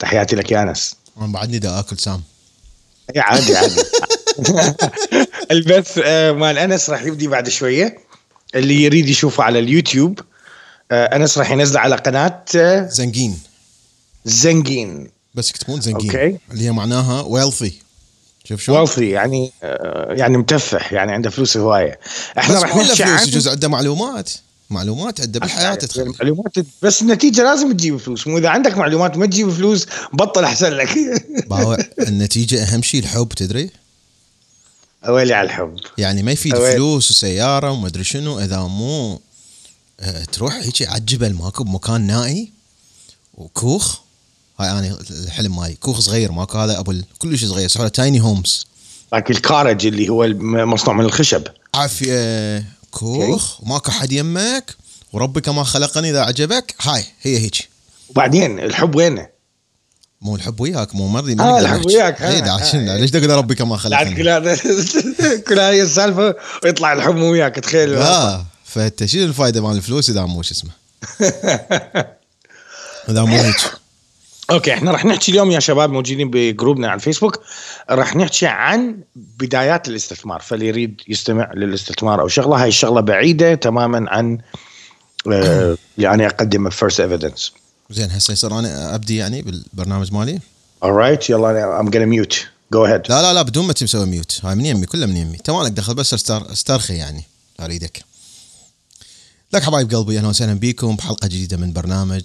[0.00, 0.96] تحياتي لك يا أنس.
[1.18, 2.22] أنا بعدني دا أكل سام.
[3.14, 3.82] يا عادي عادي.
[5.50, 7.98] البث آه، مال أنس راح يبدي بعد شوية.
[8.54, 10.20] اللي يريد يشوفه على اليوتيوب
[10.92, 13.38] آه، أنس راح ينزله على قناة آه، زنقين
[14.24, 16.38] زنقين بس يكتبون زنقين okay.
[16.50, 17.72] اللي هي معناها wealthy
[18.44, 19.52] شوف شلون wealthy يعني
[20.10, 22.00] يعني متفح يعني عنده فلوس هواية.
[22.38, 24.30] إحنا راح نحكي فلوس عن يجوز عنده معلومات.
[24.70, 26.02] معلومات عنده بالحياة تدخل.
[26.02, 26.52] المعلومات
[26.82, 28.26] بس النتيجة لازم تجيب فلوس.
[28.26, 30.96] مو إذا عندك معلومات ما تجيب فلوس بطل أحسن لك.
[32.08, 33.70] النتيجة أهم شيء الحب تدري؟
[35.08, 35.76] ويلي على الحب.
[35.98, 36.72] يعني ما يفيد أوين.
[36.72, 39.20] فلوس وسيارة وما أدري شنو إذا مو
[40.00, 42.52] آه، تروح هيك على الجبل ماكو بمكان نائي
[43.34, 43.98] وكوخ.
[44.60, 48.66] هاي أنا الحلم ماي كوخ صغير ماكو هذا أبو كلش صغير يسمونه tiny homes
[49.12, 50.28] لكن الكارج اللي هو
[50.66, 51.42] مصنوع من الخشب.
[51.74, 52.79] عافية.
[52.90, 54.76] كوخ وماكو حد يمك.
[55.12, 57.68] وربي كما خلقني إذا عجبك هاي هي هيك.
[58.08, 59.28] وبعدين الحب وينه؟
[60.22, 62.96] مو الحب وياك مو مرضي آه، الحب وياك، اي آه، دا آه.
[62.96, 64.14] ليش تقول ربي كما بعد خلقني؟
[65.48, 67.90] كل هاي السالفة ويطلع الحب مو وياك تخيل.
[67.90, 70.70] لا فانت شنو الفائده مال الفلوس إذا مو شو اسمه؟
[73.10, 73.79] إذا مو هيك.
[74.50, 77.40] أوكي إحنا راح نحكي اليوم يا شباب موجودين بجروبنا على الفيسبوك
[77.90, 84.10] راح نحكي عن بدايات الاستثمار فاللي يريد يستمع للاستثمار أو شغلة هاي الشغلة بعيدة تماما
[84.10, 84.38] عن
[85.32, 87.52] آه، اللي أنا اقدمه فيرست ايفيدنس
[87.90, 90.38] زين هسه يصير أنا أبدي يعني بالبرنامج مالي؟
[90.84, 92.36] Alright يلا I'm gonna mute.
[92.74, 93.10] Go ahead.
[93.10, 95.38] لا لا لا بدون ما تسوي mute هاي من يمي كلها من يمي.
[95.48, 96.52] مالك دخل بس استر...
[96.52, 97.24] استرخي يعني
[97.60, 98.04] أريدك.
[99.52, 102.22] لك حبايب قلبي أهلا وسهلا بكم بحلقة جديدة من برنامج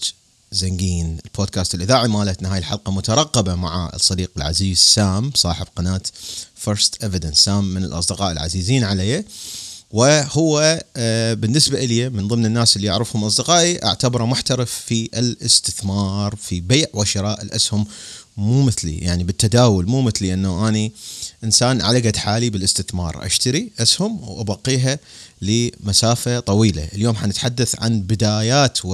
[0.52, 1.18] زنقين.
[1.26, 6.02] البودكاست الإذاعي مالتنا هاي الحلقة مترقبة مع الصديق العزيز سام صاحب قناة
[6.56, 9.24] First Evidence سام من الأصدقاء العزيزين علي.
[9.92, 16.62] وهو آه، بالنسبة لي من ضمن الناس اللي أعرفهم أصدقائي أعتبره محترف في الاستثمار في
[16.62, 17.86] بيع وشراء الأسهم.
[18.38, 20.92] مو مثلي يعني بالتداول مو مثلي إنه أني
[21.44, 23.26] إنسان على قد حالي بالاستثمار.
[23.26, 25.00] أشتري أسهم وأبقيها
[25.42, 26.90] لمسافة طويلة.
[26.94, 28.86] اليوم حنتحدث عن بدايات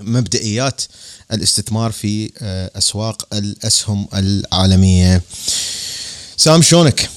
[0.00, 0.82] ومبدئيات
[1.32, 5.22] الاستثمار في آه، أسواق الأسهم العالمية.
[6.36, 7.10] سام شلونك؟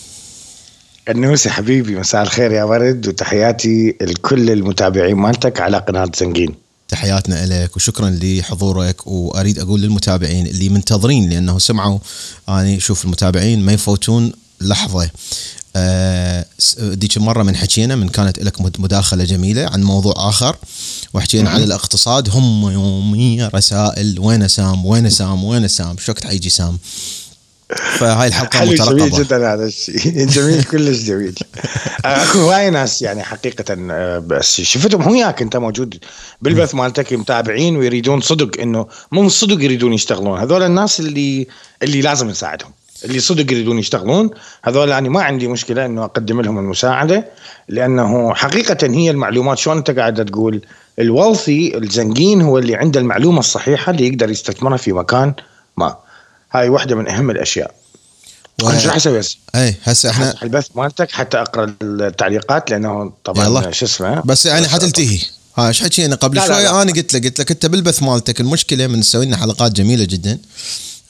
[1.09, 6.55] النوسي حبيبي مساء الخير يا ورد وتحياتي لكل المتابعين مالتك على قناة زنقين
[6.87, 11.99] تحياتنا لك وشكرا لحضورك وأريد أقول للمتابعين اللي منتظرين لأنه سمعوا
[12.49, 15.09] آني شوف المتابعين ما يفوتون لحظة
[15.75, 20.55] آه، س- ديك مرة من حكينا من كانت لك مد- مداخلة جميلة عن موضوع آخر
[21.13, 22.29] وحكينا عن الاقتصاد.
[22.29, 26.77] هم يوميا رسائل وين سام وين سام وين سام شو وقت حيجي سام؟
[27.97, 29.23] فهاي الحلقة حلو جميل مترقبة.
[29.23, 30.25] جدا هذا الشيء.
[30.35, 31.35] جميل كلش جميل.
[32.05, 35.97] اكو هواي ناس يعني حقيقة آه، بس شفتهم وياك أنت موجود
[36.41, 40.39] بالبث مالتك متابعين ويريدون صدق إنه مو صدق يريدون يشتغلون.
[40.39, 41.47] هذول الناس اللي
[41.83, 42.71] اللي لازم نساعدهم.
[43.05, 44.29] اللي صدق يريدون يشتغلون
[44.63, 47.25] هذول أنا ما عندي مشكلة إنه أقدم لهم المساعدة
[47.67, 50.61] لأنه حقيقة هي المعلومات شلون أنت قاعد تقول
[50.99, 55.33] ال wealthy الزنقين هو اللي عنده المعلومة الصحيحة اللي يقدر يستثمرها في مكان
[55.77, 55.97] ما.
[56.51, 57.75] هاي واحدة من أهم الأشياء.
[58.63, 58.69] و...
[58.69, 63.71] أنا شو راح أسوي هسه؟ إي هسه إحنا البث مالتك حتى أقرأ التعليقات لأنه طبعا.
[63.71, 65.19] شو اسمه؟ بس يعني حتلتهي
[65.57, 66.69] ها إيش حكينا؟ قبل شوي.
[66.69, 70.39] أنا قلت لك قلت لك أنت بالبث مالتك المشكلة من نسوي لنا حلقات جميلة جدا.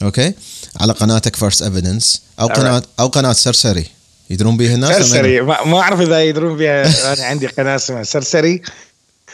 [0.02, 0.32] أوكي؟
[0.76, 2.46] على قناتك First Evidence أو.
[2.46, 3.86] قناه أو قناة سرسري.
[4.30, 5.40] يدرون بها الناس سرسري.
[5.40, 8.62] ما, ما أعرف إذا يدرون بها أنا عندي قناة اسمها سرسري.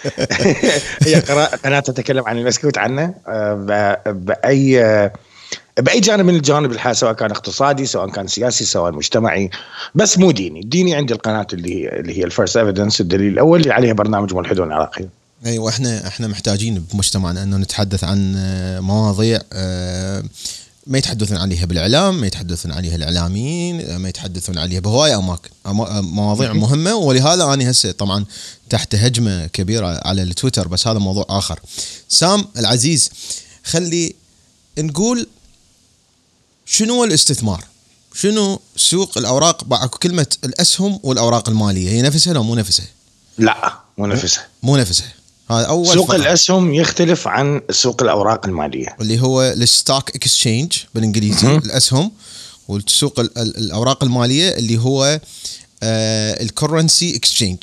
[1.06, 1.14] هي
[1.64, 5.10] قناه تتكلم عن المسكوت عنه آه، باي
[5.78, 9.50] بأي جانب من الجوانب الحياة سواء كان اقتصادي سواء كان سياسي سواء مجتمعي.
[9.94, 10.60] بس مو ديني.
[10.60, 14.34] ديني عندي القناة اللي هي اللي هي ال First Evidence الدليل الأول اللي عليها برنامج
[14.34, 15.10] ملحدون العراقيين
[15.46, 20.22] أيوه إحنا إحنا محتاجين بمجتمعنا إنه نتحدث عن آه، مواضيع آه،
[20.86, 26.94] ما يتحدثون عليها بالإعلام، ما يتحدثون عليها الإعلاميين، ما يتحدثون عليها بهواي اماكن، مواضيع مهمة
[26.94, 28.24] ولهذا أنا هسه طبعا
[28.70, 31.60] تحت هجمة كبيرة على التويتر بس هذا موضوع آخر.
[32.08, 33.10] سام العزيز
[33.64, 34.14] خلي
[34.78, 35.26] نقول
[36.66, 37.64] شنو الاستثمار؟
[38.14, 42.86] شنو سوق الأوراق مع كلمة الأسهم والأوراق المالية هي نفسها لو مو نفسها؟
[43.38, 45.12] لا مو نفسها مو نفسها.
[45.50, 46.16] هذا أول سوق فقرة.
[46.16, 48.96] الأسهم يختلف عن سوق الأوراق المالية.
[49.00, 51.56] اللي هو ال stock exchange بالإنجليزي.
[51.56, 52.10] الأسهم
[52.68, 55.20] والسوق ال- ال- الأوراق المالية اللي هو
[56.40, 57.58] ال currency exchange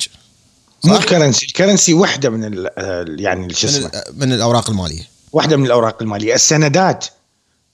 [0.84, 4.70] مو ال currency ال currency وحدة من آه، يعني شو من, اسمه؟ ال- من الأوراق
[4.70, 5.02] المالية.
[5.32, 6.34] واحدة من الأوراق المالية.
[6.34, 7.04] السندات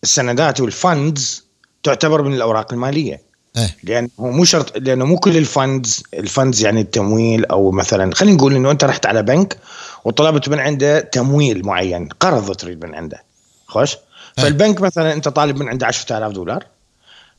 [0.03, 1.45] السندات وال funds
[1.83, 3.31] تعتبر من الأوراق المالية.
[3.57, 3.77] إيه.
[3.85, 8.37] لأنه مو شرط لأنه مو كل ال funds ال funds يعني التمويل أو مثلا خلينا
[8.37, 9.57] نقول إنه أنت رحت على بنك
[10.05, 13.23] وطلبت من عنده تمويل معين قرض تريد من عنده.
[13.67, 13.97] خوش؟
[14.37, 16.65] فالبنك مثلا أنت طالب من عنده 10000 دولار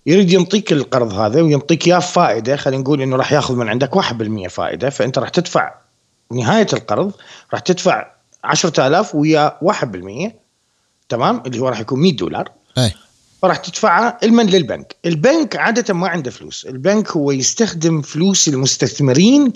[0.06, 4.48] يريد ينطيك القرض هذا وينطيك اياه فائدة خلينا نقول إنه راح يأخذ من عندك 1%
[4.48, 5.74] فائدة فأنت راح تدفع
[6.32, 7.14] نهاية القرض
[7.54, 8.12] راح تدفع
[8.44, 10.32] 10000 ويا 1%
[11.10, 12.52] تمام؟ اللي هو راح يكون 100 دولار.
[12.78, 12.92] اي
[13.42, 14.96] فراح تدفعها المن للبنك.
[15.06, 16.66] البنك عادة ما عنده فلوس.
[16.66, 19.54] البنك هو يستخدم فلوس المستثمرين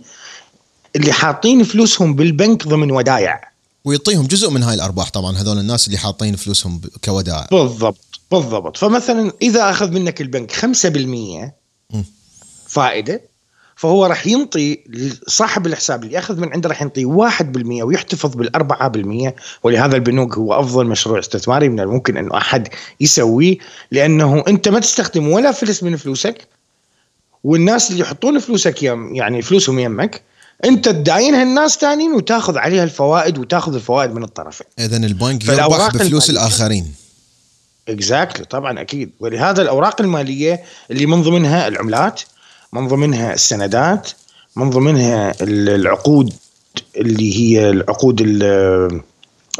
[0.96, 3.42] اللي حاطين فلوسهم بالبنك ضمن ودايع
[3.86, 7.48] ويعطيهم جزء من هاي الأرباح طبعا هذول الناس اللي حاطين فلوسهم كودائع.
[7.52, 8.78] بالضبط بالضبط.
[8.78, 10.56] فمثلا إذا أخذ منك البنك 5%
[11.90, 12.06] مم.
[12.68, 13.22] فائدة
[13.76, 14.80] فهو راح ينطي
[15.28, 19.36] صاحب الحساب اللي يأخذ من عنده راح ينطي 1% ويحتفظ بالأربعة بالمية.
[19.64, 22.68] ولهذا البنوك هو أفضل مشروع استثماري من الممكن انه أحد
[23.00, 23.58] يسويه
[23.92, 26.48] لأنه أنت ما تستخدم ولا فلس من فلوسك
[27.44, 30.22] والناس اللي يحطون فلوسك يم يعني فلوسهم يمك
[30.66, 34.68] انت تداينها الناس تانيين وتاخذ عليها الفوائد وتاخذ الفوائد من الطرفين.
[34.80, 36.94] اذا البنك يربح بفلوس الآخرين.
[37.90, 39.12] اكزاكتلي طبعا أكيد.
[39.20, 42.22] ولهذا الأوراق المالية اللي من ضمنها العملات
[42.74, 44.10] من ضمنها السندات
[44.56, 46.34] من ضمنها ال- العقود
[46.98, 49.02] اللي هي العقود ال-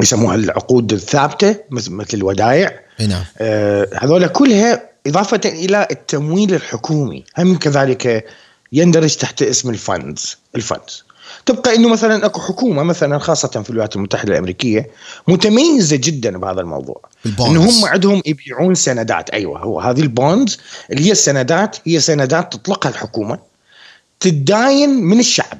[0.02, 2.80] يسموها العقود الثابتة مثل الودائع.
[3.00, 3.24] نعم.
[3.38, 7.24] آه، هذول كلها إضافة إلى التمويل الحكومي.
[7.38, 8.26] هم كذلك
[8.76, 11.04] يندرج تحت اسم ال funds ال funds.
[11.46, 14.90] تبقى إنه مثلا أكو حكومة مثلا خاصة في الولايات المتحدة الأمريكية
[15.28, 17.02] متميزة جدا بهذا الموضوع.
[17.26, 19.30] ان هم عندهم يبيعون سندات.
[19.30, 20.58] أيوه هو هذه ال bonds
[20.92, 23.40] اللي هي السندات هي سندات تطلقها الحكومة
[24.20, 25.60] تداين من الشعب.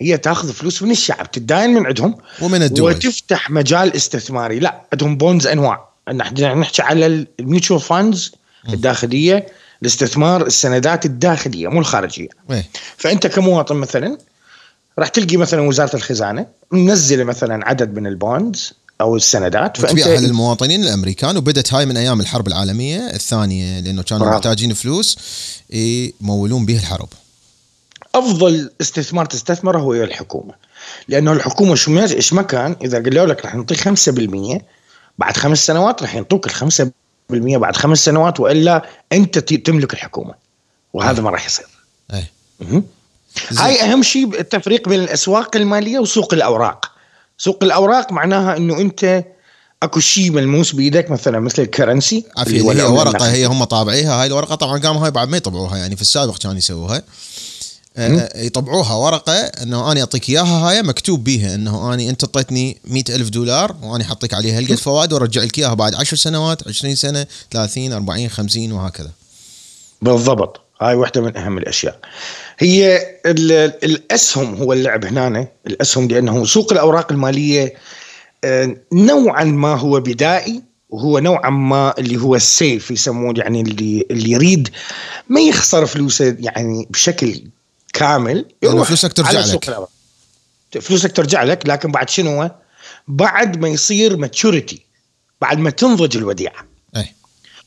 [0.00, 2.16] هي تأخذ فلوس من الشعب تداين من عندهم.
[2.42, 2.90] ومن الدول.
[2.92, 4.58] وتفتح مجال استثماري.
[4.58, 5.88] لا عندهم bonds أنواع.
[6.14, 8.32] نحن نحكي على ال mutual funds
[8.68, 9.46] الداخلية
[9.82, 12.68] الاستثمار السندات الداخلية مو الخارجية إيه.
[12.96, 14.18] فأنت كمواطن مثلا
[14.98, 21.36] راح تلقي مثلا وزارة الخزانة منزلة مثلا عدد من البوندز أو السندات وتبيعها للمواطنين الأمريكان
[21.36, 24.30] وبدت هاي من أيام الحرب العالمية الثانية لأنه كانوا.
[24.30, 25.18] محتاجين فلوس
[25.70, 27.08] يمولون به الحرب
[28.14, 30.54] أفضل استثمار تستثمره هو الحكومة
[31.08, 34.62] لأنه الحكومة شو إيش ما كان إذا قالوا لك راح نعطيك 5%
[35.18, 36.84] بعد خمس سنوات راح ينطوك ال 5%
[37.30, 40.34] بعد خمس سنوات وإلا أنت تملك الحكومة.
[40.92, 41.66] وهذا ما راح يصير.
[43.50, 43.64] زين.
[43.64, 46.90] هاي أهم شيء التفريق بين الأسواق المالية وسوق الأوراق.
[47.38, 49.24] سوق الأوراق معناها إنه أنت
[49.82, 52.24] أكو شيء ملموس بإيدك مثلا مثل الكرنسي.
[52.38, 53.32] اللي هي ورقة.
[53.32, 54.20] هي هم طابعيها.
[54.20, 57.02] هاي الورقة طبعا قاموا هاي بعد ما يطبعوها يعني في السابق كانوا يسووها.
[58.36, 63.28] يطبعوها ورقة إنه أنا أعطيك إياها هاي مكتوب بيها إنه اني أنت أعطيتني مئة ألف
[63.28, 64.58] دولار وأنا حاطيك عليها.
[64.58, 69.10] هالقد فوائد وأرجع لك إياها بعد 10 سنوات 20 سنة 30 40 50 وهكذا.
[70.02, 70.60] بالضبط.
[70.80, 71.98] هاي واحدة من أهم الأشياء.
[72.58, 72.96] هي
[73.26, 73.52] ال-
[73.84, 77.74] الأسهم هو اللعب هنا الأسهم لأنه سوق الأوراق المالية
[78.44, 84.30] آه، نوعا ما هو بدائي وهو نوعا ما اللي هو السيف يسمون يعني اللي اللي
[84.30, 84.68] يريد
[85.28, 87.42] ما يخسر فلوسه يعني بشكل
[87.94, 89.46] كامل يعني يروح فلوسك ترجع على لك.
[89.46, 89.90] سوق الأوراق.
[90.80, 92.50] فلوسك ترجع لك لكن بعد شنو
[93.08, 94.82] بعد ما يصير ماتشوريتي
[95.40, 97.14] بعد ما تنضج الوديعة إيه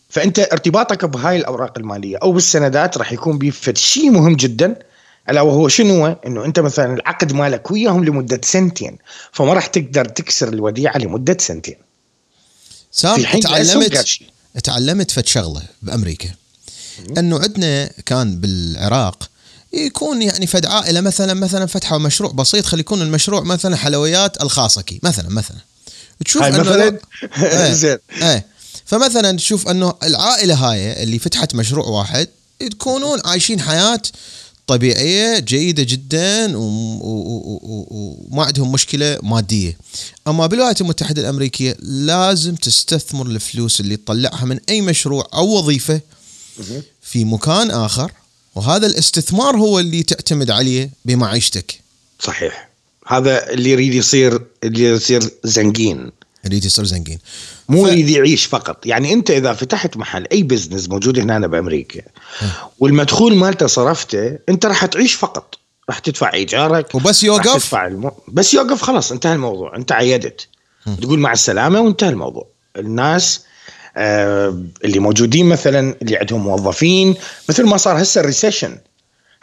[0.10, 4.80] فأنت ارتباطك بهاي الأوراق المالية أو بالسندات راح يكون بيفت شيء مهم جدا
[5.30, 8.98] ألا وهو شنو؟ إنه أنت مثلا العقد مالك وياهم لمدة سنتين
[9.32, 11.76] فما راح تقدر تكسر الوديعة لمدة سنتين
[12.92, 14.08] سام تعلمت.
[14.64, 16.30] تعلمت فد شغلة بأمريكا
[17.18, 19.30] إنه عندنا كان بالعراق
[19.86, 22.66] يكون يعني فد عائلة مثلا مثلا فتحوا مشروع بسيط.
[22.66, 25.58] خلي يكون المشروع مثلا حلويات الخاصكي مثلا مثلا.
[26.26, 27.00] تشوف هاي أنه مثلا؟
[27.68, 27.74] إيه.
[27.74, 27.98] زين.
[28.22, 28.46] إيه.
[28.86, 32.28] فمثلا تشوف أنه العائلة هاي اللي فتحت مشروع واحد
[32.60, 34.02] تكونون عايشين حياة
[34.68, 39.78] طبيعية جيدة جدا وما عندهم مشكلة مادية.
[40.28, 46.02] أما بالولايات المتحدة الأمريكية لازم تستثمر الفلوس اللي تطلعها من أي مشروع أو وظيفة
[47.02, 48.12] في مكان آخر
[48.58, 51.80] وهذا الاستثمار هو اللي تعتمد عليه بمعيشتك.
[52.20, 52.70] صحيح.
[53.08, 56.12] هذا اللي يريد يصير اللي يصير زنقين
[56.46, 57.20] اللي تصير زنقين
[57.70, 58.86] مو ف- يريد يعيش فقط.
[58.86, 62.02] يعني انت إذا فتحت محل أي بزنس موجود هنا بأمريكا
[62.80, 65.56] والمدخول مالته صرفته أنت راح تعيش فقط.
[65.90, 68.12] راح تدفع إيجارك وبس يوقف؟ تدفع الم...
[68.28, 70.48] بس يوقف خلاص انتهى الموضوع انت عيدت.
[71.02, 72.48] تقول مع السلامة وانتهى الموضوع.
[72.78, 73.42] الناس
[73.98, 77.16] اللي موجودين مثلا اللي عندهم موظفين
[77.50, 78.78] مثل ما صار هسه ال recession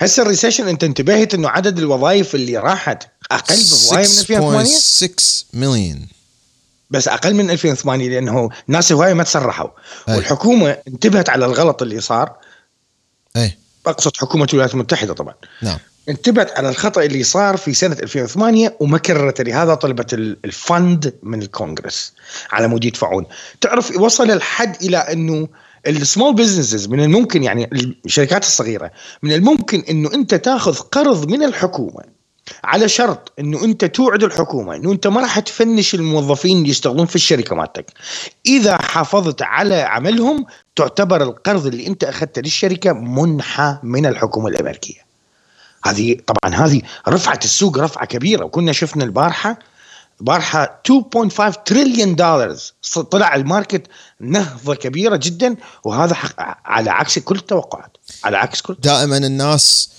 [0.00, 5.44] هسه ال recession أنت انتبهت إنه عدد الوظائف اللي راحت أقل بهوايه من 2008 6.6
[5.52, 6.06] مليون
[6.90, 9.68] بس أقل من 2008 لأنه ناس هواية ما تسرحوا
[10.08, 10.16] أي.
[10.16, 12.36] والحكومة انتبهت على الغلط اللي صار.
[13.36, 15.34] إيه أقصد حكومة الولايات المتحدة طبعا.
[15.62, 15.78] نعم.
[16.08, 21.42] انتبهت على الخطأ اللي صار في سنة 2008 وما كررته لهذا طلبت ال fund من
[21.42, 22.12] الكونغرس
[22.52, 23.26] على مود يدفعون
[23.60, 25.48] تعرف وصل الحد إلى أنه
[25.86, 27.70] السمول بزنسز من الممكن يعني
[28.06, 28.90] الشركات الصغيرة
[29.22, 32.14] من الممكن أنه أنت تاخذ قرض من الحكومة
[32.64, 37.16] على شرط أنه أنت توعد الحكومة أنه أنت ما راح تفنش الموظفين اللي يشتغلون في
[37.16, 37.86] الشركة مالتك.
[38.46, 40.46] إذا حافظت على عملهم
[40.76, 45.13] تعتبر القرض اللي أنت أخذته للشركة منحى من الحكومة الأمريكية.
[45.84, 49.58] هذه طبعا هذه رفعت السوق رفعة كبيرة وكنا شفنا البارحة
[50.20, 50.82] بارحة
[51.28, 52.56] 2.5 تريليون دولار
[53.10, 53.86] طلع ال market
[54.20, 56.16] نهضة كبيرة جدا وهذا
[56.64, 59.90] على عكس كل التوقعات على عكس كل دائما الناس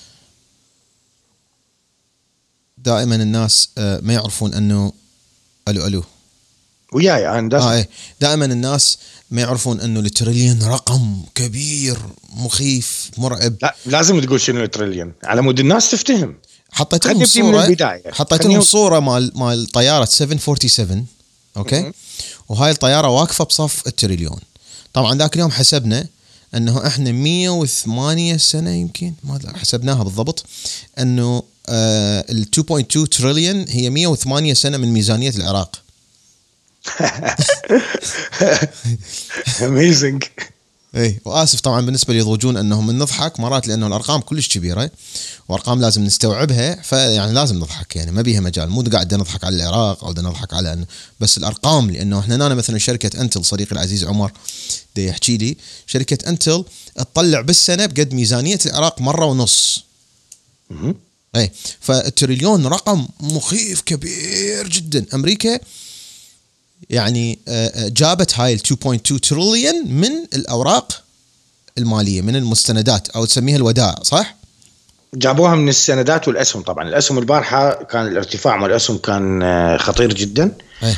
[2.77, 4.93] دائما الناس آه، ما يعرفون أنه
[5.67, 6.03] ألو ألو
[6.93, 7.89] وياي أنا آه إيه.
[8.21, 8.97] دائما الناس
[9.31, 11.97] ما يعرفون إنه التريليون رقم كبير
[12.33, 13.55] مخيف مرعب.
[13.61, 15.13] لا لازم تقول شنو التريليون.
[15.23, 16.35] على مود الناس تفتهم.
[16.71, 17.75] حطيت لهم صوره
[18.11, 21.05] حطيت لهم صورة مال مال طيارة 747
[21.57, 21.91] أوكي؟
[22.49, 24.39] وهاي الطيارة واقفة بصف التريليون.
[24.93, 26.07] طبعا ذاك اليوم حسبنا
[26.55, 30.45] إنه إحنا 108 سنة يمكن ما حسبناها بالضبط
[30.99, 35.84] إنه آه ال 2.2 تريليون هي 108 سنة من ميزانية العراق.
[39.65, 40.23] amazing
[40.95, 44.91] اي وآسف طبعا بالنسبة اللي يضوجون أنهم نضحك مرات لأنه الأرقام كلش كبيرة
[45.49, 48.69] وأرقام لازم نستوعبها فيعني لازم نضحك يعني ما بيها مجال.
[48.69, 50.85] مو قاعد نضحك على العراق أو نضحك على أن
[51.19, 54.31] بس الأرقام لأنه إحنا هنا مثلا شركة أنتل صديقي العزيز عمر
[54.95, 56.65] دي يحكي لي شركة أنتل
[56.95, 59.83] تطلع بالسنة بقد ميزانية العراق مرة ونص.
[61.35, 65.05] اي فالتريليون رقم مخيف كبير جدا.
[65.13, 65.59] أمريكا
[66.89, 71.01] يعني آه، آه، جابت هاي ال 2.2 تريليون من الأوراق
[71.77, 74.35] المالية من المستندات أو تسميها الودائع صح؟
[75.13, 80.51] جابوها من السندات والأسهم طبعا الأسهم البارحة كان الارتفاع مال الأسهم كان آه، خطير جدا
[80.83, 80.95] أيه.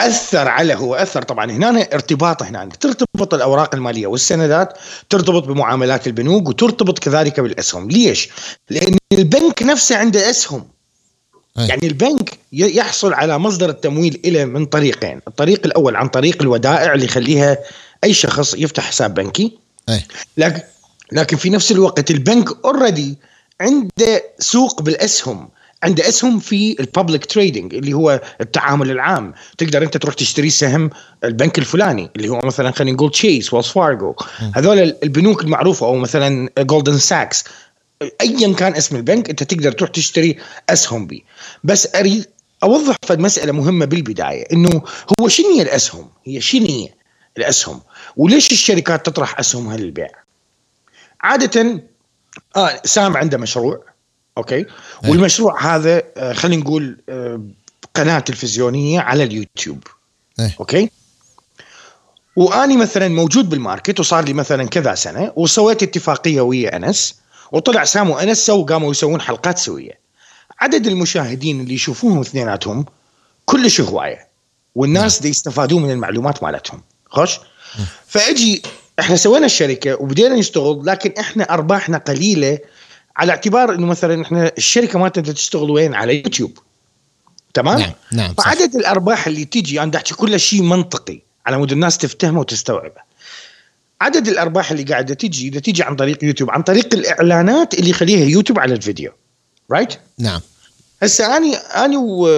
[0.00, 4.78] أثر على هو أثر طبعا هنا ارتباط هنا ترتبط الأوراق المالية والسندات
[5.10, 8.28] ترتبط بمعاملات البنوك وترتبط كذلك بالأسهم ليش
[8.70, 10.64] لأن البنك نفسه عنده أسهم.
[11.68, 15.20] يعني البنك يحصل على مصدر التمويل له من طريقين.
[15.28, 17.58] الطريق الأول عن طريق الودائع اللي يخليها
[18.04, 19.52] أي شخص يفتح حساب بنكي.
[19.88, 20.02] أي.
[20.36, 20.60] لكن
[21.12, 23.18] لكن في نفس الوقت البنك already
[23.60, 25.48] عنده سوق بالأسهم.
[25.82, 29.34] عنده أسهم في ال public trading اللي هو التعامل العام.
[29.58, 30.90] تقدر أنت تروح تشتري سهم
[31.24, 34.14] البنك الفلاني اللي هو مثلا خلينا نقول تشيس ويلز فارجو
[34.54, 37.44] هذول البنوك المعروفة أو مثلا جولدن ساكس
[38.02, 40.36] ايا كان اسم البنك أنت تقدر تروح تشتري
[40.68, 41.24] اسهم بي
[41.64, 42.26] بس أريد
[42.62, 44.82] أوضح مسألة مهمة بالبداية إنه
[45.20, 46.88] هو شنو الاسهم؟ هي شنو
[47.38, 47.80] الاسهم؟
[48.16, 50.08] وليش الشركات تطرح اسهمها للبيع؟
[51.20, 51.82] عادة
[52.56, 53.84] آه سام عنده مشروع
[54.38, 54.66] أوكي.
[55.08, 57.42] والمشروع هذا آه خلينا نقول آه
[57.94, 59.84] قناة تلفزيونية على اليوتيوب.
[60.60, 60.90] أوكي
[62.36, 67.19] واني مثلا موجود بال market وصار لي مثلا كذا سنة وسويت اتفاقية ويا أنس
[67.52, 70.00] وطلع سام وانس سو قاموا يسوون حلقات سوية.
[70.60, 72.86] عدد المشاهدين اللي يشوفوهم اثنيناتهم
[73.44, 74.28] كلش هواية
[74.74, 75.22] والناس نعم.
[75.22, 76.82] دي يستفادون من المعلومات مالتهم.
[77.06, 77.38] خوش
[78.06, 78.62] فأجي
[79.00, 82.58] إحنا سوينا الشركة وبدينا نشتغل لكن إحنا أرباحنا قليلة
[83.16, 86.58] على اعتبار إنه مثلا إحنا الشركة مالتنا تشتغل وين؟ على يوتيوب.
[87.54, 91.98] تمام؟ نعم نعم فعدد الأرباح اللي تجي أنا أحكي كل شيء منطقي على مود الناس
[91.98, 93.09] تفتهمه وتستوعبه.
[94.00, 98.24] عدد الأرباح اللي قاعدة تجي إذا تجي عن طريق يوتيوب عن طريق الإعلانات اللي يخليها
[98.24, 99.12] يوتيوب على الفيديو.
[99.70, 99.96] right?
[100.18, 100.40] نعم.
[101.02, 102.28] هسه اني اني و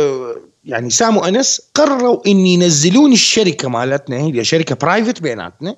[0.64, 5.76] يعني سام وانس قرروا ان ينزلون الشركة مالتنا هي شركة private بيناتنا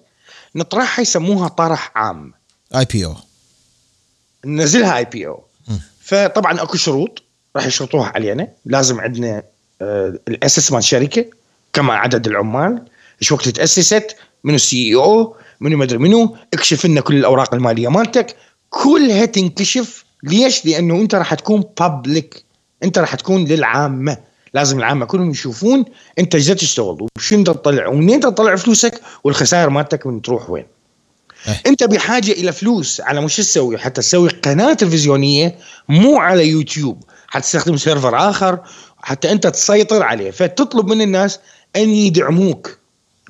[0.55, 2.33] نطرحها يسموها طرح عام.
[2.75, 3.14] آي بي أو.
[4.45, 5.45] ننزلها آي بي أو.
[6.00, 7.23] فطبعا أكو شروط
[7.57, 8.49] راح يشرطوها علينا.
[8.67, 9.43] لازم عندنا
[9.83, 11.25] آه الاسس مال الشركة
[11.73, 12.83] كما عدد العمال.
[13.23, 18.37] إيش وقت تأسست؟ منو ال CEO؟ منو مدري منو اكشف لنا كل الأوراق المالية مالتك.
[18.71, 20.05] كلها تنكشف.
[20.23, 22.45] ليش؟ لأنه أنت راح تكون public
[22.83, 24.17] أنت راح تكون للعامة.
[24.55, 25.85] لازم العامة كلهم يشوفون
[26.19, 30.67] أنت إيش تشتغل وشنو تطلع ومنين تطلع فلوسك والخسائر مالتك من تروح وين.
[31.49, 31.57] أه.
[31.67, 35.59] أنت بحاجة إلى فلوس على مش تسوي حتى تسوي قناة تلفزيونية
[35.89, 37.05] مو على يوتيوب.
[37.27, 38.59] حتستخدم server آخر
[39.03, 40.31] حتى أنت تسيطر عليه.
[40.31, 41.39] فتطلب من الناس
[41.77, 42.79] أن يدعموك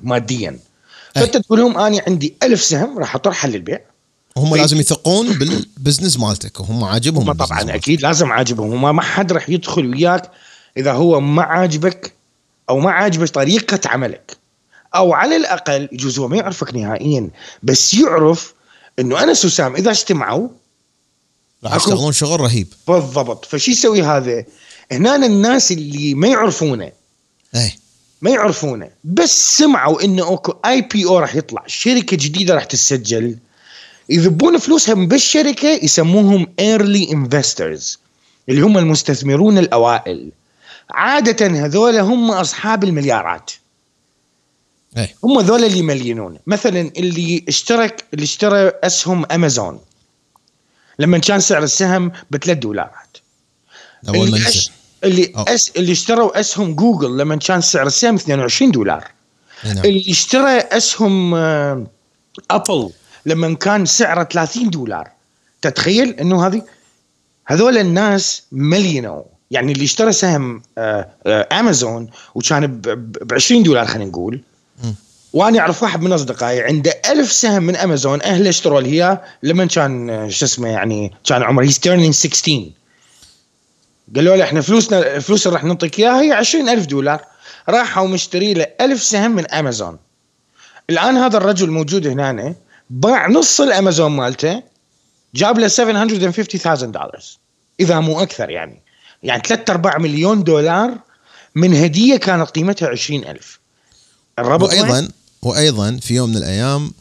[0.01, 0.59] ماديا.
[1.15, 3.79] فأنت تقول لهم أنا عندي ألف سهم راح أطرحها للبيع.
[4.37, 7.75] هم لازم يثقون بالبزنس مالتك وهم عاجبهم هم طبعا مالتك.
[7.75, 10.31] أكيد لازم عاجبهم هم ما حد راح يدخل وياك
[10.77, 12.13] إذا هو ما عاجبك
[12.69, 14.37] أو ما عاجبك طريقة عملك.
[14.95, 17.29] أو على الأقل يجوز هو ما يعرفك نهائيا
[17.63, 18.53] بس يعرف
[18.99, 20.47] إنه انس وسام إذا اجتمعوا
[21.63, 22.67] راح يشتغلون شغل رهيب.
[22.87, 23.45] بالضبط.
[23.45, 24.45] فشي يسوي هذا؟
[24.91, 26.91] هنا الناس اللي ما يعرفونه.
[27.55, 27.84] إيه.
[28.25, 28.89] ما يعرفونه.
[29.03, 33.37] بس سمعوا إنه اكو IPO راح يطلع شركة جديدة راح تسجل.
[34.09, 37.99] يذبون فلوسهم بالشركة يسموهم early investors
[38.49, 40.31] اللي هم المستثمرون الأوائل.
[40.89, 43.51] عادة هذول هم أصحاب المليارات.
[44.97, 45.15] إيه.
[45.23, 49.79] هم ذول اللي يملينون مثلا اللي اشترك اللي اشترى أسهم أمازون.
[50.99, 53.17] لما كان سعر السهم ب 3 دولارات
[54.07, 54.71] اول ما نزل.
[55.05, 55.43] اللي أو.
[55.43, 55.71] أس...
[55.77, 59.03] اللي اشتروا أسهم جوجل لما كان سعر السهم 22 دولار
[59.65, 59.85] نعم.
[59.85, 61.87] اللي اشترى أسهم آه،
[62.51, 62.89] أبل
[63.25, 65.09] لما كان سعره 30 دولار
[65.61, 66.61] تتخيل إنه هذه
[67.45, 74.05] هذول الناس مليونوا يعني اللي اشترى سهم آه، آه، أمازون وكان ب 20 دولار خلينا
[74.05, 74.41] نقول.
[75.33, 79.65] وأنا أعرف واحد من أصدقائي عنده ألف سهم من أمازون أهله اشتروا له إياه لما
[79.65, 82.71] كان شو اسمه يعني كان عمره he's turning 16
[84.15, 87.25] قالوا له إحنا فلوسنا الفلوس اللي راح نعطيك إياها هي 20000 دولار.
[87.69, 89.97] راحوا مشتري له ألف سهم من أمازون.
[90.89, 92.55] الآن هذا الرجل موجود هنا
[92.89, 94.63] باع نص الأمازون مالته
[95.35, 97.21] جاب له 750000 دولار
[97.79, 98.81] إذا مو أكثر يعني.
[99.23, 100.97] يعني 3 4 مليون دولار
[101.55, 103.59] من هدية كانت قيمتها 20000
[104.39, 105.09] الربط؟ وأيضا
[105.41, 106.93] وأيضا في يوم من الأيام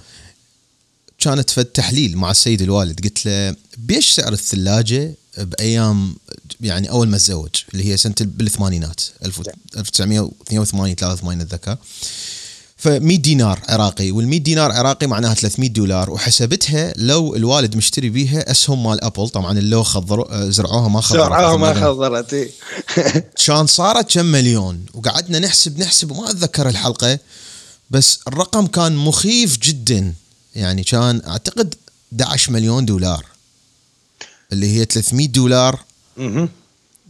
[1.19, 3.05] كانت فد تحليل مع السيد الوالد.
[3.05, 6.17] قلت له بيش سعر الثلاجة بأيام
[6.61, 9.43] يعني أول ما تزوج اللي هي سنة بالثمانينات 1000
[9.77, 11.77] 1982 83 أتذكر.
[12.77, 18.11] ف 100 دينار عراقي وال 100 دينار عراقي معناها 300 دولار وحسبتها لو الوالد مشتري
[18.11, 19.29] بيها أسهم مال أبل.
[19.29, 22.51] طبعا اللو خضروا زرعوها ما خضرت سرعه ما خضرت إيه.
[23.47, 27.19] كان صارت كم مليون وقعدنا نحسب نحسب وما أتذكر الحلقة
[27.91, 30.15] بس الرقم كان مخيف جدا.
[30.55, 31.75] يعني كان أعتقد
[32.13, 33.34] 11 مليون دولار.
[34.55, 35.81] اللي هي 300 دولار.
[36.17, 36.49] مهم.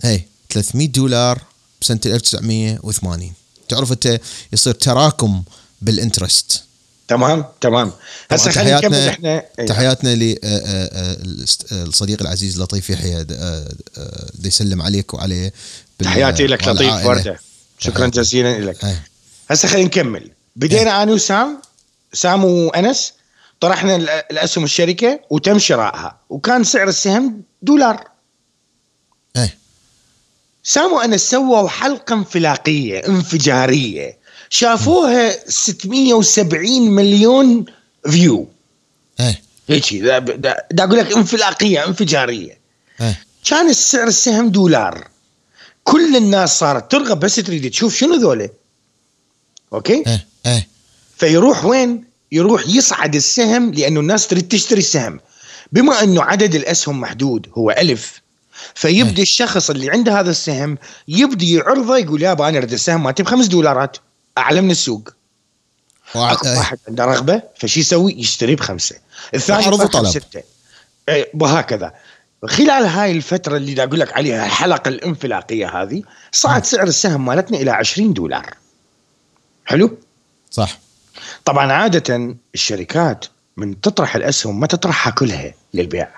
[0.03, 0.21] هي
[0.51, 1.43] 300 دولار
[1.81, 3.33] بسنة 1980
[3.69, 4.21] تعرف أنت
[4.53, 5.43] يصير تراكم
[5.83, 6.63] بالانترست.
[7.09, 7.93] تمام تمام.
[8.31, 9.43] هسه خلينا نكمل إحنا.
[9.59, 9.67] إيه.
[9.67, 10.15] تحياتنا
[11.73, 15.53] للصديق العزيز لطيف يحيى د- آه، آه، دي يسلم عليك وعليه
[15.99, 17.07] تحياتي لك لطيف.
[17.07, 17.41] ورده
[17.79, 18.07] شكرا.
[18.07, 18.85] جزيلا لك.
[18.85, 19.03] إيه.
[19.51, 20.31] هسه خلينا نكمل.
[20.57, 21.63] بدينا أنا وسام.
[22.13, 23.13] سام وأنس.
[23.61, 28.09] طرحنا ال- الاسهم الشركة وتم شرائها وكان سعر السهم دولار.
[29.37, 29.57] إيه.
[30.63, 34.19] سام وانس سووا حلقه انفلاقيه انفجارية.
[34.51, 37.65] شافوها 670 مليون
[38.11, 38.49] فيو
[39.21, 39.43] إيه.
[39.69, 42.59] هيك دا, دا, دا أقول لك انفلاقية انفجارية.
[43.01, 43.25] إيه.
[43.45, 45.09] كان السعر السهم دولار.
[45.85, 48.49] كل الناس صارت ترغب بس تريد تشوف شنو ذولا.
[49.73, 50.27] أوكي؟ إيه.
[50.47, 50.69] إيه.
[51.17, 55.21] فيروح وين؟ يروح يصعد السهم لأنه الناس تريد تشتري السهم.
[55.73, 58.21] بما أنه عدد الأسهم محدود هو ألف.
[58.75, 59.23] فيبدي أي.
[59.23, 63.97] الشخص اللي عنده هذا السهم يبدي يعرضه يقول يابا أنا أريد السهم مالتي بخمس دولارات.
[64.39, 65.09] أعلى من السوق.
[66.15, 66.59] أكو إيه.
[66.59, 68.97] واحد عنده رغبة فشي يسوي؟ يشتري بخمسة.
[69.35, 70.05] الثاني عرض وطلب.
[70.05, 70.43] بسته
[71.09, 71.95] إيه، وهكذا.
[72.47, 77.59] خلال هاي الفترة اللي دا أقول لك عليها الحلقة الانفلاقية هذه صعد سعر السهم مالتنا
[77.59, 78.55] إلى 20 دولار.
[79.65, 79.99] حلو؟
[80.51, 80.79] صح.
[81.45, 83.25] طبعا عادة الشركات
[83.57, 86.09] من تطرح الأسهم ما تطرحها كلها للبيع.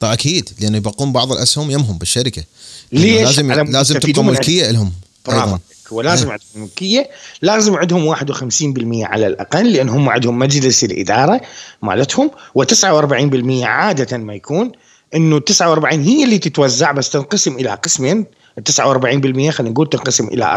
[0.00, 2.44] طيب أكيد لأنه يبقون بعض الأسهم يمهم بالشركة.
[2.92, 4.92] ليش؟ لازم لازم تبقى من ملكية لهم
[5.26, 5.58] برافو أيضا.
[5.92, 7.10] هو لازم عندهم ملكية
[7.42, 11.40] لازم عندهم 51% على الأقل لأن هم عندهم مجلس الإدارة
[11.82, 14.72] مالتهم و49% عادة ما يكون
[15.14, 18.26] إنه 49 هي اللي تتوزع بس تنقسم إلى قسمين.
[18.58, 20.56] ال 49% خلينا نقول تنقسم إلى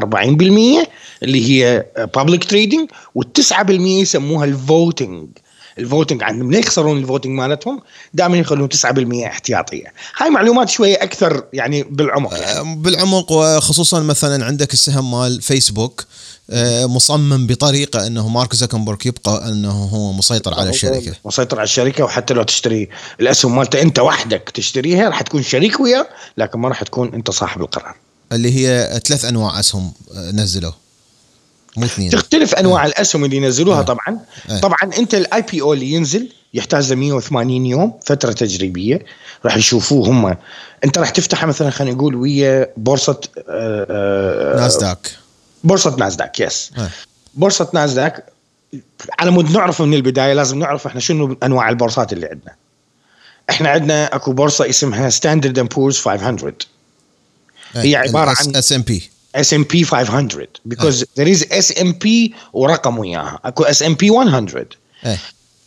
[0.84, 0.88] 40%
[1.24, 5.28] اللي هي public trading وال9% يسموها ال voting
[5.80, 7.82] ال voting عندهم ليه يخسرون ال voting مالتهم
[8.14, 9.94] دائما يخلون 9% احتياطية.
[10.18, 12.46] هاي معلومات شوية أكثر يعني بالعمق يعني.
[12.46, 16.06] آه، بالعمق وخصوصا مثلا عندك السهم مال فيسبوك
[16.50, 21.14] آه، مصمم بطريقة إنه مارك زكنبرغ يبقى إنه هو مسيطر على الشركة.
[21.26, 26.08] مسيطر على الشركة وحتى لو تشتري الأسهم مالته أنت وحدك تشتريها راح تكون شريك وياه
[26.38, 27.96] لكن ما راح تكون أنت صاحب القرار.
[28.32, 30.72] اللي هي ثلاث أنواع أسهم آه، نزلوا.
[31.78, 32.10] مو اثنين.
[32.10, 33.82] تختلف أنواع الأسهم اللي ينزلوها آه.
[33.82, 34.20] طبعا.
[34.50, 34.60] آه.
[34.60, 39.06] طبعا أنت ال IPO اللي ينزل يحتاج ل 180 يوم فترة تجريبية.
[39.46, 40.38] راح يشوفوه هم.
[40.86, 45.12] أنت راح تفتحها مثلا خلينا نقول ويا بورصة آه، آه، ناسداك.
[45.64, 46.90] بورصة ناسداك yes آه.
[47.34, 48.26] بورصة ناسداك
[49.20, 52.56] على مود نعرف من البداية لازم نعرف إحنا شنو أنواع البورصات اللي عندنا.
[53.50, 56.54] إحنا عندنا أكو بورصة اسمها ستاندرد اند بورز 500
[57.74, 61.92] هي عبارة عن- اس ام بي اس ام بي 500 because there is اس ام
[61.92, 63.40] بي ورقم وياها.
[63.46, 64.68] أكو S&P 100
[65.06, 65.20] إيه.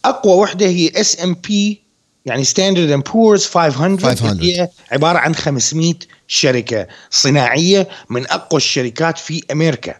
[0.04, 1.82] أقوى وحدة هي S&P
[2.26, 4.42] يعني ستاندرد اند بورز 500, 500.
[4.42, 5.94] هي عبارة عن 500
[6.28, 9.94] شركة صناعية من أقوى الشركات في أمريكا.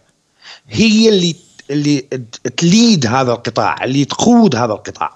[0.69, 1.35] هي اللي
[1.69, 2.01] اللي
[2.57, 5.15] ت lead هذا القطاع اللي تقود هذا القطاع.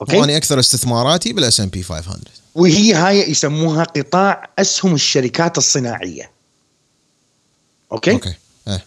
[0.00, 2.18] أوكي؟ واني أكثر استثماراتي بال S&P 500
[2.54, 6.33] وهي هاي يسموها قطاع أسهم الشركات الصناعية.
[7.94, 8.12] أوكي.
[8.12, 8.34] أوكي
[8.68, 8.84] إيه.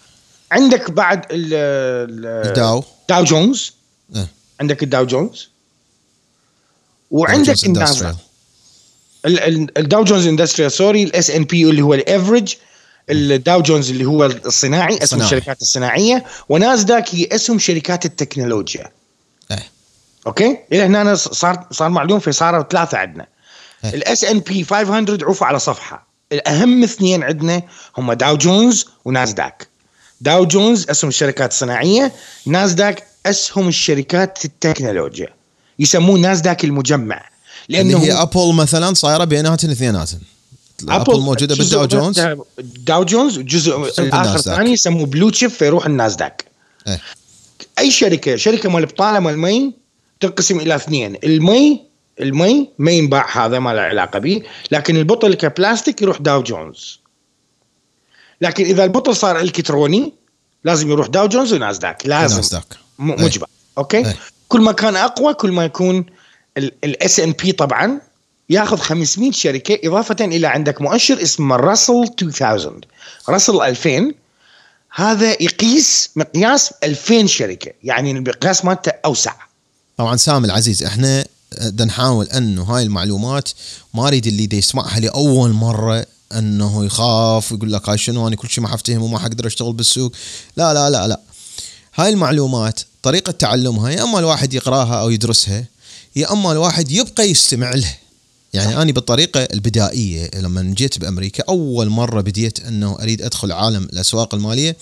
[0.51, 3.73] عندك بعد ال ال- الداو داو جونز
[4.15, 4.27] إيه.
[4.59, 5.49] عندك الداو جونز
[7.11, 8.17] وعندك Dow Jones الناسداك Industrial.
[9.25, 12.55] ال- ال- الداو جونز إندستريال سوري الاس ان بي اللي هو الافرج
[13.09, 15.21] الداو جونز اللي هو الصناعي اسم.
[15.21, 18.91] الشركات الصناعية وناسداك هي اسم شركات التكنولوجيا
[19.51, 19.63] إيه.
[20.27, 23.27] أوكي إلى هنا صار صار معلوم في صاروا ثلاثة عندنا
[23.83, 23.93] إيه.
[23.95, 27.61] الاس ان بي 500 عوفوا على صفحة الأهم اثنين عندنا
[27.97, 29.67] هم داو جونز وناسداك.
[30.21, 32.11] داو جونز أسهم الشركات الصناعية
[32.45, 35.27] ناسداك أسهم الشركات التكنولوجيا
[35.79, 37.29] يسموه ناسداك المجمع.
[37.69, 40.19] لأنه هي ابل مثلا صايرة بيناتهم اثنيناتهم
[40.89, 42.19] ابل موجودة بالداو جونز
[42.59, 44.37] داو جونز وجزء الآخر.
[44.37, 46.45] ثاني يسموه blue chip فيروح الناسداك.
[46.87, 47.01] إيه.
[47.79, 49.73] أي شركة شركة مال بطالة مال مي
[50.19, 51.17] تنقسم إلى اثنين.
[51.23, 51.86] المي
[52.19, 56.99] المي ما ينباع هذا ما له علاقة به لكن البطل كبلاستيك يروح داو جونز.
[58.41, 60.13] لكن إذا البطل صار إلكتروني
[60.63, 62.35] لازم يروح داو جونز وناسداك لازم.
[62.35, 62.63] ناسداك
[62.99, 63.25] م- إيه.
[63.25, 63.47] مجبر.
[63.77, 64.15] أوكي؟ إيه.
[64.47, 66.05] كل ما كان أقوى كل ما يكون
[66.57, 68.01] ال S&P طبعا
[68.49, 72.81] ياخذ 500 شركة إضافة إلى عندك مؤشر اسمه راسل 2000
[73.29, 74.13] راسل 2000
[74.95, 79.33] هذا يقيس مقياس 2000 شركة يعني المقياس مالته أوسع.
[79.97, 81.25] طبعا سام العزيز إحنا
[81.85, 83.49] نحاول انه هاي المعلومات
[83.93, 88.49] ما أريد اللي دا يسمعها لأول مرة أنه يخاف ويقول لك هاي شنو أنا كل
[88.49, 90.11] شيء ما حفتهم وما حقدر أشتغل بالسوق.
[90.57, 91.19] لا لا لا لا.
[91.95, 95.65] هاي المعلومات طريقة تعلمها يا أما الواحد يقراها أو يدرسها
[96.15, 97.97] يا أما الواحد يبقى يستمع لها
[98.53, 104.35] يعني أنا بالطريقة البدائية لما جيت بأمريكا أول مرة بديت أنه أريد أدخل عالم الأسواق
[104.35, 104.77] المالية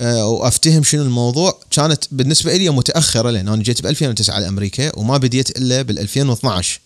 [0.00, 1.58] وأفتهم شنو الموضوع.
[1.70, 6.80] كانت بالنسبة لي متأخرة لأن أنا جيت ب 2009 لامريكا وما بديت إلا بال 2012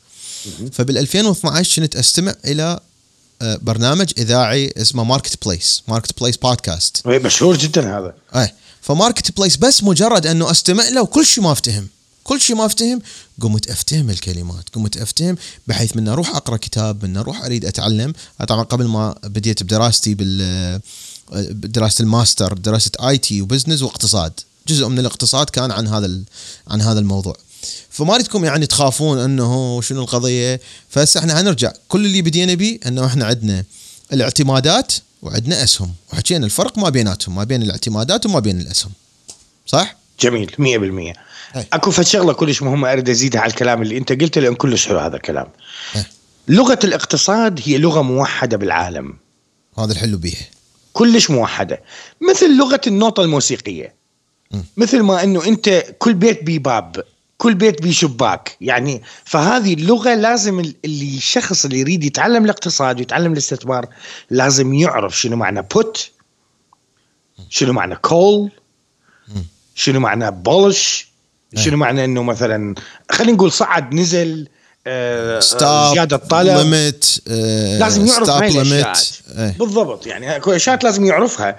[0.72, 2.80] فبال 2012 كنت أستمع إلى
[3.42, 8.14] آه، برنامج إذاعي اسمه ماركت بليس ماركت بليس بودكاست مشهور جدا هذا.
[8.36, 11.88] اي فماركت بليس بس مجرد أنه أستمع له وكل شيء ما أفتهم.
[12.24, 13.02] كل شيء ما أفتهم
[13.40, 18.12] قمت أفتهم الكلمات قمت أفتهم بحيث من أروح أقرأ كتاب من أروح أريد أتعلم.
[18.48, 20.80] طبعا قبل ما بديت بدراستي بال
[21.32, 24.32] بدراسه الماستر دراسة IT و business واقتصاد.
[24.68, 26.24] جزء من الاقتصاد كان عن هذا ال-
[26.68, 27.36] عن هذا الموضوع.
[27.90, 30.60] فما اريدكم يعني تخافون إنه شنو القضية.
[30.88, 31.72] فهسه إحنا حنرجع.
[31.88, 33.64] كل اللي بدينا به إنه إحنا عندنا
[34.12, 35.92] الاعتمادات وعندنا أسهم.
[36.12, 38.92] وحكينا الفرق ما بيناتهم ما بين الاعتمادات وما بين الأسهم.
[39.66, 41.16] صح؟ جميل 100%
[41.56, 41.66] أي.
[41.72, 44.98] أكو فد شغلة كلش مهمة أريد أزيدها على الكلام اللي أنت قلته لأن كلش حلو
[44.98, 45.46] هذا الكلام.
[45.96, 46.04] أي.
[46.48, 49.16] لغة الاقتصاد هي لغة موحدة بالعالم.
[49.78, 50.46] هذا الحلو بيها
[50.94, 51.82] كلش موحدة.
[52.30, 53.94] مثل لغة النوطه الموسيقية.
[54.76, 57.04] مثل ما إنه أنت كل بيت بيه باب
[57.38, 58.56] كل بيت بيه شباك.
[58.60, 63.86] يعني فهذه اللغة لازم ال- اللي الشخص اللي يريد يتعلم الاقتصاد ويتعلم الاستثمار
[64.30, 66.10] لازم يعرف شنو معنى put
[67.48, 68.50] شنو معنى call
[69.74, 71.08] شنو معنى bullish
[71.56, 72.74] شنو معنى إنه مثلا
[73.10, 74.48] خلينا نقول صعد نزل
[75.94, 77.04] زيادة طلب limit
[77.80, 78.96] لازم يعرف هاي الاشياء
[79.38, 79.54] إيه.
[79.58, 80.06] بالضبط.
[80.06, 81.56] يعني اكو اشياء لازم يعرفها.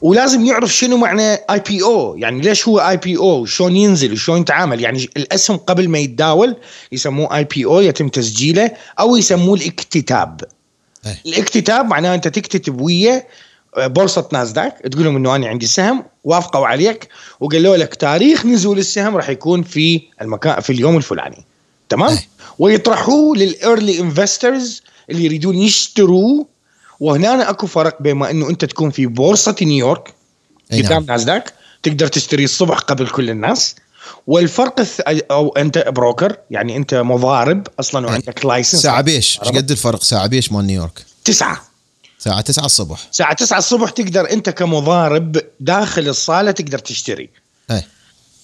[0.00, 5.56] ولازم يعرف شنو معنى IPO يعني ليش هو IPO شلون ينزل؟ وشلون يتعامل؟ يعني الاسهم
[5.56, 6.56] قبل ما يتداول
[6.92, 10.40] يسموه IPO يتم تسجيله أو يسموه الاكتتاب.
[11.06, 11.20] إيه.
[11.26, 13.24] الاكتتاب معناه أنت تكتتب ويا
[13.78, 17.08] بورصة ناسداك تقول لهم إنه أنا عندي سهم وافقوا عليك
[17.40, 21.44] وقالوا لك تاريخ نزول السهم راح يكون في المكان في اليوم الفلاني.
[21.88, 22.28] تمام؟ إيه.
[22.60, 26.46] ويطرحوه لل early investors اللي يريدون يشتروه
[27.00, 30.14] وهنا أكو فرق بين ما إنه أنت تكون في بورصة نيويورك
[30.72, 31.04] أي قدام نعم.
[31.04, 33.74] ناسداك تقدر تشتري الصبح قبل كل الناس.
[34.26, 35.00] والفرق الث...
[35.30, 39.40] أو أنت broker يعني أنت مضارب أصلا وعندك license ساعة بيش.
[39.42, 41.62] إيش قد الفرق؟ ساعة بيش مال نيويورك؟ تسعة.
[42.18, 43.06] ساعة 9 الصبح.
[43.10, 47.30] الساعة 9 الصبح تقدر أنت كمضارب داخل الصالة تقدر تشتري.
[47.70, 47.86] إيه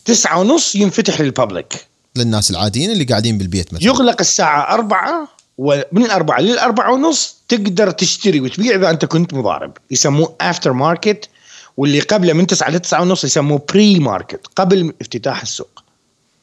[0.05, 1.87] تسعة ونص ينفتح لل public
[2.18, 3.87] للناس العاديين اللي قاعدين بالبيت مثلا.
[3.87, 9.72] يغلق الساعة أربعة ومن الأربعة للأربعة ونص تقدر تشتري وتبيع إذا أنت كنت مضارب.
[9.90, 11.29] يسموه after market
[11.76, 15.83] واللي قبله من 9 ل 9 ونص يسموه pre-market قبل افتتاح السوق.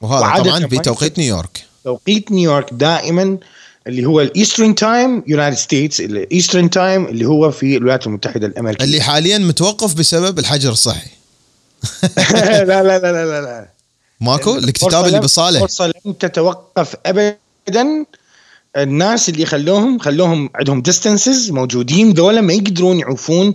[0.01, 1.65] وهذا طبعا ما بتوقيت نيويورك.
[1.83, 3.37] توقيت نيويورك دائما
[3.87, 8.47] اللي هو ال Eastern Time United States ال Eastern Time اللي هو في الولايات المتحدة
[8.47, 8.85] الأمريكية.
[8.85, 11.09] اللي حاليا متوقف بسبب الحجر الصحي.
[12.17, 13.72] لا لا لا لا لا لا.
[14.23, 18.05] ماكو؟ الاكتتاب اللي بالصالة الفرصه لم تتوقف ابدا.
[18.77, 23.53] الناس اللي خلوهم خلوهم عندهم distances موجودين ذولا ما يقدرون يعوفون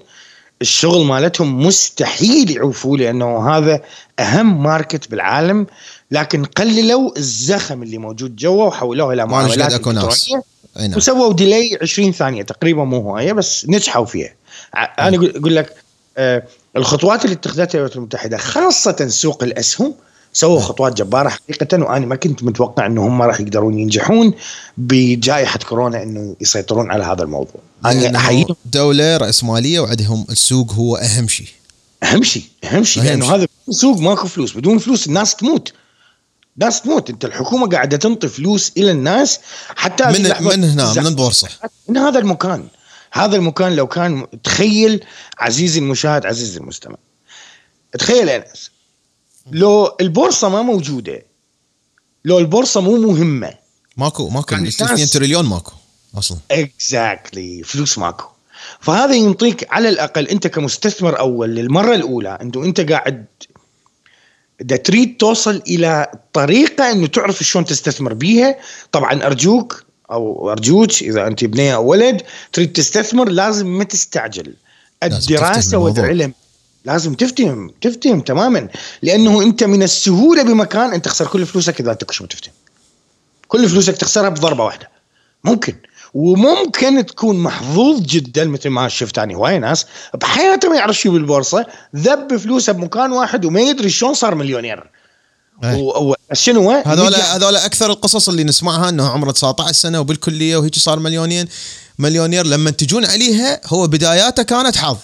[0.62, 1.66] الشغل مالتهم.
[1.66, 3.80] مستحيل يعوفوه لأنه هذا
[4.18, 5.66] أهم market بالعالم.
[6.10, 10.42] لكن قللوا الزخم اللي موجود جوا وحولوه إلى معاملات إلكترونية.
[10.76, 10.96] نعم.
[10.96, 14.34] وسووا ديلي 20 ثانية تقريبا مو هواية بس نجحوا فيها.
[14.98, 15.74] أنا أقول لك
[16.18, 16.42] آه،
[16.76, 19.94] الخطوات اللي اتخذتها الولايات المتحدة خاصة سوق الأسهم
[20.38, 24.34] سووا خطوات جبارة حقيقة وأنا ما كنت متوقع انه هم راح يقدرون ينجحون
[24.76, 27.60] بجائحة كورونا إنه يسيطرون على هذا الموضوع.
[27.84, 31.46] أنا احييهم دولة رأسمالية وعندهم السوق هو أهم شيء.
[32.02, 33.34] أهم شيء أهم شيء لأنه.
[33.34, 35.72] هذا سوق ماكو فلوس بدون فلوس الناس تموت.
[36.56, 37.10] ناس تموت.
[37.10, 39.40] أنت الحكومة قاعدة تنطي فلوس إلى الناس
[39.76, 40.92] حتى من من هنا.
[40.92, 41.48] من البورصة
[41.88, 42.68] من هذا المكان.
[43.12, 45.04] هذا المكان لو كان تخيل
[45.38, 46.96] عزيزي المشاهد عزيزي المستمع.
[47.98, 48.77] تخيل يا انس
[49.52, 51.22] لو البورصة ما موجودة
[52.24, 53.54] لو البورصة مو مهمة.
[53.96, 54.54] ماكو ماكو.
[54.54, 55.72] يعني 2 الناس- تريليون ماكو
[56.18, 56.38] أصلا.
[56.50, 58.24] exactly فلوس ماكو.
[58.80, 63.26] فهذا ينطيك على الأقل أنت كمستثمر أول للمرة الأولى إنه أنت قاعد
[64.60, 68.56] دا تريد توصل إلى طريقة إنه تعرف شلون تستثمر بيها.
[68.92, 74.54] طبعا أرجوك أو أرجوك إذا أنت بنية أو ولد تريد تستثمر لازم ما تستعجل.
[75.02, 75.78] الدراسة.
[75.78, 76.32] والعلم
[76.84, 78.68] لازم تفتهم تفتهم تماما.
[79.02, 82.54] لأنه أنت من السهولة بمكان انت تخسر كل فلوسك إذا أنت مش متفتهم
[83.48, 84.88] كل فلوسك تخسرها بضربة واحدة.
[85.44, 85.74] ممكن.
[86.14, 91.66] وممكن تكون محظوظ جدا مثل ما شفت اني هواي ناس بحياته ما يعرف شو بالبورصة
[91.96, 94.90] ذب فلوسه بمكان واحد وما يدري شلون صار مليونير.
[95.64, 96.14] إيه.
[96.32, 101.48] شنو؟ هذول هذول أكثر القصص اللي نسمعها انه عمره 19 سنة وبالكلية وهيك صار مليونين
[101.98, 102.46] مليونير.
[102.46, 104.96] لما تجون عليها هو بداياته كانت حظ.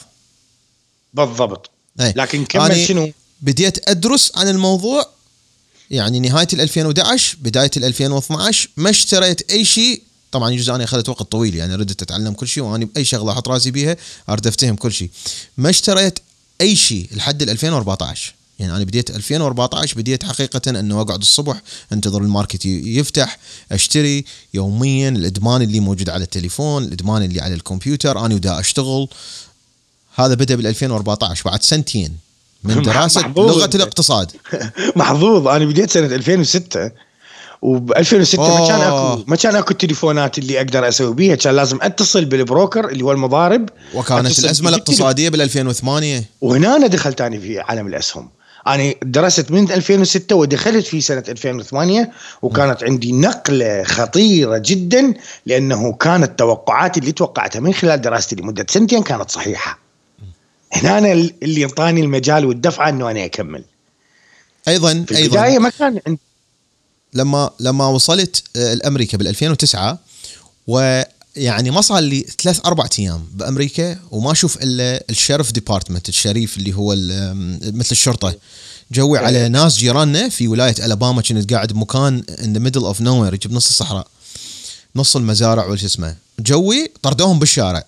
[1.14, 1.70] بالضبط.
[2.00, 2.12] أي.
[2.16, 5.06] لكن كمل شنو؟ بديت أدرس عن الموضوع
[5.90, 10.02] يعني نهاية ال 2011 بداية ال 2012 ما اشتريت أي شيء.
[10.32, 13.48] طبعا يجوز أنا أخذت وقت طويل يعني ردت أتعلم كل شيء وأنا بأي شغلة أحط
[13.48, 13.96] راسي بيها
[14.28, 15.10] أريد أفتهم كل شيء.
[15.56, 16.18] ما اشتريت
[16.60, 22.22] أي شيء لحد ال 2014 يعني أنا بديت 2014 بديت حقيقة إنه أقعد الصبح أنتظر
[22.22, 23.38] ال market يفتح
[23.72, 24.24] أشتري
[24.54, 29.08] يوميا الإدمان اللي موجود على التليفون الإدمان اللي على الكمبيوتر أنا ودا أشتغل.
[30.14, 32.16] هذا بدأ بال 2014 بعد سنتين
[32.64, 33.58] من دراسة محظوظ.
[33.58, 33.70] لغة.
[33.74, 34.32] الاقتصاد.
[34.96, 35.48] محظوظ.
[35.48, 36.90] أنا بديت سنة 2006
[37.62, 38.80] وب 2006 ما كان.
[38.80, 41.34] اكو ما كان أكو التليفونات اللي أقدر أسوي بيها.
[41.34, 43.68] كان لازم أتصل بالبروكر اللي هو المضارب.
[43.94, 48.30] وكانت الأزمة الاقتصادية بال 2008 وهنا أنا دخلت أنا في عالم الأسهم.
[48.66, 52.10] أنا درست من 2006 ودخلت في سنة 2008
[52.42, 55.14] وكانت عندي نقلة خطيرة جدا
[55.46, 59.83] لأنه كانت توقعاتي اللي توقعتها من خلال دراستي لمدة سنتين كانت صحيحة.
[60.74, 63.64] هنا أنا اللي انطاني المجال والدفعة أنه أنا أكمل.
[64.68, 65.24] أيضا في أيضا.
[65.24, 66.20] البداية ما كان عندي.
[67.14, 69.98] لما لما وصلت آه، لامريكا بال 2009
[70.66, 76.14] ويعني ما صار لي ثلاث أربع أيام بأمريكا وما أشوف إلا ال sheriff department ال
[76.14, 76.94] sheriff اللي هو
[77.74, 78.34] مثل الشرطة.
[78.92, 83.38] جوي على ناس جيراننا في ولاية ألاباما كنت قاعد بمكان in the middle of nowhere
[83.46, 84.06] بنص الصحراء
[84.96, 86.16] نص المزارع وش اسمه.
[86.38, 87.84] جوي طردوهم بالشارع.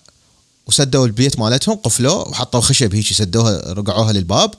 [0.66, 4.50] وسدوا البيت مالتهم قفلوه وحطوا خشب هيك سدوها رقعوها للباب.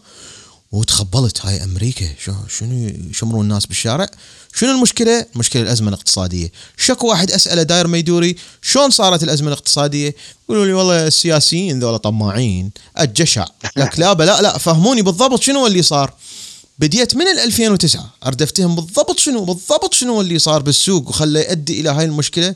[0.72, 2.06] وتخبلت هاي أمريكا.
[2.26, 4.10] شو شنو يشمرون الناس بالشارع؟
[4.56, 6.52] شنو المشكلة؟ مشكلة الأزمة الاقتصادية.
[6.78, 10.16] شكو واحد أسأله داير ما يدوري شلون صارت الأزمة الاقتصادية؟
[10.46, 13.46] يقولوا لي والله السياسيين ذولا طماعين الجشع.
[13.78, 16.14] لك لا لا لا فهموني بالضبط شنو اللي صار.
[16.80, 21.80] بديت من ال 2009 اريد افتهم بالضبط شنو بالضبط شنو اللي صار بالسوق وخلى يؤدي
[21.80, 22.56] إلى هاي المشكلة.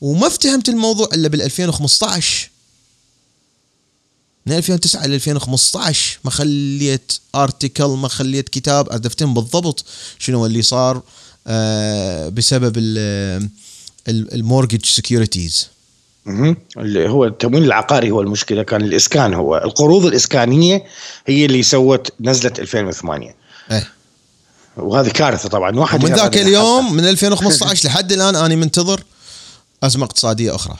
[0.00, 2.51] وما افتهمت الموضوع إلا بال 2015
[4.46, 9.84] من 2009 ل 2015 ما خليت article ما خليت كتاب افتهم بالضبط
[10.18, 11.02] شنو اللي صار
[11.46, 12.72] آه، بسبب
[14.08, 15.68] ال mortgage securities.
[16.76, 20.84] اللي هو التمويل العقاري هو المشكلة كان الإسكان هو القروض الإسكانية
[21.26, 23.34] هي اللي سوت نزلة 2008
[23.70, 23.88] إيه.
[24.76, 29.04] وهذه كارثة طبعا واحد ومن ذاك اليوم من 2015 لحد الآن أنا منتظر
[29.82, 30.76] أزمة اقتصادية أخرى.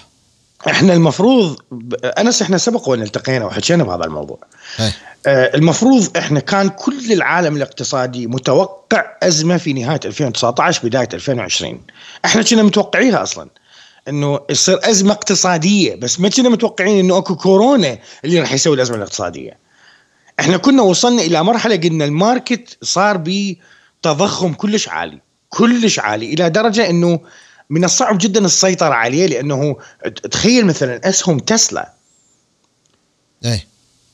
[0.70, 1.56] إحنا المفروض
[2.04, 4.38] أنس إحنا سبق وان التقينا وحكينا بهذا الموضوع.
[4.80, 4.92] إيه
[5.26, 11.80] آه، المفروض إحنا كان كل العالم الاقتصادي متوقع أزمة في نهاية 2019 بداية 2020
[12.24, 13.48] إحنا كنا متوقعيها أصلا
[14.08, 18.96] إنه يصير أزمة اقتصادية بس ما كنا متوقعين إنه أكو كورونا اللي راح يسوي الأزمة
[18.96, 19.58] الاقتصادية.
[20.40, 26.90] إحنا كنا وصلنا إلى مرحلة قلنا الماركت صار بتضخم كلش عالي كلش عالي إلى درجة
[26.90, 27.20] إنه
[27.70, 29.76] من الصعب جدا السيطرة عليه لأنه
[30.30, 31.92] تخيل مثلا أسهم تسلا.
[33.44, 33.66] إيه.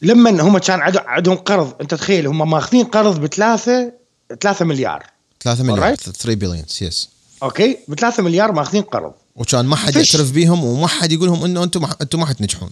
[0.03, 3.93] لما هم كان عندهم قرض أنت تخيل هم ماخذين قرض بثلاثة
[4.41, 5.07] 3 مليار.
[5.41, 6.01] 3 مليار alright.
[6.01, 7.09] 3 billion yes
[7.43, 9.13] okay؟ ب 3 مليار ماخذين قرض.
[9.37, 9.97] وكان ما حد.
[9.97, 12.71] يعترف بيهم وما حد يقول لهم إنه أنتم ما أنتم ما حتنجحون.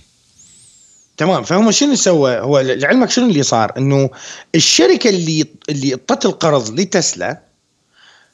[1.16, 1.44] تمام.
[1.44, 4.10] فهم شنو سوى؟ هو لعلمك شنو اللي صار؟ إنه
[4.54, 7.40] الشركة اللي اللي اعطت القرض لتسلا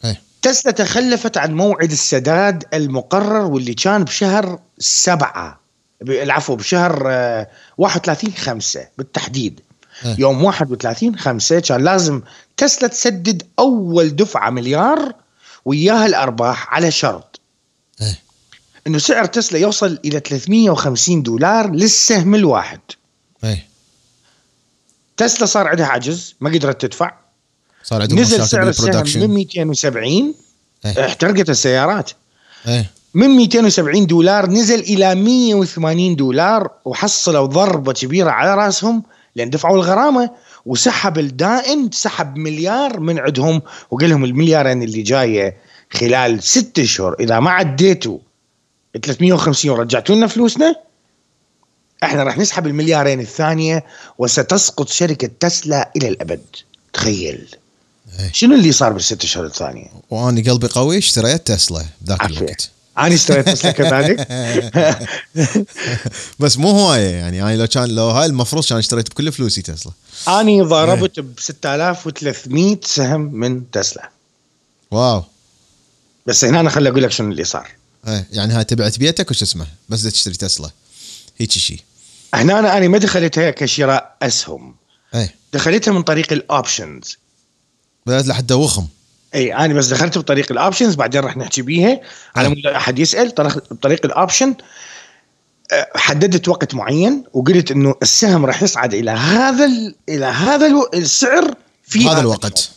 [0.05, 0.23] إيه.
[0.43, 5.61] تسلا تخلفت عن موعد السداد المقرر واللي كان بشهر سبعة.
[6.03, 9.61] العفو بشهر آه، 31 خمسة بالتحديد.
[10.05, 10.17] إيه.
[10.19, 12.23] يوم 31 خمسة كان لازم
[12.57, 15.15] تسلا تسدد أول دفعة مليار
[15.65, 17.41] وياها الأرباح على شرط.
[18.01, 18.19] إيه.
[18.87, 22.81] إنه سعر تسلا يوصل إلى 350 دولار للسهم الواحد.
[23.45, 23.67] إيه.
[25.17, 27.22] تسلا صار عندها عجز ما قدرت تدفع.
[27.83, 30.35] صار عندهم نزل سعر السهم من بالبرودكشن 270
[30.85, 31.07] إيه.
[31.07, 32.11] احترقت السيارات.
[32.69, 32.91] إيه.
[33.15, 39.03] من 270 دولار نزل إلى 180 دولار وحصلوا ضربة كبيرة على رأسهم
[39.37, 40.31] لأن دفعوا الغرامة
[40.67, 45.57] وسحب الدائن سحب مليار من عندهم وقال لهم المليارين اللي جاية
[45.93, 48.19] خلال ست اشهر إذا ما عديتوا
[49.03, 50.75] 350 ورجعتوا لنا فلوسنا
[52.03, 53.85] إحنا راح نسحب المليارين الثانية
[54.19, 56.43] وستسقط شركة تسلا إلى الأبد.
[56.93, 57.57] تخيل.
[58.33, 62.25] شنو اللي صار بالست اشهر الثانية؟ وأنا قلبي قوي اشتريت تسلا ذاك.
[62.25, 62.71] الوقت.
[62.99, 64.29] أنا اشتريت تسلا كذلك.
[66.41, 69.93] بس مو هواية يعني أنا لو كان لو هاي المفروض كان اشتريت بكل فلوسي تسلا.
[70.29, 74.11] أني ضربت ب 6300 سهم من تسلا.
[74.91, 75.25] wow.
[76.27, 77.69] بس هنا أنا خلي أقول لك شنو اللي صار.
[78.09, 80.71] إيه يعني هاي تبعت بيتك وش اسمه؟ بس تشتري تسلا.
[81.39, 81.81] هيك شيء
[82.35, 84.75] هنا أنا أنا ما دخلتها كشراء أسهم.
[85.15, 85.35] إيه.
[85.53, 87.19] دخلتها من طريق ال options
[88.07, 88.87] بدأت لحد دوخم
[89.35, 92.01] إي أنا بس دخلت بطريق ال options بعدين راح نحكي بيها.
[92.37, 94.55] على مود أحد يسأل طريق- بطريق ال option
[95.97, 102.09] حددت وقت معين وقلت إنه السهم راح يصعد إلى هذا ال- إلى هذا السعر في
[102.09, 102.71] هذا الوقت.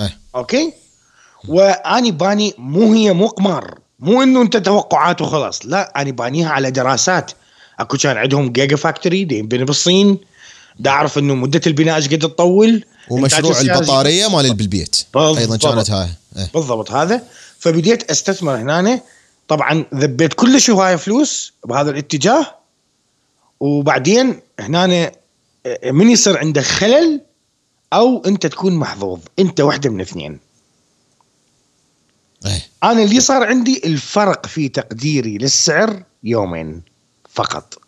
[0.00, 0.72] إيه okay؟
[1.48, 3.78] وأني باني مو هي مو قمار.
[4.00, 7.30] مو إنه أنت توقعات وخلاص لا أني بانيها على دراسات.
[7.80, 10.18] أكو كان عندهم Gigafactory دي ينبني بالصين.
[10.80, 14.96] دا أعرف إنه مدة البناء إيش قد تطول؟ ومشروع البطارية مال بالبيت.
[15.16, 16.08] أيضا كانت هاي.
[16.36, 16.50] إيه.
[16.54, 17.22] بالضبط هذا.
[17.58, 19.00] فبديت أستثمر هنا
[19.48, 22.54] طبعا ذبيت كل هوايه فلوس بهذا الاتجاه.
[23.60, 25.12] وبعدين هنا
[25.84, 27.20] من يصير عنده خلل
[27.92, 29.20] أو أنت تكون محظوظ.
[29.38, 30.40] أنت واحدة من اثنين.
[32.46, 32.68] إيه.
[32.84, 36.82] أنا اللي صار عندي الفرق في تقديري للسعر يومين
[37.32, 37.78] فقط.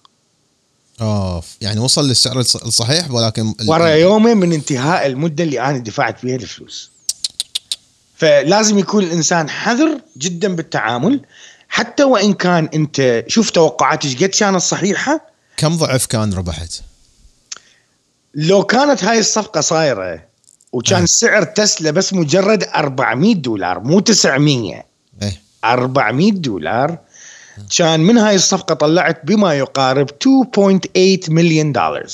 [1.03, 6.19] اوف يعني وصل للسعر الص- الصحيح ولكن ورا يومين من انتهاء المدة اللي أنا دفعت
[6.19, 6.91] فيها الفلوس
[8.17, 11.21] فلازم يكون الإنسان حذر جدا بالتعامل
[11.69, 15.21] حتى وإن كان أنت شوف توقعاتك قد كانت صحيحة
[15.57, 16.81] كم ضعف كان ربحت؟
[18.35, 20.23] لو كانت هاي الصفقة صايرة
[20.73, 21.07] وكان أه.
[21.07, 24.85] سعر تسلا بس مجرد 400 دولار مو 900
[25.23, 26.99] إيه 400 دولار
[27.77, 32.07] كان من هاي الصفقة طلعت بما يقارب 2.8 مليون دولار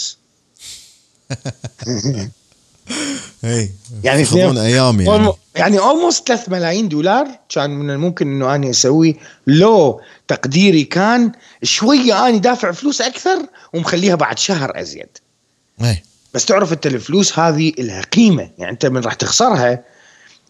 [4.04, 5.32] يعني ياخذون أيام يعني.
[5.54, 12.28] يعني almost 3 ملايين دولار كان من الممكن إنه أنا أسوي لو تقديري كان شوية
[12.28, 13.38] أنا دافع فلوس أكثر
[13.72, 15.08] ومخليها بعد شهر أزيد.
[15.80, 16.02] إيه.
[16.34, 18.50] بس تعرف أنت الفلوس هذه لها قيمة.
[18.58, 19.84] يعني أنت من راح تخسرها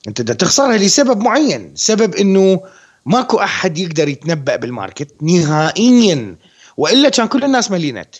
[0.08, 1.72] أنت بدك تخسرها لسبب معين.
[1.74, 2.60] سبب إنه
[3.08, 6.36] ماكو أحد يقدر يتنبأ بال market نهائيا.
[6.76, 8.14] وإلا كان كل الناس ملينت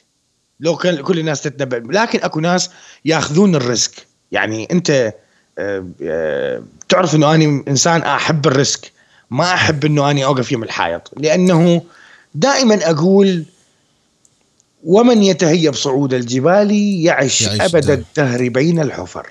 [0.60, 2.70] لو كان كل الناس تتنبأ لكن أكو ناس
[3.04, 4.06] يأخذون ال risk.
[4.32, 5.14] يعني أنت
[5.58, 8.92] آه، آه، تعرف إنه أنا إنسان أحب الريسك.
[9.30, 11.10] ما أحب إنه اني أوقف يم الحائط.
[11.16, 11.82] لأنه
[12.34, 13.44] دائما أقول
[14.84, 16.70] ومن يتهيب صعود الجبال
[17.04, 17.90] يعش, يعيش أبد.
[17.90, 19.26] الدهر بين الحفر.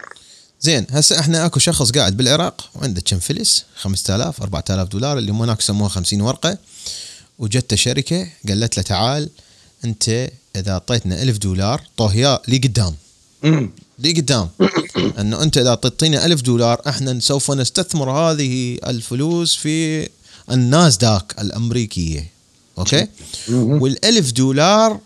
[0.67, 5.41] زين هسه إحنا اكو شخص قاعد بالعراق وعنده كم فلس؟ 5000 4000 دولار اللي هم
[5.41, 6.57] هناك يسموها 50 ورقة.
[7.39, 9.29] وجته شركة قالت له تعال
[9.85, 12.95] انت إذا أعطيتنا 1000 دولار طوه لي قدام.
[13.99, 14.49] لي قدام.
[15.19, 20.09] إنه انت إذا تعطينا ألف دولار إحنا سوف نستثمر هذه الفلوس في
[20.51, 22.31] الناسداك الأمريكية.
[22.77, 23.07] أوكي؟
[23.49, 23.81] مهم.
[23.81, 24.99] والألف دولار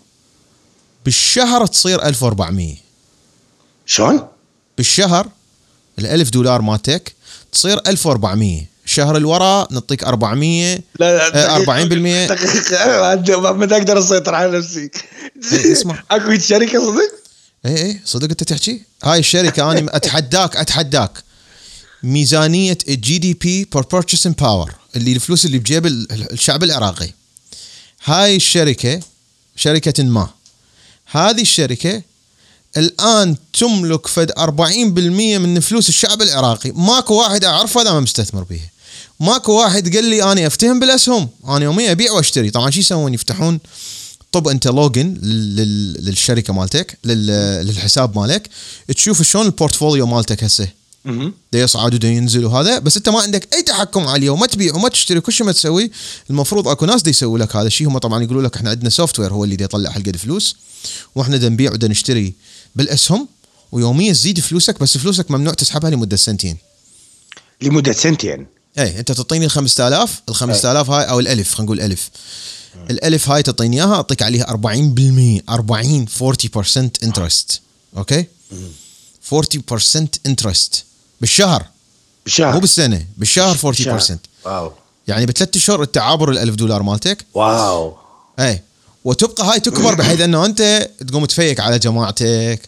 [1.06, 2.76] بالشهر تصير 1400
[3.86, 4.28] شلون؟
[4.78, 5.30] بالشهر
[6.02, 7.14] الألف دولار مالتك
[7.52, 11.66] تصير 1400 الشهر اللي وراه نعطيك 400 لا آه، 40%
[13.16, 14.90] دقيقة ما أقدر اسيطر على نفسي
[15.54, 16.04] إيه، اسمع.
[16.12, 17.12] أكو شركة صدق؟
[17.66, 21.12] اي اي صدق أنت تحكي؟ هاي الشركة أنا أتحداك أتحداك.
[22.04, 27.10] ميزانية ال GDP purchasing power اللي الفلوس اللي بجيب ال- الشعب العراقي.
[28.06, 29.00] هاي الشركة
[29.56, 30.30] شركة ما.
[31.12, 32.02] هذه الشركة
[32.78, 34.40] الآن تملك فد 40%
[35.38, 36.72] من فلوس الشعب العراقي.
[36.72, 38.70] ماكو واحد أعرفه هذا ما مستثمر بيها
[39.20, 41.30] ماكو واحد قال لي أنا أفتهم بالأسهم.
[41.48, 42.50] أنا يوميا أبيع وأشتري.
[42.50, 43.60] طبعا شو يسوون؟ يفتحون
[44.32, 48.50] طب أنت login لل- للشركة مالتك لل- للحساب مالك.
[48.96, 50.68] تشوف شلون ال portfolio مالتك هسه.
[51.54, 52.80] دا يصعد ودا ينزل وهذا.
[52.80, 55.20] بس أنت ما عندك أي تحكم عليه وما تبيع وما تشتري.
[55.22, 55.92] كل شيء ما تسوي
[56.30, 57.88] المفروض أكو ناس يسوي لك هذا الشيء.
[57.88, 60.56] هم طبعا يقولوا لك إحنا عندنا software هو اللي يطلع هالقد فلوس
[61.16, 62.34] وإحنا دا نبيع ودا نشتري.
[62.76, 63.28] بالأسهم
[63.72, 66.58] ويوميا تزيد فلوسك بس فلوسك ممنوع تسحبها لمدة سنتين.
[67.62, 68.48] لمدة سنتين؟
[68.80, 72.10] اي أنت تعطيني ال 5000 ال 5000 هاي أو الالف خلينا نقول ألف.
[72.90, 77.62] الالف هاي تعطيني إياها أعطيك عليها 40% 40 40% interest.
[77.98, 78.26] okay؟
[79.32, 80.84] 40% interest.
[81.22, 81.66] بالشهر.
[82.26, 84.18] بشهر مو بالسنة بالشهر 40% شهر.
[84.46, 84.72] wow.
[85.08, 87.26] يعني بثلاث أشهر انت عابر ال1000 دولار مالتك.
[87.34, 87.98] wow.
[88.40, 88.62] اي
[89.06, 92.60] وتبقى هاي تكبر بحيث إنه أنت تقوم تفيك على جماعتك.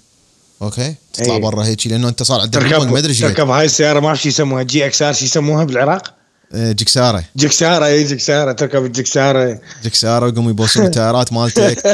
[0.62, 1.40] okay؟ تطلع إي.
[1.40, 3.14] برا هيك لأنه أنت صار عندك تركب ما أدري.
[3.14, 4.64] تركب هاي السيارة ما اعرف شو يسموها.
[4.64, 6.14] GXR شو يسموها بالعراق؟
[6.54, 11.84] آه، جكساره جكساره اي جكساره تركب الجكساره جكساره ويقوموا يبوسون التايرات مالتك.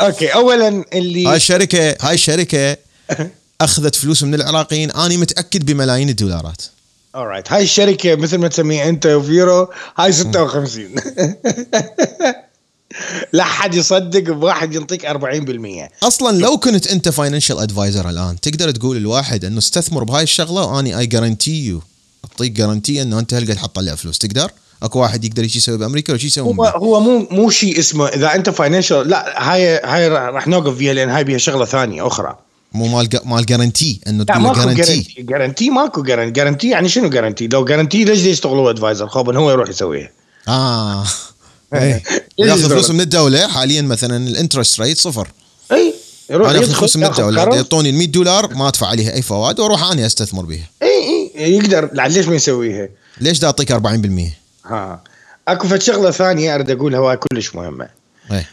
[0.00, 2.76] okay اولا اللي هاي الشركة هاي الشركة
[3.60, 4.90] أخذت فلوس من العراقيين.
[4.90, 6.62] أنا متأكد بملايين الدولارات.
[7.16, 10.94] alright هاي الشركة مثل ما تسميها انت وفيرو هاي 56
[13.32, 18.96] لا حد يصدق بواحد ينطيك 40% أصلا لو كنت أنت financial advisor الآن تقدر تقول
[18.96, 21.82] الواحد إنه استثمر بهاي الشغلة وأني I guarantee you
[22.24, 24.18] أعطيك guarantee إنه أنت هالقد حتطلع فلوس.
[24.18, 24.50] تقدر؟
[24.82, 28.34] أكو واحد يقدر يجي يسوي بأمريكا ولا يسوي هو هو مو مو شيء اسمه إذا
[28.34, 32.38] أنت financial لا هاي هاي راح نوقف فيها لأن هاي بيها شغلة ثانية أخرى.
[32.72, 37.08] مو مال مال guarantee إنه لا تقول ماكو guarantee guarantee ماكو guarantee guarantee يعني شنو
[37.10, 40.10] guarantee لو guarantee ليش يشتغلوا advisor خوبا هو يروح يسويها.
[40.48, 41.04] آه.
[41.72, 42.00] ياخذ
[42.38, 45.28] يشتغل؟ فلوس من الدولة حاليا مثلا ال interest rate صفر
[45.72, 45.94] اي
[46.30, 47.56] يروح أنا اخذ يدخل فلوس من ياخذ الدولة.
[47.56, 51.54] يعطوني ال 100 دولار ما أدفع عليها أي فوائد وأروح اني أستثمر بيها اي اي
[51.54, 52.88] يقدر ليش ما يسويها؟
[53.20, 53.76] ليش دا أعطيك 40%؟
[54.66, 55.02] ها
[55.48, 57.88] أكو فد شغلة ثانية أريد أقولها وهي كلش مهمة
[58.30, 58.48] إيه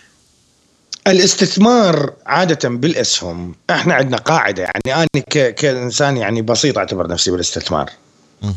[1.08, 5.24] الاستثمار عادة بالأسهم إحنا عندنا قاعدة يعني أنا.
[5.50, 7.90] كإنسان يعني بسيط أعتبر نفسي بالاستثمار.
[8.42, 8.56] مم.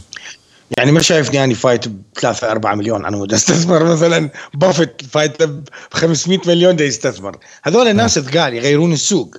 [0.78, 4.30] يعني ما شايفني اني فايت ب 3 4 مليون أنا مود استثمر مثلا.
[4.54, 9.36] بافت فايت ب 500 مليون دا يستثمر، هذول الناس ثقال يغيرون السوق.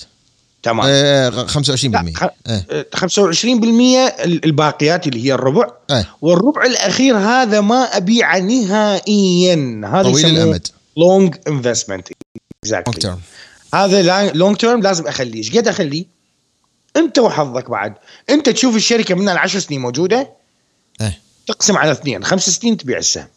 [0.63, 0.85] تمام.
[0.89, 2.87] آه، لا، 25% خ- إيه.
[2.95, 5.67] 25% الباقيات اللي هي الربع.
[5.91, 6.09] إيه.
[6.21, 9.81] والربع الأخير هذا ما ابيعه نهائيا.
[9.85, 10.67] هذا طويل الأمد.
[10.97, 12.07] Long investment
[12.63, 13.17] exactly
[13.73, 15.37] هذا long term لازم أخليه.
[15.37, 16.05] إيش قد أخليه؟
[16.97, 17.93] أنت وحظك بعد.
[18.29, 20.40] أنت تشوف الشركة من العشر سنين موجودة
[21.47, 22.23] تقسم على اثنين.
[22.23, 23.27] خمس سنين تبيع السهم.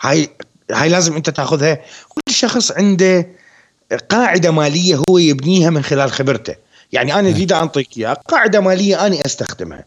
[0.00, 0.28] هاي
[0.72, 1.74] هاي لازم انت تاخذها.
[2.08, 3.26] كل شخص عنده
[4.10, 6.54] قاعدة مالية هو يبنيها من خلال خبرته.
[6.92, 9.84] يعني أنا اريد اعطيك اياه قاعدة مالية أنا أستخدمها.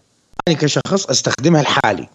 [0.47, 2.09] أنا كشخص أستخدمها لحالي.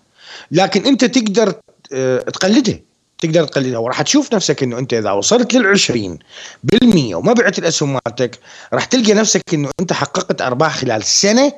[0.51, 1.55] لكن أنت تقدر
[1.93, 2.79] آه، تقلدها.
[3.19, 6.19] تقدر تقللها وراح تشوف نفسك إنه أنت إذا وصلت لل 20
[6.65, 8.39] بالمية وما بعت الأسهم مالتك
[8.73, 11.53] راح تلقى نفسك إنه أنت حققت أرباح خلال سنة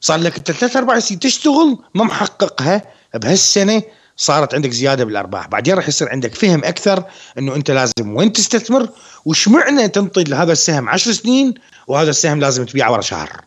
[0.00, 2.82] صار لك انت ثلاث أربع سنين تشتغل ما محققها.
[3.14, 3.82] بهالسنة
[4.16, 5.46] صارت عندك زيادة بالأرباح.
[5.46, 7.04] بعدين راح يصير عندك فهم أكثر
[7.38, 8.88] إنه أنت لازم وين تستثمر
[9.24, 11.54] وش معنى تنطي لهذا السهم 10 سنين
[11.86, 13.44] وهذا السهم لازم تبيعه ورا شهر.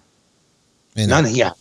[0.98, 1.18] إي نعم.
[1.20, 1.54] أنا هي.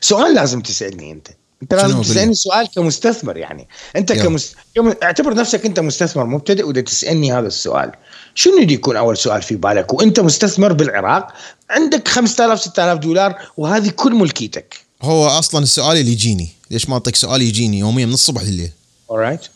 [0.00, 1.28] سؤال لازم تسألني أنت.
[1.64, 3.68] انت لازم تسألني؟ سؤال كمستثمر يعني.
[3.96, 4.22] أنت يلا.
[4.22, 4.54] كمس...
[4.74, 4.92] كم...
[5.02, 7.92] اعتبر نفسك أنت مستثمر مبتدئ ودا تسألني هذا السؤال.
[8.34, 11.28] شنو يدي يكون أول سؤال في بالك؟ وأنت مستثمر بالعراق
[11.70, 14.76] عندك 5000 6000 دولار وهذه كل ملكيتك.
[15.02, 16.48] هو أصلا السؤال اللي يجيني.
[16.70, 18.70] ليش ما أعطيك سؤال يجيني يوميا من الصبح لليل؟
[19.12, 19.48] Alright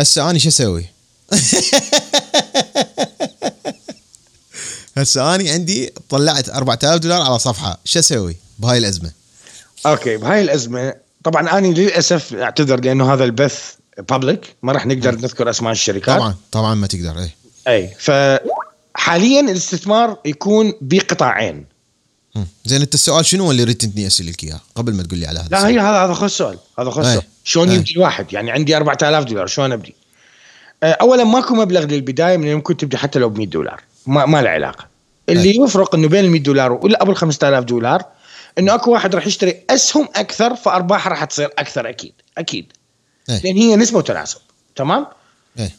[0.00, 0.86] هسه اني شو أسوي؟
[4.96, 7.78] هسه اني عندي طلعت 4000 دولار على صفحة.
[7.84, 9.10] شو أسوي؟ بهاي الأزمة؟
[9.86, 10.94] أوكي بهاي الأزمة
[11.24, 13.74] طبعا أنا للأسف أعتذر لأنه هذا البث
[14.08, 17.30] بابليك ما راح نقدر نذكر أسماء الشركات طبعا طبعا ما تقدر اي
[17.68, 21.64] أي فحاليا الاستثمار يكون بقطاعين.
[22.64, 25.56] زين أنت السؤال شنو اللي ردتني اسالك إياه قبل ما تقول لي على هذا لا
[25.56, 26.94] السؤال؟ هي هذا هذا خذ سؤال هذا أي.
[26.94, 27.70] سؤال شلون.
[27.70, 29.94] يبدي الواحد يعني عندي 4000 دولار شلون أبدي
[30.82, 34.42] آه، اولا ماكو مبلغ للبداية من ممكن تبدي حتى لو ب 100 دولار ما, ما
[34.42, 34.86] له علاقة
[35.28, 35.56] اللي أي.
[35.56, 38.04] يفرق إنه بين ال 100 دولار ولا أبو ال 5000 دولار
[38.58, 42.72] انه أكو واحد راح يشتري أسهم أكثر فارباحه راح تصير أكثر أكيد أكيد
[43.30, 43.40] أي.
[43.44, 44.38] لأن هي نسبة وتناسب
[44.76, 45.06] تمام
[45.58, 45.70] إيه.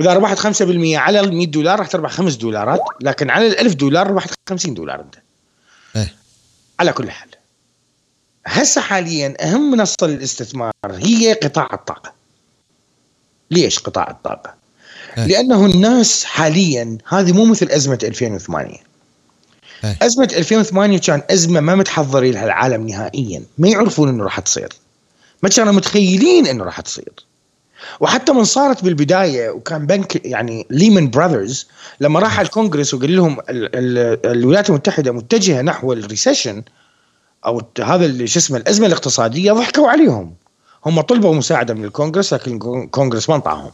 [0.00, 0.62] إذا ربحت 5%
[0.94, 4.74] على ال 100 دولار راح تربح 5 دولارات لكن على ال 1000 دولار ربحت 50
[4.74, 5.14] دولار أنت
[5.96, 6.14] إيه.
[6.80, 7.28] على كل حال
[8.46, 12.12] هسه حاليا أهم منصة للاستثمار هي قطاع الطاقة
[13.50, 14.54] ليش قطاع الطاقة
[15.18, 15.24] إيه.
[15.24, 18.76] لأنه الناس حاليا هذه مو مثل أزمة 2008
[19.84, 19.96] إيه.
[20.02, 24.68] أزمة 2008 كان أزمة ما متحضرين لها العالم نهائيا ما يعرفون إنه راح تصير
[25.42, 27.12] ما كانوا متخيلين إنه راح تصير
[28.00, 31.68] وحتى من صارت بالبداية وكان بنك يعني ليمان براذرز
[32.00, 36.62] لما راح على الكونغرس وقال لهم ال ال الولايات المتحدة متجهة نحو ال recession
[37.46, 40.34] أو هذا شو اسمه الأزمة الاقتصادية ضحكوا عليهم
[40.86, 43.72] هم طلبوا مساعدة من الكونغرس لكن الكونغرس ما انطاهم أي.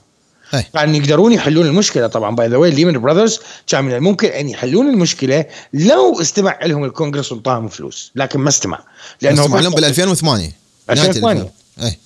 [0.61, 2.07] كان يقدرون يحلون المشكلة.
[2.07, 6.85] طبعا by the way ليمان براذرز كان من الممكن أن يحلون المشكلة لو استمع لهم
[6.85, 8.79] الكونغرس وانطاهم فلوس لكن ما استمع.
[9.23, 10.53] لأنه لأنه معلوم بال 2008
[10.89, 11.41] نهاية 2008.
[11.41, 11.53] 2000.
[11.87, 11.99] اي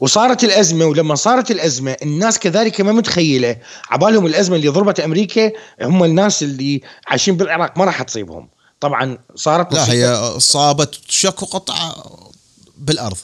[0.00, 3.56] وصارت الأزمة ولما صارت الأزمة الناس كذلك ما متخيلة
[3.90, 8.48] عبالهم الأزمة اللي ضربت أمريكا هم الناس اللي عايشين بالعراق ما راح تصيبهم.
[8.80, 11.96] طبعا صارت لا هي صابت شكو قطعه
[12.78, 13.16] بالأرض.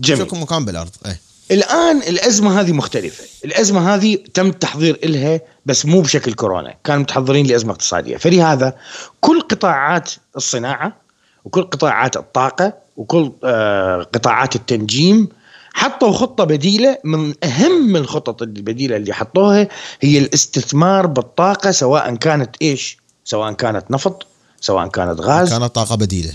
[0.00, 0.20] جميل.
[0.20, 0.90] شكو مكان بالأرض.
[1.06, 1.16] اي
[1.50, 3.24] الآن الأزمة هذه مختلفة.
[3.44, 6.74] الأزمة هذه تم التحضير لها بس مو بشكل كورونا.
[6.84, 8.16] كانوا متحضرين لأزمة اقتصادية.
[8.16, 8.76] فلهذا
[9.20, 10.96] كل قطاعات الصناعة
[11.44, 15.28] وكل قطاعات الطاقة وكل آه قطاعات التنجيم
[15.74, 19.68] حطوا خطة بديلة من أهم الخطط البديلة اللي حطوها
[20.00, 24.26] هي الاستثمار بالطاقة سواء كانت إيش؟ سواء كانت نفط
[24.60, 26.32] سواء كانت غاز كانت طاقة بديلة.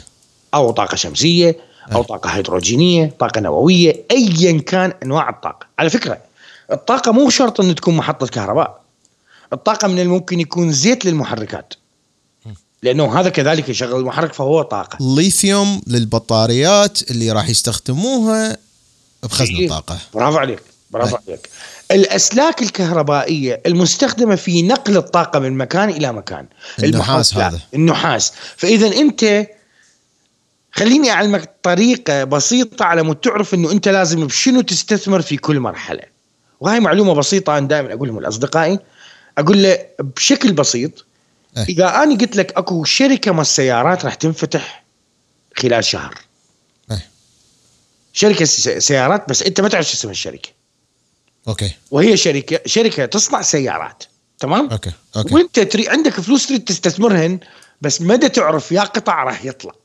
[0.53, 1.57] أو طاقة شمسية.
[1.91, 2.03] أو أي.
[2.03, 5.67] طاقة هيدروجينية طاقة نووية ايا كان أنواع الطاقة.
[5.79, 6.17] على فكرة
[6.71, 8.81] الطاقة مو شرط إن تكون محطة كهرباء.
[9.53, 11.73] الطاقة من الممكن يكون زيت للمحركات.
[12.84, 14.97] لأنه هذا كذلك يشغل المحرك فهو طاقة.
[15.15, 18.57] ليثيوم للبطاريات اللي راح يستخدموها
[19.23, 19.65] بخزن إيه.
[19.65, 19.97] الطاقة.
[20.13, 20.59] برافو عليك
[20.91, 21.17] برافو.
[21.27, 21.49] عليك.
[21.91, 26.45] الأسلاك الكهربائية المستخدمة في نقل الطاقة من مكان إلى مكان.
[26.84, 27.59] النحاس هذا.
[27.73, 28.34] النحاس.
[28.57, 29.47] فإذا أنت
[30.74, 36.03] خليني أعلمك طريقة بسيطة على مود تعرف إنه أنت لازم بشنو تستثمر في كل مرحلة.
[36.59, 38.80] وهي معلومة بسيطة أنا دائما أقول لهم لأصدقائي.
[39.38, 41.05] أقول له بشكل بسيط
[41.57, 41.63] أي.
[41.63, 44.84] إذا أنا قلت لك أكو شركة من السيارات راح تنفتح
[45.57, 46.19] خلال شهر.
[46.91, 46.99] أي.
[48.13, 48.45] شركة
[48.80, 50.49] سيارات بس أنت ما تعرف اسم الشركة.
[51.47, 51.71] Okay.
[51.91, 54.03] وهي شركة شركة تصنع سيارات.
[54.39, 55.36] تمام؟ Okay okay.
[55.36, 57.39] وأنت تري عندك فلوس تريد تستثمرهن
[57.82, 59.82] بس ما دتعرف يا قطاع راح يطلع.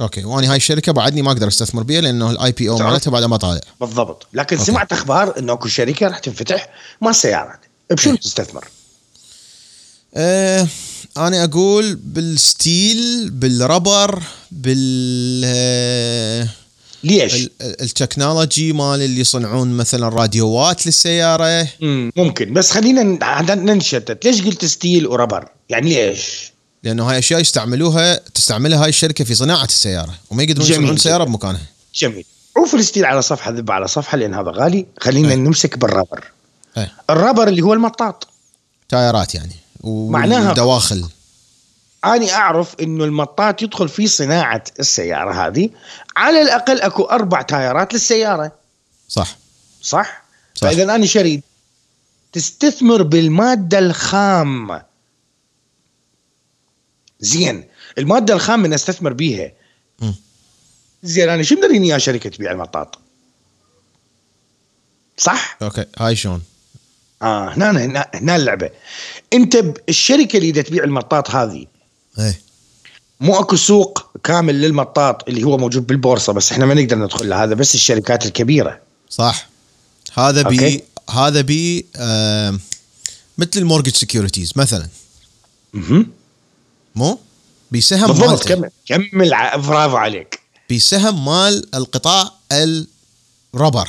[0.00, 3.36] Okay وأنا هاي الشركة بعدني ما أقدر أستثمر بيها لأنه ال IPO مالتها بعد ما
[3.36, 3.60] طالع.
[3.80, 4.26] بالضبط.
[4.32, 4.70] لكن okay.
[4.70, 6.68] سمعت أخبار إنه أكو شركة راح تنفتح
[7.00, 7.60] مال سيارات.
[7.90, 8.20] بشنو إيه.
[8.20, 8.64] تستثمر؟
[10.14, 10.66] آه
[11.16, 16.48] أنا أقول بال steel بال rubber بال آه،
[17.04, 21.68] ليش؟ ال- ال- technology مال اللي يصنعون مثلا راديوات للسيارة.
[21.80, 22.12] مم.
[22.16, 22.52] ممكن.
[22.52, 23.02] بس خلينا
[23.54, 24.24] ننشتت.
[24.26, 26.52] ليش قلت steel و rubber؟ يعني ليش؟
[26.82, 30.96] لأنه هاي أشياء يستعملوها تستعملها هاي الشركة في صناعة السيارة وما يقدرون يصنعون.
[30.96, 31.66] سيارة بمكانها.
[31.94, 32.24] جميل.
[32.56, 34.86] عوف الستيل على صفحة ذب على صفحة لأن هذا غالي.
[35.00, 35.34] خلينا إيه.
[35.36, 36.24] نمسك بالربر
[36.76, 36.92] إيه.
[37.10, 38.28] الربر اللي هو المطاط.
[38.88, 39.56] تايرات يعني.
[39.84, 41.08] معناها- ودواخل.
[42.04, 45.70] أنا أعرف إنه المطاط يدخل في صناعة السيارة هذه.
[46.16, 48.52] على الأقل أكو أربع تايرات للسيارة.
[49.08, 49.36] صح.
[49.82, 50.22] صح؟
[50.54, 50.62] صح.
[50.66, 51.42] فإذا أنا شريد
[52.32, 54.80] تستثمر بالمادة الخام
[57.20, 57.64] زين.
[57.98, 59.52] المادة الخام من استثمر بيها.
[61.02, 62.98] زين أنا شو مدريني يا شركة تبيع المطاط؟
[65.16, 65.84] صح؟ Okay.
[65.98, 66.42] هاي شلون؟
[67.22, 68.70] آه هنا هنا هنا اللعبة.
[69.32, 71.66] أنت الشركة اللي تبيع المطاط هذه
[72.18, 72.40] إيه.
[73.20, 77.44] مو أكو سوق كامل للمطاط اللي هو موجود بالبورصة بس إحنا ما نقدر ندخل له
[77.44, 78.80] هذا بس الشركات الكبيرة.
[79.10, 79.48] صح.
[80.14, 80.82] هذا بي okay.
[81.10, 82.58] هذا بي آه
[83.38, 84.88] مثل المورجج سكيورتيز مثلا.
[85.72, 86.17] مهم.
[86.98, 87.18] مو؟
[87.72, 88.70] بسهم مالته كمل.
[88.86, 90.40] كمل برافو عليك.
[90.72, 93.88] بسهم مال القطاع الربر.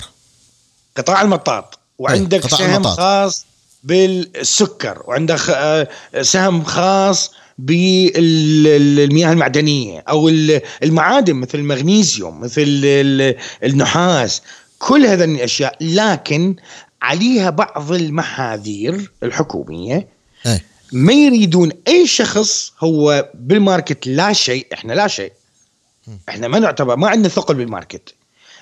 [0.97, 1.79] قطاع المطاط.
[1.99, 2.97] وعندك إيه، قطاع سهم المطاط.
[2.97, 3.45] خاص
[3.83, 5.03] بالسكر.
[5.05, 5.87] وعندك آه،
[6.21, 14.41] سهم خاص بالمياه المعدنية أو ال- المعادن مثل المغنيسيوم مثل ال- النحاس.
[14.79, 15.77] كل هذه الأشياء.
[15.81, 16.55] لكن
[17.01, 20.07] عليها بعض المحاذير الحكومية.
[20.45, 20.65] إيه.
[20.91, 25.31] ما يريدون أي شخص هو بال market لا شيء إحنا لا شيء.
[26.29, 28.13] إحنا ما نعتبر ما عندنا ثقل بالماركت.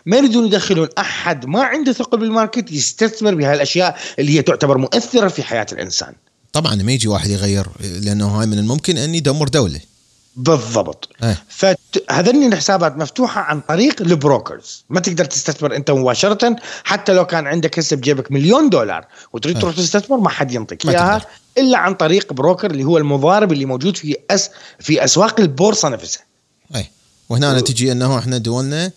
[0.05, 5.43] ما يريدون يدخلون أحد ما عنده ثقل بالماركت يستثمر بهالأشياء اللي هي تعتبر مؤثرة في
[5.43, 6.13] حياة الإنسان.
[6.53, 7.67] طبعا ما يجي واحد يغير
[8.01, 9.79] لأنه هاي من الممكن أن يدمر دولة.
[10.37, 11.09] بالضبط.
[11.23, 11.43] إيه.
[11.49, 14.83] فهذني الحسابات مفتوحة عن طريق ال brokers.
[14.89, 19.59] ما تقدر تستثمر أنت مباشرة حتى لو كان عندك هسه بجيبك مليون دولار وتريد أه.
[19.59, 21.25] تروح تستثمر ما حد ينطيك إياها.
[21.57, 26.23] إلا عن طريق بروكر اللي هو المضارب اللي موجود في أس في أسواق البورصة نفسها.
[26.75, 26.91] إيه.
[27.29, 28.91] وهنا تجي أنه إحنا دولنا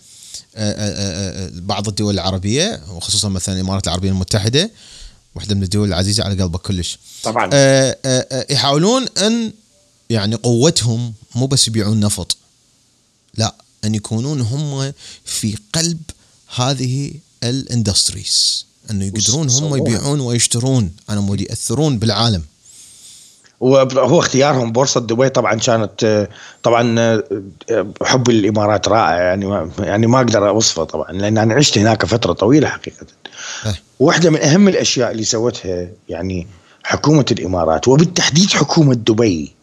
[0.56, 4.70] آه، آه، آه، بعض الدول العربية وخصوصا مثلا الإمارات العربية المتحدة
[5.34, 6.98] واحدة من الدول العزيزة على قلبك كلش.
[7.22, 7.50] طبعا.
[8.50, 9.52] يحاولون أن
[10.10, 12.36] يعني قوتهم مو بس يبيعون نفط
[13.34, 13.54] لا
[13.84, 14.92] أن يكونون هم
[15.24, 16.00] في قلب
[16.56, 17.12] هذه
[17.44, 19.76] ال industries أنه يقدرون هم.
[19.76, 22.42] يبيعون ويشترون على مود يأثرون بالعالم
[23.60, 26.28] وهو اختيارهم بورصة دبي طبعا كانت
[26.62, 27.22] طبعا
[28.02, 32.68] حب الامارات رائع يعني يعني ما أقدر أوصفه طبعا لأن أنا عشت هناك فترة طويلة
[32.68, 33.06] حقيقة
[33.66, 33.82] إيه.
[34.00, 36.46] واحدة من أهم الأشياء اللي سوتها يعني
[36.82, 39.59] حكومة الإمارات وبالتحديد حكومة دبي.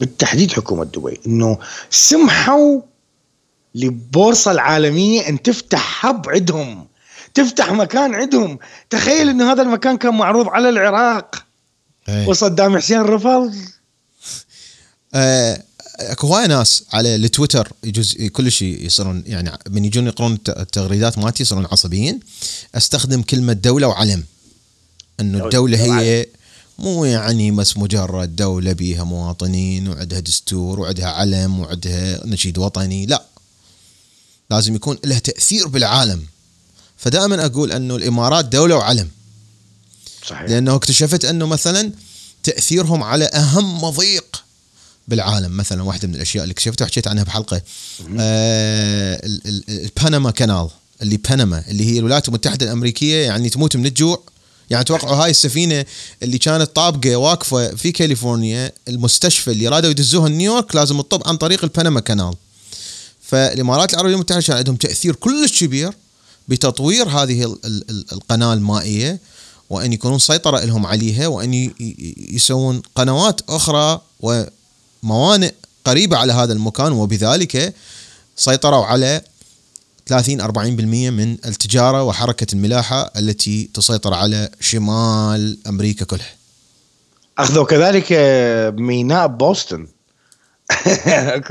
[0.00, 1.58] بالتحديد حكومة دبي إنه
[1.90, 2.80] سمحوا
[3.74, 6.86] للبورصه العالمية إن تفتح هب عندهم
[7.34, 8.58] تفتح مكان عندهم.
[8.90, 11.44] تخيل إنه هذا المكان كان معروض على العراق.
[12.08, 12.28] إيه.
[12.28, 13.54] وصدام حسين رفض
[15.14, 15.62] آه،
[15.98, 21.18] أكو هواي ناس على التويتر يجوز كل شيء يصيرون يعني من يجون يقرون الت- التغريدات
[21.18, 22.20] مالتي يصيرون عصبيين.
[22.74, 24.24] أستخدم كلمة دولة وعلم.
[25.20, 26.26] إنه الدولة هي.
[26.78, 33.24] مو يعني بس مجرد دولة بيها مواطنين وعندها دستور وعندها علم وعندها نشيد وطني لا.
[34.50, 36.22] لازم يكون لها تأثير بالعالم.
[36.96, 39.08] فدائما أقول أنه الإمارات دولة وعلم.
[40.26, 40.42] صحيح.
[40.50, 41.92] لأنه اكتشفت أنه مثلا
[42.42, 44.44] تأثيرهم على أهم مضيق
[45.08, 45.56] بالعالم.
[45.56, 47.62] مثلا واحدة من الأشياء اللي اكتشفتها وحكيت عنها بحلقة.
[48.18, 49.64] آه ال- ال-
[49.98, 50.68] البنما كانال
[51.02, 54.22] اللي بنما اللي هي الولايات المتحدة الأمريكية يعني تموت من الجوع.
[54.70, 55.84] يعني توقعوا هاي السفينة
[56.22, 61.64] اللي كانت طابقة واقفة في كاليفورنيا المستشفى اللي رادوا يدزوها نيويورك لازم تطب عن طريق
[61.64, 62.34] البنما كانال.
[63.22, 65.92] فالإمارات العربية المتحدة كان عندهم تأثير كلش كبير
[66.48, 69.18] بتطوير هذه ال- ال- ال- القناة المائية
[69.70, 71.70] وأن يكونون سيطرة لهم عليها وأن
[72.30, 75.52] يسوون قنوات أخرى وموانئ
[75.84, 77.74] قريبة على هذا المكان وبذلك
[78.36, 79.22] سيطروا على
[80.06, 80.50] 30 40%
[81.10, 86.34] من التجارة وحركة الملاحة التي تسيطر على شمال أمريكا كلها.
[87.38, 89.86] أخذوا كذلك آه، ميناء بوسطن.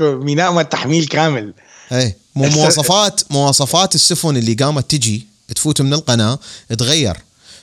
[0.00, 1.54] ميناء مال تحميل كامل.
[1.92, 6.38] اي مو مواصفات مواصفات السفن اللي قامت تجي تفوت من القناة
[6.78, 7.16] تغير.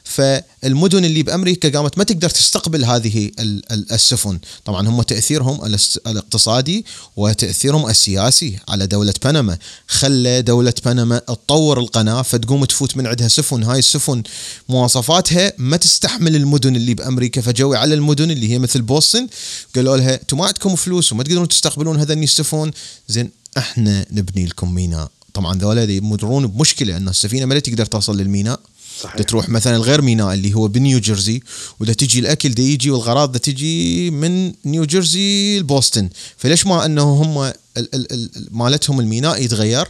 [0.04, 4.40] فالمدن اللي بأمريكا قامت ما تقدر تستقبل هذه ال- ال- السفن.
[4.66, 5.66] طبعا هم تأثيرهم
[6.08, 6.86] الاقتصادي
[7.16, 9.58] وتأثيرهم السياسي على دولة بنما.
[9.88, 13.64] خلى دولة بنما تطور القناة فتقوم تفوت من عندها سفن.
[13.64, 14.24] هاي السفن
[14.70, 17.42] مواصفاتها ما تستحمل المدن اللي بأمريكا.
[17.42, 19.28] فجوي على المدن اللي هي مثل بوسطن
[19.76, 22.72] قالوا لها أنتم ما عندكم فلوس وما تقدرون تستقبلون هذني السفن.
[23.08, 25.12] زين إحنا نبني لكم ميناء.
[25.34, 28.60] طبعا ذولا يمرون بمشكلة أن السفينة ما تقدر توصل للميناء.
[29.04, 29.16] صحيح.
[29.22, 31.42] تروح مثلا الغير ميناء اللي هو بنيو جيرسي
[31.80, 36.10] وده تجي الأكل ده يجي والغراض ده تجي من نيو جيرسي لبوسطن.
[36.38, 39.88] فليش ما إنه هم ال- ال- ال- مالتهم الميناء يتغير؟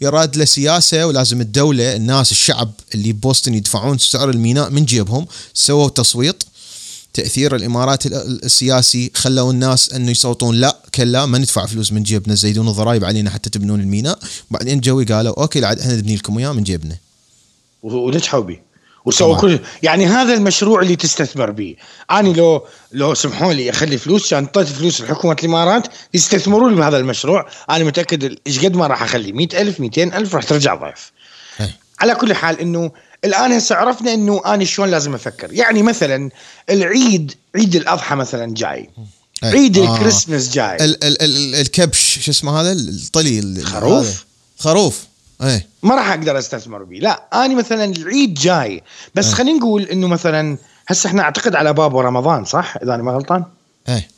[0.00, 5.88] يراد له سياسة ولازم الدولة الناس الشعب اللي ببوسطن يدفعون سعر الميناء من جيبهم سووا
[5.88, 6.42] تصويت
[7.14, 12.02] تأثير الإمارات ال- ال- السياسي خلوا الناس إنه يصوتون لا كلا ما ندفع فلوس من
[12.02, 14.18] جيبنا زيدون الضرائب علينا حتى تبنون الميناء.
[14.50, 16.96] بعدين جوي قالوا okay عاد إحنا نبني لكم إياه من جيبنا.
[17.82, 18.58] ونجحوا به.
[19.04, 21.76] وسووا كل يعني هذا المشروع اللي تستثمر به.
[22.10, 26.98] أنا لو لو سمحوا لي أخلي فلوس كان أعطيت فلوس لحكومة الإمارات يستثمروا لي بهذا
[26.98, 27.48] المشروع.
[27.70, 31.12] أنا متأكد إيش قد ما راح أخلي؟ 100000 200000 راح ترجع ضعف.
[32.00, 32.92] على كل حال إنه
[33.24, 35.52] الآن هسه عرفنا إنه أنا شلون لازم أفكر.
[35.52, 36.30] يعني مثلا
[36.70, 38.90] العيد عيد الأضحى مثلا جاي.
[39.42, 39.94] عيد آه.
[39.94, 40.76] الكريسماس جاي.
[40.76, 44.24] ال ال ال الكبش شو اسمه هذا؟ الطلي الخروف
[44.58, 45.11] خروف.
[45.42, 45.66] إيه.
[45.82, 48.82] ما راح أقدر أستثمر به لا أنا مثلا العيد جاي.
[49.14, 49.34] بس إيه.
[49.34, 50.56] خلينا نقول إنه مثلا
[50.88, 53.44] هسه إحنا أعتقد على ابواب رمضان صح؟ إذا أنا ما غلطان؟
[53.88, 54.08] إيه.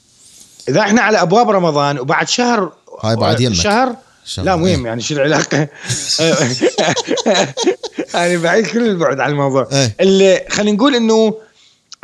[0.69, 2.73] إذا إحنا على أبواب رمضان وبعد شهر
[3.03, 3.55] هاي بعد يمك.
[3.55, 3.97] شهر
[4.39, 4.87] لا مهم إيه.
[4.87, 5.59] يعني شو العلاقة؟
[8.15, 9.69] يعني بعيد كل البعد عن الموضوع.
[9.73, 9.97] إيه.
[10.01, 11.35] اللي خلينا نقول إنه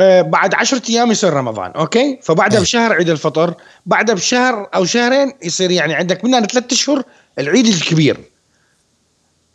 [0.01, 2.65] آه، بعد عشرة أيام يصير رمضان أوكي؟ فبعدها أيه.
[2.65, 3.55] بشهر عيد الفطر
[3.87, 7.03] بعدها بشهر أو شهرين يصير يعني عندك من ثلاثة أشهر
[7.39, 8.21] العيد الكبير.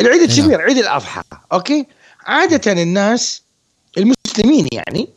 [0.02, 0.30] العيد نعم.
[0.30, 1.22] الكبير عيد الأضحى
[1.54, 1.86] أوكي؟
[2.26, 3.42] عادة الناس
[3.98, 5.10] المسلمين يعني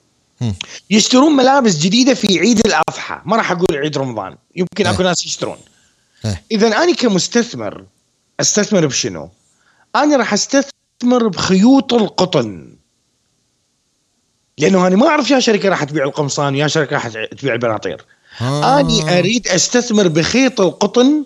[0.90, 3.20] يشترون ملابس جديدة في عيد الأضحى.
[3.24, 5.56] ما راح أقول عيد رمضان يمكن أكو ناس يشترون.
[6.52, 7.84] اذا أنا كمستثمر
[8.40, 9.30] أستثمر بشنو؟
[9.96, 12.76] أنا راح أستثمر بخيوط القطن.
[14.58, 18.04] لأنه أنا ما أعرف يا شركة راح تبيع القمصان ويا شركة راح تبيع البناطير.
[18.40, 18.80] آه.
[18.80, 21.24] أني أريد أستثمر بخيط القطن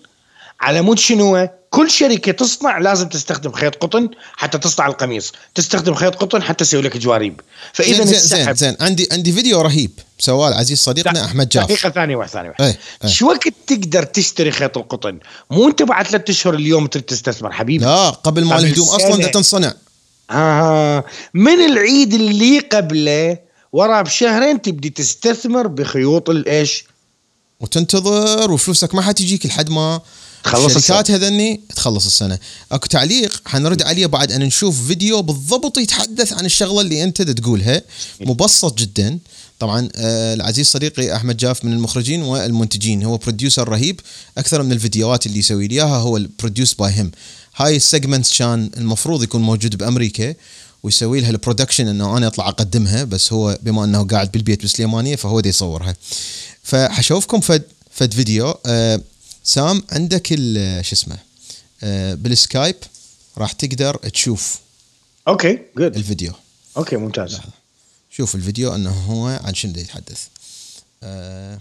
[0.61, 5.33] على مود شنو؟ كل شركة تصنع لازم تستخدم خيط قطن حتى تصنع القميص.
[5.55, 7.41] تستخدم خيط قطن حتى تسوي لك جواريب.
[7.73, 9.91] فإذا زين زين, زين عندي عندي فيديو رهيب.
[10.19, 13.11] سواه العزيز صديقنا أحمد جاف دقيقة ثانية واحدة ثانية واحدة إيه إيه.
[13.11, 15.19] شو وقت تقدر تشتري خيط القطن؟
[15.51, 17.85] مو أنت بعد ثلاث أشهر اليوم تريد تستثمر حبيبي.
[17.85, 19.75] لا قبل ما الهدوم أصلا تنصنع.
[20.31, 21.05] آه.
[21.35, 23.39] من العيد اللي قبله
[23.73, 26.85] ورا بشهرين تبدي تستثمر بخيوط الايش
[27.61, 30.01] وتنتظر وفلوسك ما حتجيك لحد ما
[30.45, 32.39] تخلص الشركات هذني تخلص السنة.
[32.73, 37.83] أكو تعليق حنرد عليه بعد أن نشوف فيديو بالضبط يتحدث عن الشغلة اللي أنت تقولها.
[38.21, 39.19] مبسط جدا.
[39.59, 43.03] طبعا آه العزيز صديقي أحمد جاف من المخرجين والمنتجين.
[43.03, 44.01] هو producer رهيب.
[44.39, 47.11] أكثر من الفيديوهات اللي يسوي لي إياها هو ال produced by him
[47.57, 50.35] هاي ال segments كان المفروض يكون موجود بأمريكا
[50.83, 55.17] ويسوي لها ال production إنه أنا أطلع أقدمها بس هو بما إنه قاعد بالبيت بسليمانية
[55.17, 55.97] فهو دي يصورها.
[56.63, 58.55] فحشوفكم فد فد فيديو.
[58.67, 59.01] آه
[59.45, 60.27] سام عندك
[60.83, 61.19] شو اسمه
[61.83, 62.77] آه بال Skype
[63.39, 64.61] راح تقدر تشوف
[65.29, 66.33] okay good الفيديو.
[66.77, 67.41] Okay ممتاز.
[68.11, 70.29] شوف الفيديو إنه هو عن شنو يتحدث.
[71.03, 71.59] آه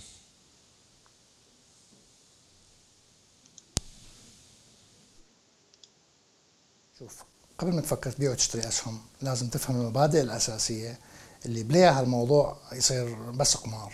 [6.99, 7.23] شوف
[7.57, 10.99] قبل ما تفكر تبيع وتشتري أسهم لازم تفهم المبادئ الأساسية
[11.45, 13.93] اللي بليها هالموضوع يصير بس قمار.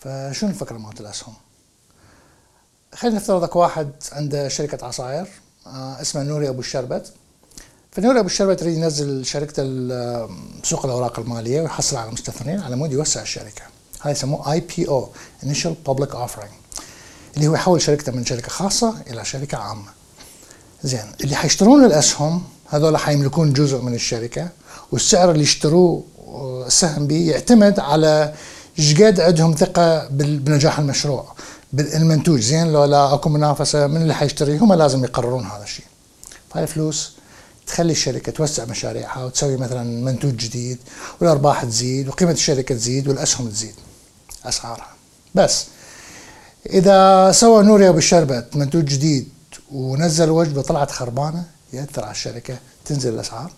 [0.00, 1.34] فشنو الفكرة مالت الأسهم؟
[2.94, 5.28] خلينا نفترض اكو واحد عنده شركة عصائر
[5.66, 7.12] آه اسمها نوري أبو الشربت.
[7.92, 9.64] فنوري أبو الشربت يريد ينزل شركته
[10.62, 13.62] سوق الأوراق المالية ويحصل على مستثمرين على مود يوسع الشركة.
[14.02, 15.08] هاي يسموه IPO
[15.44, 16.50] initial public offering
[17.36, 19.90] اللي هو يحول شركته من شركة خاصة إلى شركة عامة.
[20.82, 24.48] زين اللي حيشترون الاسهم هذول حيملكون جزء من الشركة
[24.92, 28.34] والسعر اللي يشتروه آه، السهم به يعتمد على
[28.78, 31.34] إيش قد عندهم ثقة بنجاح المشروع.
[31.72, 35.86] بالمنتوج زين لو لا أكو منافسة من اللي حيشتري هم لازم يقررون هذا الشيء.
[36.50, 37.12] فهاي الفلوس
[37.66, 40.78] تخلي الشركة توسع مشاريعها وتسوي مثلا منتوج جديد
[41.20, 43.74] والأرباح تزيد وقيمة الشركة تزيد والأسهم تزيد
[44.44, 44.88] أسعارها.
[45.34, 45.64] بس
[46.66, 49.28] إذا سوى نوريا بالشربت منتوج جديد
[49.72, 53.52] ونزل وجبة طلعت خربانة يأثر على الشركة تنزل الأسعار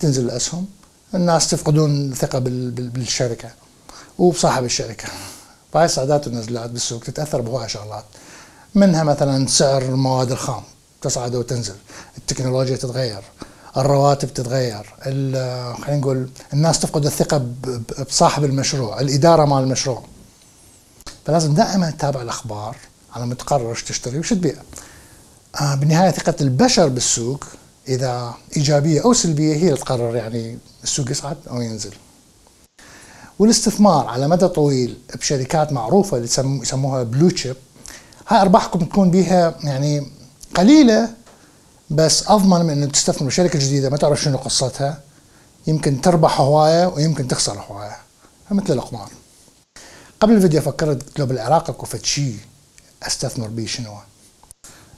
[0.00, 0.66] تنزل الأسهم
[1.14, 3.50] الناس تفقدون ثقه بالشركة
[4.18, 5.08] وبصاحب الشركة.
[5.74, 8.04] فهاي الصعدات والنزلات بالسوق تتأثر بهواي شغلات
[8.74, 10.62] منها مثلا سعر المواد الخام
[11.02, 11.74] تصعد وتنزل.
[12.18, 13.22] التكنولوجيا تتغير
[13.76, 17.46] الرواتب تتغير خلينا نقول الناس تفقد الثقة
[18.08, 20.02] بصاحب المشروع الإدارة مال المشروع.
[21.26, 22.76] فلازم دائما تتابع الأخبار
[23.12, 24.54] على ما تقرر إيش تشتري وش تبيع.
[25.60, 27.44] آه بالنهاية ثقة البشر بالسوق
[27.88, 31.94] إذا إيجابية أو سلبية هي اللي تقرر يعني السوق يصعد أو ينزل.
[33.38, 36.28] والاستثمار على مدى طويل بشركات معروفة اللي
[36.62, 37.56] يسموها بلو تشيب
[38.28, 40.10] هاي أرباحكم تكون بها يعني
[40.54, 41.08] قليلة
[41.90, 45.00] بس أضمن من إنه تستثمر بشركة جديدة ما تعرف شنو قصتها
[45.66, 47.96] يمكن تربح هواية ويمكن تخسر هواية
[48.50, 49.10] مثل القمار
[50.20, 52.38] قبل الفيديو فكرت قلت له بالعراق أكو فد شيء
[53.02, 53.94] أستثمر به شنو؟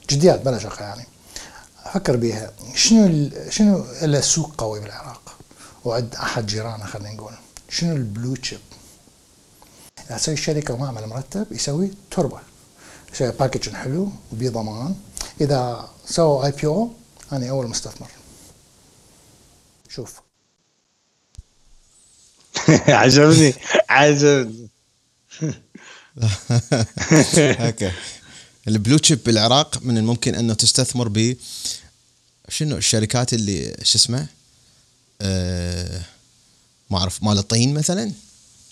[0.09, 1.07] جديات بلا شقه يعني.
[1.85, 5.21] أفكر بيها شنو شنو له سوق قوي بالعراق؟
[5.85, 7.33] وعند أحد جيرانه خلينا نقول.
[7.69, 8.59] شنو ال blue chip؟
[10.09, 12.39] اذا تسوي الشركة ومعمل مرتب يسوي تربة.
[13.13, 14.95] يسوي package حلو وبضمان
[15.41, 16.91] إذا سووا IPO
[17.31, 18.09] أنا أول مستثمر.
[19.89, 20.21] شوف.
[22.87, 23.53] عجبني.
[23.89, 24.69] عجبني.
[27.37, 27.91] okay.
[28.67, 31.37] ال blue chip بالعراق من الممكن أنه تستثمر ب
[32.49, 34.27] شنو الشركات اللي شو اسمه؟
[35.21, 36.01] آه
[36.89, 38.11] ما أعرف مال الطين مثلا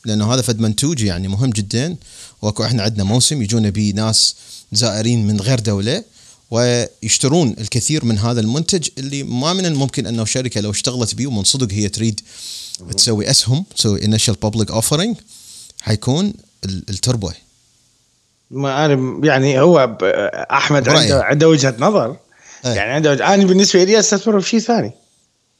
[0.05, 1.95] لأنه هذا فد منتوج يعني مهم جدا.
[2.41, 4.35] وأكو إحنا عندنا موسم يجونا به ناس
[4.71, 6.03] زائرين من غير دولة
[6.51, 11.43] ويشترون الكثير من هذا المنتج اللي ما من الممكن أنه شركة لو اشتغلت به ومن
[11.43, 12.21] صدق هي تريد
[12.97, 15.15] تسوي أسهم تسوي initial public offering
[15.81, 16.33] حيكون
[16.65, 17.31] ال- التربو
[18.51, 19.97] ما أنا يعني هو
[20.51, 20.89] أحمد.
[20.89, 22.17] عنده عنده وجهة نظر.
[22.65, 22.71] إيه.
[22.71, 24.91] يعني عنده وجه- أنا بالنسبة لي أستثمر بشيء ثاني.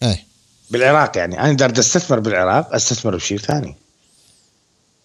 [0.03, 0.25] إيه.
[0.69, 1.39] بالعراق يعني.
[1.39, 3.75] أنا دارت أستثمر بالعراق أستثمر بشيء ثاني.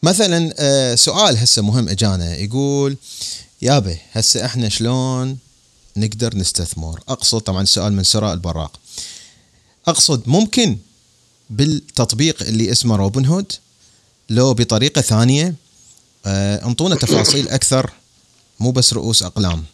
[0.02, 2.36] مثلا آه، سؤال هسه مهم إجانا.
[2.36, 2.96] يقول
[3.62, 5.38] يابا هسه إحنا شلون
[5.96, 8.80] نقدر نستثمر؟ أقصد طبعا سؤال من سراء البراق.
[9.86, 10.78] أقصد ممكن
[11.50, 13.52] بالتطبيق اللي اسمه روبن هود
[14.30, 15.54] لو بطريقة ثانية
[16.26, 17.90] آه، أنطونا تفاصيل أكثر
[18.60, 19.64] مو بس رؤوس أقلام.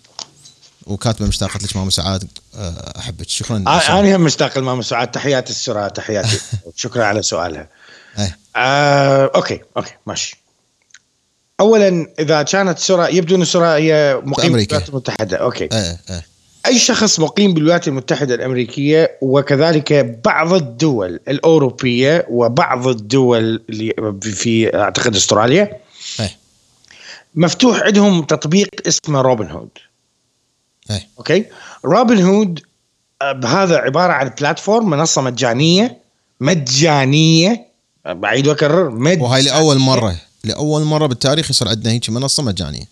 [0.87, 3.29] وكاتبه مشتاقة لك ماما سعاد آه، أحبك.
[3.29, 3.65] شكرا.
[3.67, 5.11] آه، أنا هم مشتاق لماما سعاد.
[5.11, 6.41] تحياتي السراء تحياتي.
[6.77, 7.69] شكرا على سؤالها.
[8.57, 10.37] آه، okay okay ماشي.
[11.61, 14.53] اولا إذا كانت سراء يبدو أن سراء هي مقيم.
[14.53, 15.37] بالولايات المتحدة.
[15.37, 15.69] okay.
[15.73, 16.27] إيه إيه
[16.67, 19.93] أي شخص مقيم بالولايات المتحدة الأمريكية؟ وكذلك
[20.25, 25.81] بعض الدول الأوروبية وبعض الدول اللي في أعتقد أستراليا؟
[27.35, 29.69] مفتوح عندهم تطبيق اسمه روبن هود
[30.91, 31.09] إيه.
[31.19, 31.45] okay.
[31.85, 32.61] Robinhood
[33.23, 35.99] آه، هذا عبارة عن platform منصة مجانية
[36.41, 37.67] مجانية.
[38.07, 40.17] بعيد وأكرر مجانيه وهاي لأول مرة.
[40.45, 42.89] لأول مرة بالتاريخ يصير عندنا هيك منصة مجانية.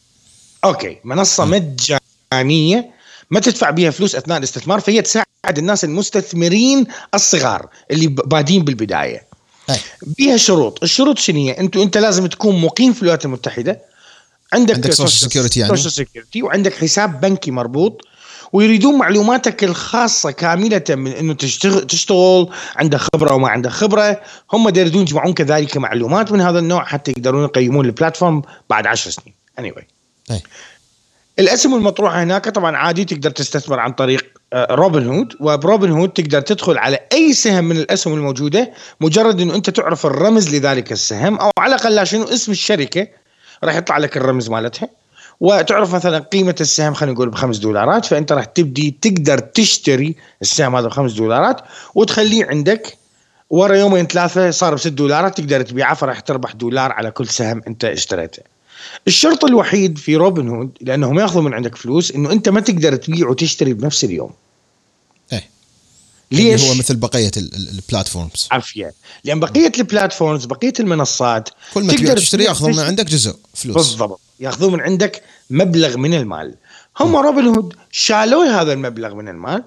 [0.65, 0.99] okay.
[1.05, 2.91] منصة مجانية.
[3.31, 9.27] ما تدفع بيها فلوس أثناء الاستثمار فهي تساعد الناس المستثمرين الصغار اللي بادين بالبداية.
[9.71, 9.77] إيه.
[10.03, 10.83] بيها شروط.
[10.83, 13.81] الشروط شنو هي؟ انت أنت لازم تكون مقيم في الولايات المتحدة.
[14.55, 18.03] عندك عندك social security يعني؟ social security وعندك حساب بنكي مربوط
[18.53, 24.21] ويريدون معلوماتك الخاصة كاملة من إنه تشتغل تشتغل عندك خبرة وما عندك خبرة.
[24.53, 29.11] هم يريدون يجمعون كذلك معلومات من هذا النوع حتى يقدرون يقيمون ال platform بعد عشر
[29.11, 29.35] سنين.
[29.61, 29.85] Anyway.
[30.31, 30.43] إيه
[31.39, 36.99] الاسهم المطروحه هناك طبعا عادي تقدر تستثمر عن طريق Robinhood وب Robinhood تقدر تدخل على
[37.13, 41.95] أي سهم من الأسهم الموجودة مجرد إنه أنت تعرف الرمز لذلك السهم أو على الأقل
[41.95, 43.09] لا شنو اسم الشركة
[43.65, 44.89] راح يطلع لك الرمز مالتها
[45.41, 50.87] وتعرف مثلا قيمة السهم خلينا نقول بخمس دولارات فأنت راح تبدي تقدر تشتري السهم هذا
[50.87, 51.61] بخمس دولارات
[51.95, 52.99] وتخليه عندك
[53.51, 57.85] ورا يومين ثلاثة صار بست دولارات تقدر تبيعه فراح تربح دولار على كل سهم أنت
[57.85, 58.43] اشتريته.
[59.07, 63.29] الشرط الوحيد في روبن هود لأنهم يأخذوا من عندك فلوس إنه أنت ما تقدر تبيع
[63.29, 64.31] وتشتري بنفس اليوم.
[66.37, 71.85] ليش؟ اللي هو مثل بقية ال- ال- البلاتفورمز عافيه لأن بقية البلاتفورمز بقية المنصات كل
[71.85, 72.79] ما تقدر تشتري ياخذون من.
[72.79, 73.77] عندك جزء فلوس.
[73.77, 74.21] بالضبط.
[74.41, 76.55] ياخذون من عندك مبلغ من المال.
[77.01, 79.65] هم روبن هود شالوا هذا المبلغ من المال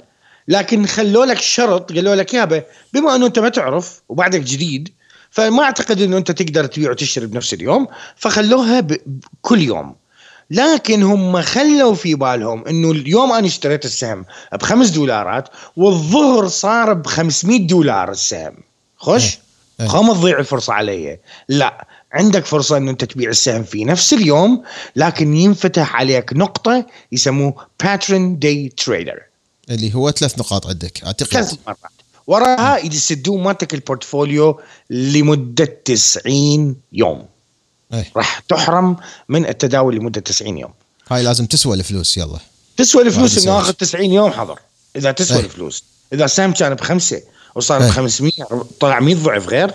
[0.48, 2.64] لكن خلوا لك شرط قالوا لك يابا
[2.94, 4.90] بما أنه أنت ما تعرف وبعدك جديد
[5.32, 9.96] فما أعتقد أنه أنت تقدر تبيع وتشتري بنفس اليوم فخلوها بكل يوم.
[10.52, 17.08] لكن هم خلوا في بالهم إنه اليوم أنا اشتريت السهم بخمس دولارات والظهر صار ب
[17.08, 18.58] 500 دولار السهم.
[18.98, 19.42] خش إيه.
[19.80, 19.88] إيه.
[19.88, 21.20] خا ما تضيع الفرصه علي.
[21.50, 24.64] لا عندك فرصة إنه أنت تبيع السهم في نفس اليوم
[24.96, 29.20] لكن ينفتح عليك نقطة يسموه pattern day trader
[29.70, 31.78] اللي هو ثلاث نقاط عندك ثلاث اعتقد مرات
[32.28, 37.26] وراها يسدون مالتك ال portfolio لمدة 90 يوم.
[37.94, 38.12] إيه.
[38.18, 38.98] راح تحرم
[39.30, 40.74] من التداول لمدة 90 يوم.
[41.12, 42.40] هاي لازم تسوى الفلوس يلا.
[42.78, 43.60] تسوى الفلوس إنه.
[43.60, 44.60] اخذ 90 يوم حضر.
[44.96, 45.46] إذا تسوى إيه.
[45.46, 45.84] الفلوس.
[46.14, 47.22] إذا السهم كان بخمسة
[47.56, 47.88] وصار إيه.
[47.88, 48.32] ب 500
[48.80, 49.72] طلع 100 ضعف غير.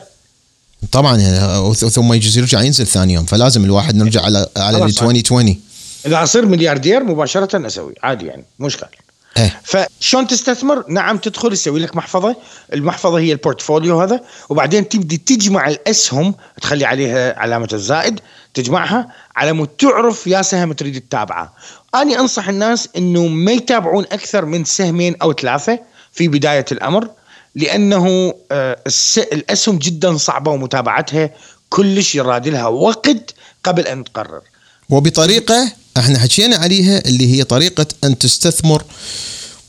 [0.93, 1.17] طبعا
[1.59, 3.25] وث- ثم يجوز يرجع ينزل ثاني يوم.
[3.25, 4.91] فلازم الواحد نرجع على على خلاص.
[4.91, 5.61] 2020
[6.07, 8.69] إذا أصير ملياردير مباشرة أسوي عادي يعني مو
[9.37, 12.37] إيه فشلون تستثمر؟ نعم تدخل تسوي لك محفظة،
[12.73, 18.21] المحفظة هي البورتفوليو هذا وبعدين تبدي تجمع الأسهم تخلي عليها علامة الزائد
[18.55, 21.55] تجمعها على مود تعرف يا سهم تريد تتابعه.
[21.95, 25.79] أنا أنصح الناس إنه ما يتابعون أكثر من سهمين أو ثلاثة
[26.13, 27.09] في بداية الأمر
[27.55, 28.79] لأنه آه،
[29.19, 31.31] الأسهم جدا صعبة ومتابعتها
[31.69, 34.41] كلش يراد لها وقت قبل أن تقرر.
[34.91, 38.85] وبطريقة إحنا حكينا عليها اللي هي طريقة أن تستثمر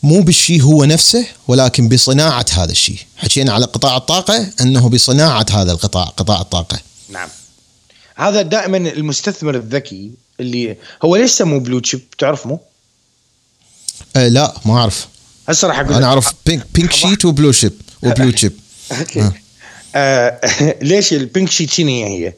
[0.03, 2.97] مو بالشيء هو نفسه ولكن بصناعة هذا الشيء.
[3.17, 6.79] حكينا على قطاع الطاقة أنه بصناعة هذا القطاع قطاع الطاقة.
[7.09, 7.29] نعم.
[8.15, 12.59] هذا دائما المستثمر الذكي اللي هو ليش سموه blue chip تعرف مو؟
[14.15, 15.07] آه لا ما أعرف.
[15.49, 16.05] هسه راح أقول أنا.
[16.05, 18.59] أعرف pink pink sheet و blue chip و blue chip
[18.91, 19.31] okay.
[19.95, 20.39] آه.
[20.81, 22.33] ليش ال pink sheet شنو هي؟ هي؟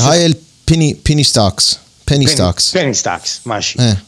[0.00, 1.76] هاي ال penny penny stocks
[2.10, 3.78] penny stocks penny stocks ماشي.
[3.82, 4.02] إيه.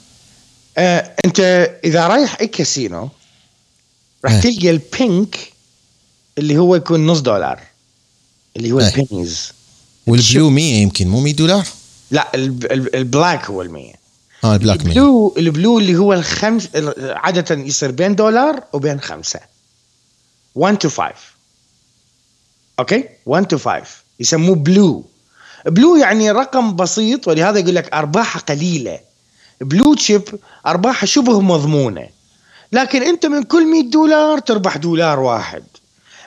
[0.78, 1.40] آه أنت
[1.84, 3.08] إذا رايح أي كاسينو
[4.24, 4.40] راح إيه.
[4.40, 5.36] تلقى ال pink
[6.38, 7.60] اللي هو يكون نص دولار.
[8.56, 8.94] اللي هو إيه.
[8.96, 9.52] ال pennies
[10.06, 11.66] وال blue 100 يمكن مو 100 دولار؟
[12.10, 13.92] لا الب- الب- ال black هو المية.
[14.44, 18.14] آه ال black 100 ال blue ال blue اللي هو الخمس ال- عادة يصير بين
[18.14, 19.40] دولار وبين خمسة.
[20.54, 21.14] 1 to 5
[22.78, 23.82] okay 1 to 5
[24.20, 25.04] يسموه blue
[25.66, 29.00] blue يعني رقم بسيط ولهذا يقول لك ارباحها قليلة.
[29.60, 30.22] blue chip
[30.66, 32.06] ارباحها شبه مضمونة.
[32.72, 35.62] لكن أنت من كل 100 دولار تربح دولار واحد.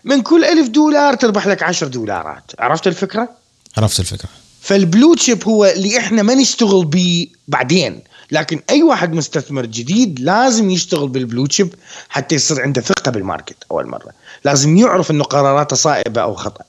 [0.04, 2.52] من كل ألف دولار تربح لك 10 دولارات.
[2.60, 3.30] عرفت الفكرة؟
[3.78, 4.30] عرفت الفكرة.
[4.62, 8.02] فال blue chip هو اللي إحنا ما نشتغل بيه بعدين.
[8.32, 11.76] لكن أي واحد مستثمر جديد لازم يشتغل بال blue chip
[12.10, 14.12] حتى يصير عنده ثقة بال market أول مرة.
[14.46, 16.64] لازم يعرف إنه قراراته صائبة أو خطأ.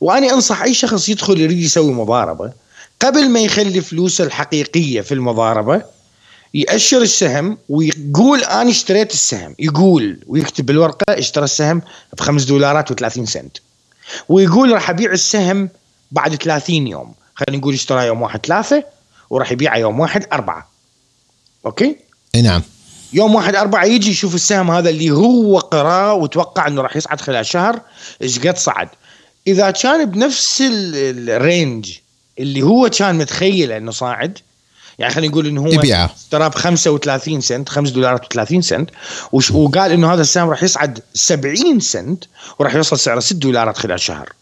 [0.00, 2.52] وأنا أنصح أي شخص يدخل يريد يسوي مضاربة
[3.00, 5.82] قبل ما يخلي فلوسه الحقيقية في المضاربة
[6.54, 9.54] يأشر السهم ويقول أنا اشتريت السهم.
[9.58, 11.82] يقول ويكتب بالورقة اشترى السهم
[12.18, 13.56] بخمس دولارات و30 سنت.
[14.28, 15.68] ويقول راح أبيع السهم
[16.12, 17.14] بعد 30 يوم.
[17.34, 18.84] خلينا نقول اشتراه يوم واحد ثلاثة
[19.30, 20.70] وراح يبيعه يوم واحد أربعة.
[21.66, 21.96] okay؟
[22.34, 22.62] إي نعم.
[23.12, 27.46] يوم واحد أربعة يجي يشوف السهم هذا اللي هو قراه وتوقع أنه راح يصعد خلال
[27.46, 27.80] شهر
[28.22, 28.88] إيش قد صعد؟
[29.46, 31.92] إذا كان بنفس ال- range
[32.38, 34.38] اللي هو كان متخيله أنه صاعد
[34.98, 36.10] يعني خلينا نقول إنه هو يبيعه.
[36.16, 38.90] اشتراه ب 35 سنت 5 دولارات و30 سنت
[39.32, 42.24] وش وقال إنه هذا السهم راح يصعد 70 سنت
[42.58, 44.32] وراح يوصل سعره 6 دولارات خلال شهر.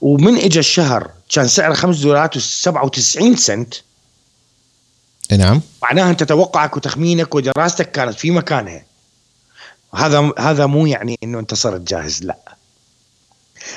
[0.00, 3.74] ومن اجى الشهر كان سعره 5 دولارات و97 سنت.
[5.32, 5.60] إي نعم.
[5.82, 8.82] معناها أنت توقعك وتخمينك ودراستك كانت في مكانها.
[9.94, 12.36] هذا هذا مو يعني إنه أنت صرت جاهز لا.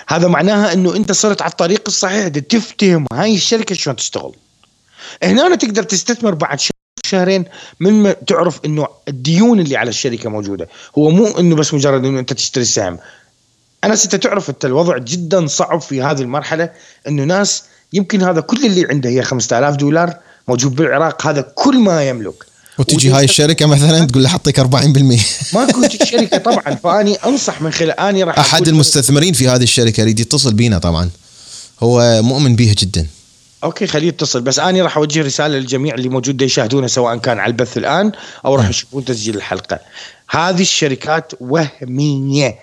[0.07, 4.35] هذا معناها إنه أنت صرت على الطريق الصحيح دي تفتهم هاي الشركة شلون تشتغل.
[5.23, 6.73] هنا تقدر تستثمر بعد شهر
[7.05, 7.45] شهرين
[7.79, 10.69] من ما تعرف إنه الديون اللي على الشركة موجودة.
[10.97, 12.99] هو مو إنه بس مجرد إنه أنت تشتري السهم
[13.83, 16.69] أنا انت تعرف أنت الوضع جدا صعب في هذه المرحلة
[17.07, 17.63] إنه ناس
[17.93, 20.15] يمكن هذا كل اللي عنده هي 5000 دولار
[20.47, 22.52] موجود بالعراق هذا كل ما يملك.
[22.79, 24.63] وتجي هاي الشركة مثلا تقول له حطيك 40%
[25.53, 30.19] ماكو شركة طبعا فأني أنصح من خلال أني راح أحد المستثمرين في هذه الشركة يريد
[30.19, 31.09] يتصل بينا طبعا.
[31.83, 33.07] هو مؤمن بيها جدا.
[33.63, 34.41] أوكي خليه يتصل.
[34.41, 38.11] بس أني راح أوجه رسالة للجميع اللي موجود يشاهدونا سواء كان على البث الآن
[38.45, 39.79] أو راح يشوفون تسجيل الحلقة.
[40.29, 42.55] هذه الشركات وهمية.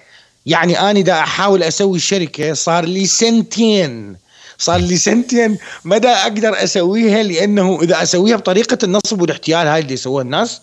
[0.47, 4.17] يعني أني دا أحاول أسوي شركة صار لي سنتين
[4.61, 9.95] صار لي سنتين ما دا أقدر أسويها لأنه إذا أسويها بطريقة النصب والاحتيال هاي اللي
[9.95, 10.61] يسووها الناس.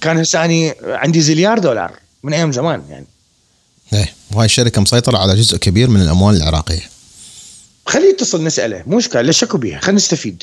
[0.00, 3.06] كان هسه اني عندي زليار دولار من أيام زمان يعني.
[3.92, 6.90] إيه وهاي الشركة مسيطرة على جزء كبير من الأموال العراقية.
[7.86, 10.42] خليه يتصل نسأله مو إشكال لا شكوا بيها خلينا نستفيد.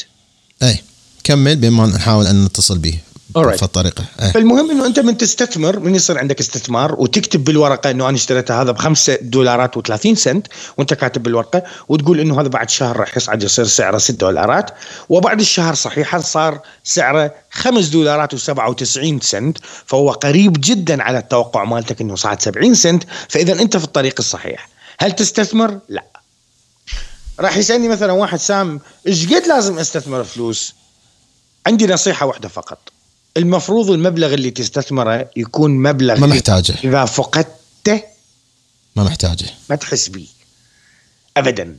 [0.64, 0.84] إيه
[1.24, 2.98] كمل بما نحاول أن نتصل به.
[3.38, 3.56] Alright.
[3.56, 8.10] في الطريقة إيه فالمهم إنه أنت من تستثمر من يصير عندك استثمار وتكتب بالورقة إنه
[8.10, 12.98] أنا اشتريت هذا بخمسة دولارات و30 سنت وأنت كاتب بالورقة وتقول إنه هذا بعد شهر
[12.98, 14.72] راح يصعد يصير سعره 6 دولارات
[15.10, 22.02] وبعد الشهر صحيحا صار سعره 5 دولارات و97 سنت فهو قريب جدا على التوقع مالتك
[22.02, 24.70] إنه صعد 70 سنت فإذا أنت في الطريق الصحيح
[25.00, 26.06] هل تستثمر؟ لا
[27.40, 30.76] راح يسألني مثلا واحد سام إيش قد لازم أستثمر فلوس؟
[31.68, 32.80] عندي نصيحة واحدة فقط
[33.38, 36.76] المفروض المبلغ اللي تستثمره يكون مبلغ ما محتاجه.
[36.84, 38.02] إذا فقدته
[38.96, 39.46] ما محتاجه.
[39.70, 40.28] ما تحس بيه.
[41.38, 41.76] ابدا.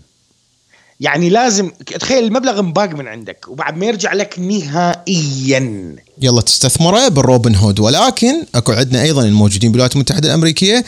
[1.01, 5.97] يعني لازم تخيل المبلغ مباق من عندك وبعد ما يرجع لك نهائيا.
[6.19, 7.81] يلا تستثمره بالروبن هود.
[7.81, 10.85] ولكن أكو عندنا أيضا الموجودين بالولايات المتحدة الأمريكية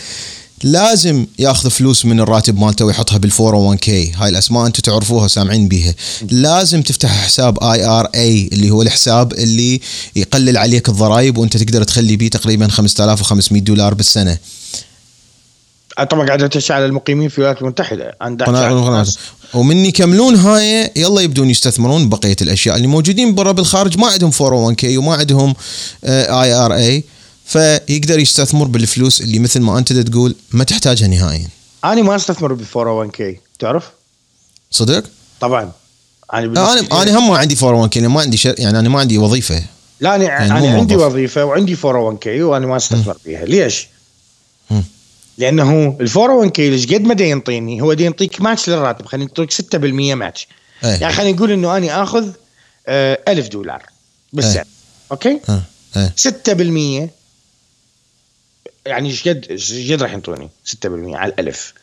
[0.64, 4.12] لازم ياخذ فلوس من الراتب مالته ويحطها بال 401 k.
[4.12, 5.94] هاي الأسماء أنتم تعرفوها سامعين بيها.
[6.30, 9.80] لازم تفتح حساب IRA اللي هو الحساب اللي
[10.16, 14.38] يقلل عليك الضرائب وأنت تقدر تخلي بيه تقريبا 5500 دولار بالسنة.
[16.10, 18.16] طبعا قاعد اتشع على المقيمين في الولايات المتحدة.
[18.20, 19.06] عن.
[19.54, 22.76] ومن يكملون هاي يلا يبدون يستثمرون بقية الأشياء.
[22.76, 25.54] اللي موجودين برا بالخارج ما عندهم 401k وما عندهم
[26.05, 27.05] IRA.
[27.45, 31.49] فيقدر يستثمر بالفلوس اللي مثل ما أنت تقول ما تحتاجها نهائيا.
[31.84, 33.90] أنا ما أستثمر بال 401k تعرف؟
[34.70, 35.05] صدق؟
[35.40, 35.72] طبعا.
[36.34, 38.55] أنا أنا بالنسبة- أنا هم ما عندي 401k ما عندي شر...
[38.59, 39.62] يعني أنا ما عندي وظيفة.
[40.01, 40.97] لا أنا يعني أنا عندي.
[40.97, 43.45] وظيفة وعندي 401k وأنا ما أستثمر فيها.
[43.45, 43.88] ليش؟
[44.70, 44.84] مم.
[45.38, 49.07] لأنه ال 401k إيش قد ما ينطيني هو دا ينطيك ماتش للراتب.
[49.07, 50.49] خلينا نعطيك 6% ماتش
[50.84, 50.90] إيه.
[50.90, 52.28] يعني خلينا نقول إنه أنا آخذ
[52.86, 53.82] آه 1000 دولار
[54.32, 54.55] بالسنة.
[54.61, 54.64] إيه.
[55.12, 55.40] أوكي؟
[55.97, 56.14] إيه.
[57.07, 57.11] 6%
[58.87, 60.76] يعني إيش قد إيش قد راح ينطوني؟ 6%
[61.16, 61.74] على الألف.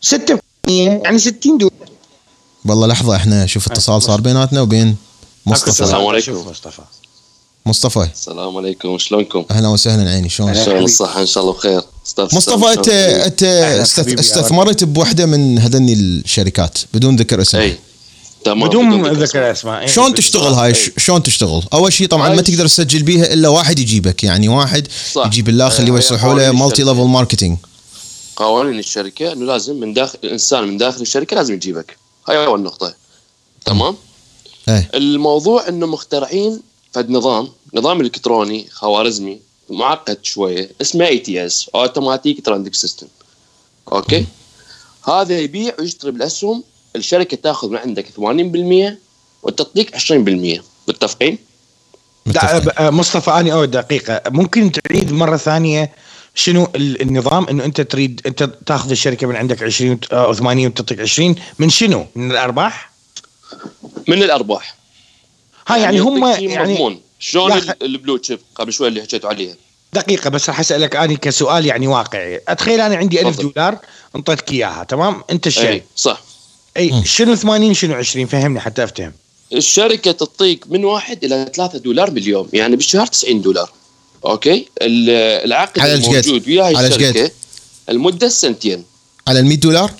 [0.00, 0.38] 6
[0.68, 1.88] يعني 60 دولار.
[2.64, 4.96] والله لحظة إحنا شوف اتصال صار بيناتنا وبين
[5.46, 5.82] مصطفى.
[5.82, 6.32] السلام عليكم.
[6.32, 6.82] مصطفى.
[7.66, 8.08] مصطفى.
[8.14, 8.98] السلام عليكم.
[8.98, 10.28] شلونكم؟ أهلا وسهلا عيني.
[10.28, 10.64] شلون.
[10.64, 11.82] شلون الصحة إن شاء الله بخير.
[12.18, 13.42] مصطفى انت؟ أنت
[14.20, 17.78] استثمرت بوحدة من هذني الشركات بدون ذكر اسم أي.
[18.44, 18.68] تمام.
[18.68, 19.80] بدون ذكر اسماء.
[19.80, 19.86] إيه.
[19.86, 23.78] شلون تشتغل هاي؟ ش- شلون تشتغل؟ أول شيء طبعا ما تقدر تسجل بيها إلا واحد
[23.78, 24.24] يجيبك.
[24.24, 25.26] يعني واحد صح.
[25.26, 26.92] يجيب الاخ اللي هاي يوصلوا له مالتي الشركة.
[26.92, 27.58] level marketing
[28.36, 31.96] قوانين الشركة إنه لازم من داخل الإنسان من داخل الشركة لازم يجيبك.
[32.28, 32.94] هاي أول نقطة.
[33.64, 33.96] تمام؟
[34.68, 34.90] إيه.
[34.94, 36.60] الموضوع إنه مخترعين
[36.92, 39.40] فد نظام نظام إلكتروني خوارزمي
[39.70, 43.06] معقد شوية اسمه ATS automatic transit system
[43.92, 44.26] أوكي؟
[45.08, 46.62] هذا يبيع ويشتري بالأسهم
[46.96, 48.98] الشركة تاخذ من عندك 80%
[49.42, 51.38] والتطبيق 20% متفقين؟
[52.26, 54.22] ب- مصطفى اني اول دقيقة.
[54.30, 55.92] ممكن تعيد مرة ثانية؟
[56.34, 61.00] شنو ال- النظام إنه أنت تريد أنت تاخذ الشركة من عندك 20 أو 80 وتعطيك
[61.00, 62.90] 20 من شنو؟ من الأرباح؟
[64.08, 64.74] من الأرباح.
[65.68, 67.00] ها يعني هم يعطيك شيء يعني مضمون.
[67.18, 67.52] شلون
[67.82, 69.54] ال blue chip قبل شوي اللي حكيتوا عليها؟
[69.92, 72.40] دقيقة بس راح أسألك اني كسؤال يعني واقعي.
[72.48, 73.52] أتخيل أنا عندي 1000 تفضل.
[73.52, 73.78] دولار
[74.16, 76.20] أنطيتك إياها تمام؟ أنت اي الشركة صح.
[76.76, 79.12] أي شنو 80 شنو 20 فهمني حتى أفتهم.
[79.52, 83.72] الشركة تعطيك من واحد إلى 3 دولار باليوم يعني بالشهر 90 دولار.
[84.26, 85.10] أوكي؟ ال-
[85.44, 85.94] العقد على.
[85.94, 86.86] الموجود ويا هاي على.
[86.86, 87.30] الشركة
[87.88, 88.84] المده سنتين.
[89.28, 89.90] على ال 100 دولار؟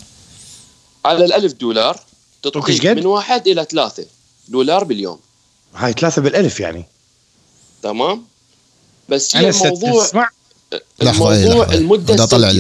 [1.05, 2.01] على الألف دولار
[2.43, 4.07] تعطوك إيش تعطيك؟ من واحد إلى ثلاثة
[4.49, 5.19] دولار باليوم
[5.75, 6.85] هاي ثلاثة بالألف يعني.
[7.83, 8.25] تمام؟
[9.09, 10.31] بس هي الموضوع اسمع.
[11.01, 12.51] لحظة إيه الموضوع لحظه المدة بدي اطلع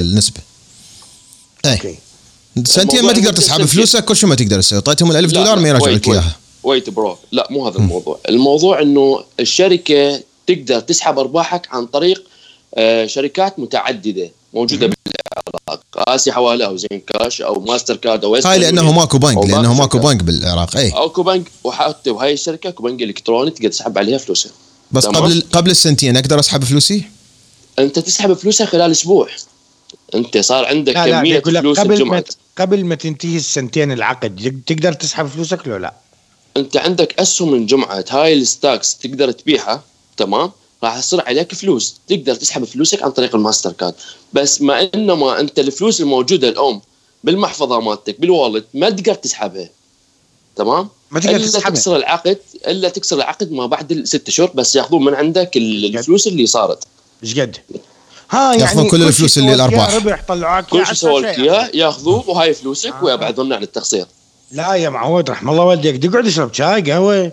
[1.64, 1.72] إيه.
[1.72, 1.98] أوكي.
[2.64, 3.64] سنتين ما تقدر تسحب.
[3.64, 6.08] فلوسك كل شيء ما تقدر تسوي اعطيتهم ال 1000 لا، دولار لا، ما يرجعوا لك.
[6.08, 12.24] إياها wait bro لا مو هذا الموضوع الموضوع إنه الشركة تقدر تسحب أرباحك عن طريق
[12.74, 18.58] آه، شركات متعددة موجودة بالعراق آسي حوالي أو زين كاش أو ماستر كارد أو هاي
[18.58, 19.98] لأنه ماكو بنك لأنه ماكو.
[19.98, 24.52] بنك بالعراق اي أو كوبنك وحتى وهاي الشركة كوبنك إلكتروني تقدر تسحب عليها فلوسها
[24.92, 25.06] بس.
[25.06, 27.02] قبل قبل السنتين أقدر أسحب فلوسي؟
[27.78, 29.28] أنت تسحب فلوسها خلال أسبوع
[30.14, 32.24] انت صار عندك لا لا كمية لك فلوس قبل ما الجمعه
[32.58, 35.94] قبل ما تنتهي السنتين العقد تقدر تسحب فلوسك لو لا؟
[36.56, 39.82] انت عندك اسهم انجمعت هاي الستاكس تقدر تبيعها
[40.16, 40.50] تمام؟
[40.84, 41.96] راح يصير عليك فلوس.
[42.08, 43.94] تقدر تسحب فلوسك عن طريق الماستر كارد.
[44.32, 46.80] بس ما انما أنت الفلوس الموجودة اليوم
[47.24, 49.68] بالمحفظة مالتك بالوالد ما تقدر تسحبها.
[50.56, 51.70] تمام؟ ما تقدر إلا تسحبها.
[51.70, 56.26] تكسر العقد إلا تكسر العقد ما بعد الست اشهر بس ياخذون من عندك ال- الفلوس
[56.26, 56.84] اللي صارت.
[57.24, 57.56] إيش قد؟
[58.34, 59.94] ها يعني ياخذون كل الفلوس اللي الأرباح.
[59.94, 61.44] ربح طلعوك كل إياه شيء عشرة سووا لك شيء.
[61.52, 63.04] اياه ياخذوه وهاي فلوسك آه.
[63.04, 64.06] ويبعدون عن التقصير
[64.52, 67.32] لا يا معود رحم الله والديك تقعد اشرب شاي قهوة.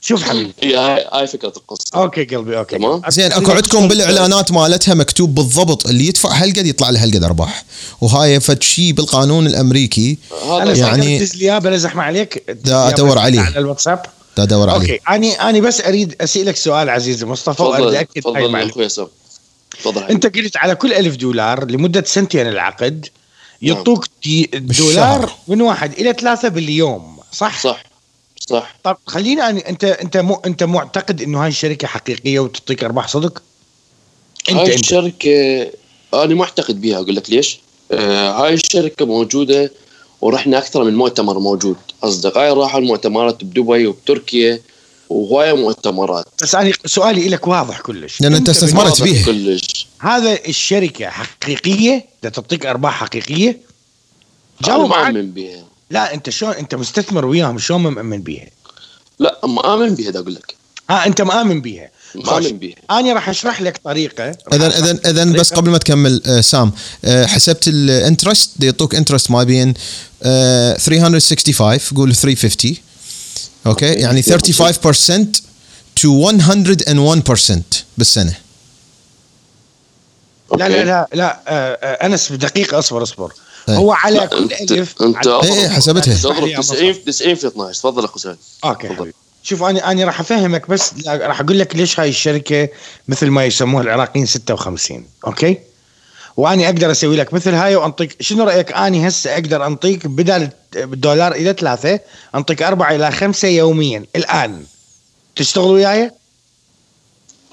[0.00, 0.52] شوف حبيبي.
[0.62, 2.76] هي هاي هاي فكرة القصة أوكي قلبي أوكي.
[2.78, 3.02] تمام.
[3.08, 7.64] زين اكو عندكم بالإعلانات مالتها مكتوب بالضبط اللي يدفع هالقد يطلع له هالقد أرباح.
[8.00, 10.18] وهاي فد شيء بالقانون الأمريكي.
[10.44, 12.44] هذا أنا يعني- يعني دز لي إياه بلا زحمة عليك.
[12.64, 13.40] دا أدور عليه.
[13.40, 14.02] على الواتساب.
[14.36, 14.80] دا أدور عليه.
[14.92, 18.70] أوكي اني أني بس أريد أسألك سؤال عزيزي مصطفى وأريد تفضل اكد هاي تفضل المعلومه
[18.72, 19.06] أخوي سام
[19.78, 23.08] تفضل أنت قلت على كل ألف دولار لمدة سنتين العقد
[23.62, 23.76] نعم.
[23.76, 27.82] يعطوك دي- دولار من واحد إلى ثلاثة باليوم صح؟ صح
[28.40, 33.08] صح طب خليني أنا انت أنت مو أنت معتقد إنه هاي الشركة حقيقية وتعطيك أرباح
[33.08, 33.42] صدق؟
[34.50, 35.66] انت هاي أنت الشركة
[36.14, 37.58] أنا معتقد بيها أقول لك ليش؟
[37.92, 39.70] آه هاي الشركة موجودة
[40.20, 44.60] ورحنا أكثر من مؤتمر موجود أصدقائي راحوا المؤتمرات بدبي وبتركيا
[45.12, 46.26] وهوايه مؤتمرات.
[46.42, 48.20] بس أنا سؤالي لك واضح كلش.
[48.20, 49.26] لأن أنت أنت استثمرت بيها.
[49.26, 49.86] كلش.
[49.98, 53.60] هذا الشركة حقيقية؟ بدها تعطيك أرباح حقيقية؟
[54.62, 55.64] جاوب عن مؤمن بيها.
[55.90, 58.46] لا أنت شلون أنت مستثمر وياهم شلون مؤمن بيها؟
[59.18, 60.54] لا مؤمن بيها دا أقول لك.
[60.90, 61.90] ها أنت مؤمن بيها.
[62.14, 62.76] مؤمن بيها.
[62.90, 64.24] أنا راح أشرح لك طريقة.
[64.52, 65.52] اذا اذا اذا بس.
[65.52, 66.72] قبل ما تكمل آه، سام
[67.04, 69.74] آه، حسبت ال interest يعطوك interest ما بين
[70.22, 72.76] آه، 365 قول 350
[73.66, 73.86] أوكي.
[73.86, 74.26] يعني 35%
[76.00, 77.60] to 101%
[77.98, 78.34] بالسنة.
[80.56, 83.32] لا لا لا لا آه، آه، أنس بدقيقه أصبر أصبر.
[83.68, 83.76] إيه.
[83.76, 86.14] هو على كل ألف أنت إيه، إيه، حسبتها.
[86.14, 88.88] تضرب يا 90 90 في 12 تفضل أخو سعد أوكي.
[88.88, 89.12] تفضل.
[89.42, 92.68] شوف أنا أنا راح أفهمك بس راح أقول لك ليش هاي الشركة
[93.08, 95.58] مثل ما يسموها العراقيين 56 أوكي؟
[96.36, 98.22] وأني أقدر أسوي لك مثل هاي وأنطيك.
[98.22, 102.00] شنو رأيك؟ أني هسه أقدر أنطيك بدل الدولار إلى ثلاثة
[102.34, 104.64] أنطيك أربعة إلى خمسة يوميا الآن.
[105.36, 106.10] تشتغل وياي؟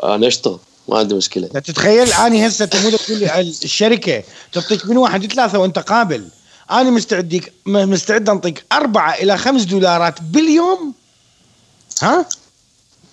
[0.04, 0.60] أنا أشتغل.
[0.90, 1.50] ما عندي مشكلة.
[1.54, 4.24] لا تتخيل أني هسه تمود تقول لي الشركة.
[4.54, 6.28] تعطيك من واحد ثلاثة وأنت قابل.
[6.72, 10.94] أنا مستعد ديك م- مستعد أنطيك أربعة إلى خمس دولارات باليوم؟
[12.02, 12.26] ها؟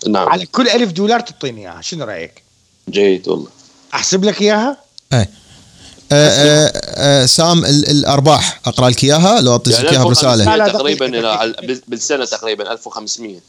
[0.07, 0.29] نعم.
[0.29, 1.81] على كل ألف دولار تعطيني إياها.
[1.81, 2.43] شنو رأيك؟
[2.89, 3.47] جيد والله.
[3.93, 4.77] أحسب لك إياها؟
[5.13, 5.29] إيه.
[6.11, 10.63] آه آه آه سام ال- الأرباح أقرأ لك إياها لو يعني اياها برسالة 1500 لا،
[10.67, 13.39] لا، تقريبا على- بالسنة تقريبا 1500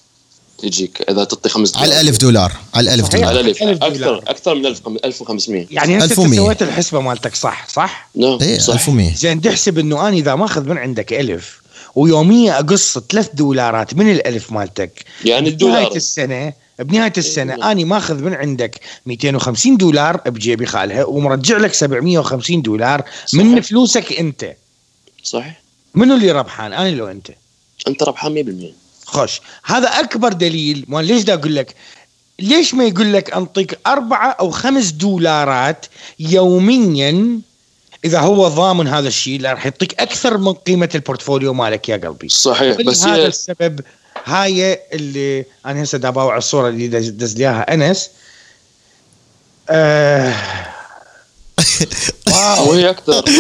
[0.62, 2.01] تجيك إذا تعطي خمس على دولار.
[2.01, 3.20] الألف دولار على الألف صحيح.
[3.20, 3.39] دولار
[3.82, 4.22] على أكثر.
[4.28, 6.39] أكثر من 1000 1500 يعني أنت 1100.
[6.39, 10.62] سويت الحسبة مالتك صح صح نعم إيه صح 1100 زين تحسب إنه أنا إذا ماخذ
[10.64, 11.60] من عندك ألف
[11.94, 16.68] ويوميا أقص ثلاث دولارات من الألف مالتك يعني الدولار السنة بنهاية
[17.18, 17.72] السنة إيه.
[17.72, 23.02] أنا ماخذ من عندك 250 دولار بجيبي خالها ومرجع لك 750 دولار
[23.34, 23.64] من صحيح.
[23.64, 24.55] فلوسك أنت.
[25.22, 25.60] صح
[25.94, 27.30] منو اللي ربحان؟ أنا لو أنت.
[27.88, 28.72] أنت ربحان
[29.05, 29.40] 100% خوش.
[29.64, 30.84] هذا أكبر دليل.
[30.88, 31.74] ما ليش دا أقول لك؟
[32.38, 35.86] ليش ما يقول لك أنطيك أربعة أو خمس دولارات
[36.18, 37.40] يوميا؟
[38.05, 42.28] إذا هو ضامن هذا الشيء راح يعطيك أكثر من قيمة ال portfolio مالك يا قلبي.
[42.28, 43.80] صحيح بس هذا السبب
[44.24, 47.74] هاي اللي أنا هسه دا باوع الصورة اللي دز, لي إياها.
[47.74, 48.11] أنس.
[49.70, 50.35] آه.
[52.32, 52.70] واو.
[52.70, 53.24] وهي أكثر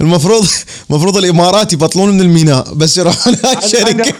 [0.00, 0.48] المفروض
[0.90, 4.04] المفروض الإمارات يبطلون من الميناء بس يروحون الشركة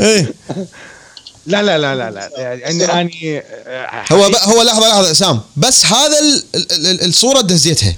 [0.00, 0.34] إيه.
[1.46, 2.30] لا لا لا لا لا.
[2.36, 3.42] يعني اني
[4.12, 4.24] هو.
[4.24, 5.40] هو لحظة لحظة سام.
[5.56, 6.44] بس هذا ال...
[6.54, 6.86] ال...
[6.86, 7.08] ال...
[7.08, 7.96] الصورة دزيتها.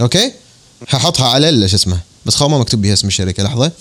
[0.00, 0.32] أوكي؟
[0.86, 3.72] ححطها على شو اسمه بس خلاص ما مكتوب بها اسم الشركة لحظة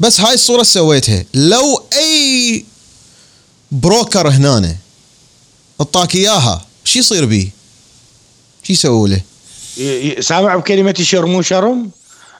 [0.00, 2.64] بس هاي الصورة سويتها لو أي
[3.72, 4.76] broker هنا
[5.80, 7.48] اعطاك إياها شو يصير بيه؟
[8.62, 9.20] شو يسوي له؟
[10.20, 11.90] سامع بكلمه شرمو شرم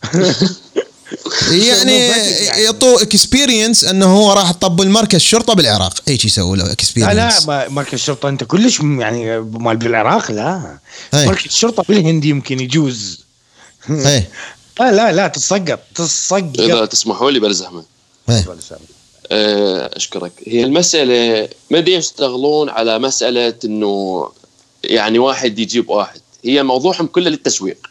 [1.50, 2.62] يعني يعني.
[2.62, 6.72] يعطوه experience إنه هو راح يطبل مركز شرطه بالعراق اي شيء يسوي له لا لا
[6.72, 10.78] experience ما- مركز شرطه أنت كلش يعني مال بالعراق لا
[11.14, 11.26] إيه.
[11.26, 13.23] مركز شرطه بالهند يمكن يجوز
[13.90, 14.28] إيه.
[14.80, 17.84] لا لا لا تسقط اذا تسقط تسمحوا لي بلزحمه
[18.30, 18.44] إيه.
[19.32, 20.32] آه، أشكرك.
[20.46, 24.28] هي المسألة ما دي يشتغلون على مسألة إنه
[24.84, 26.20] يعني واحد يجيب واحد.
[26.44, 27.90] هي موضوعهم كله للتسويق.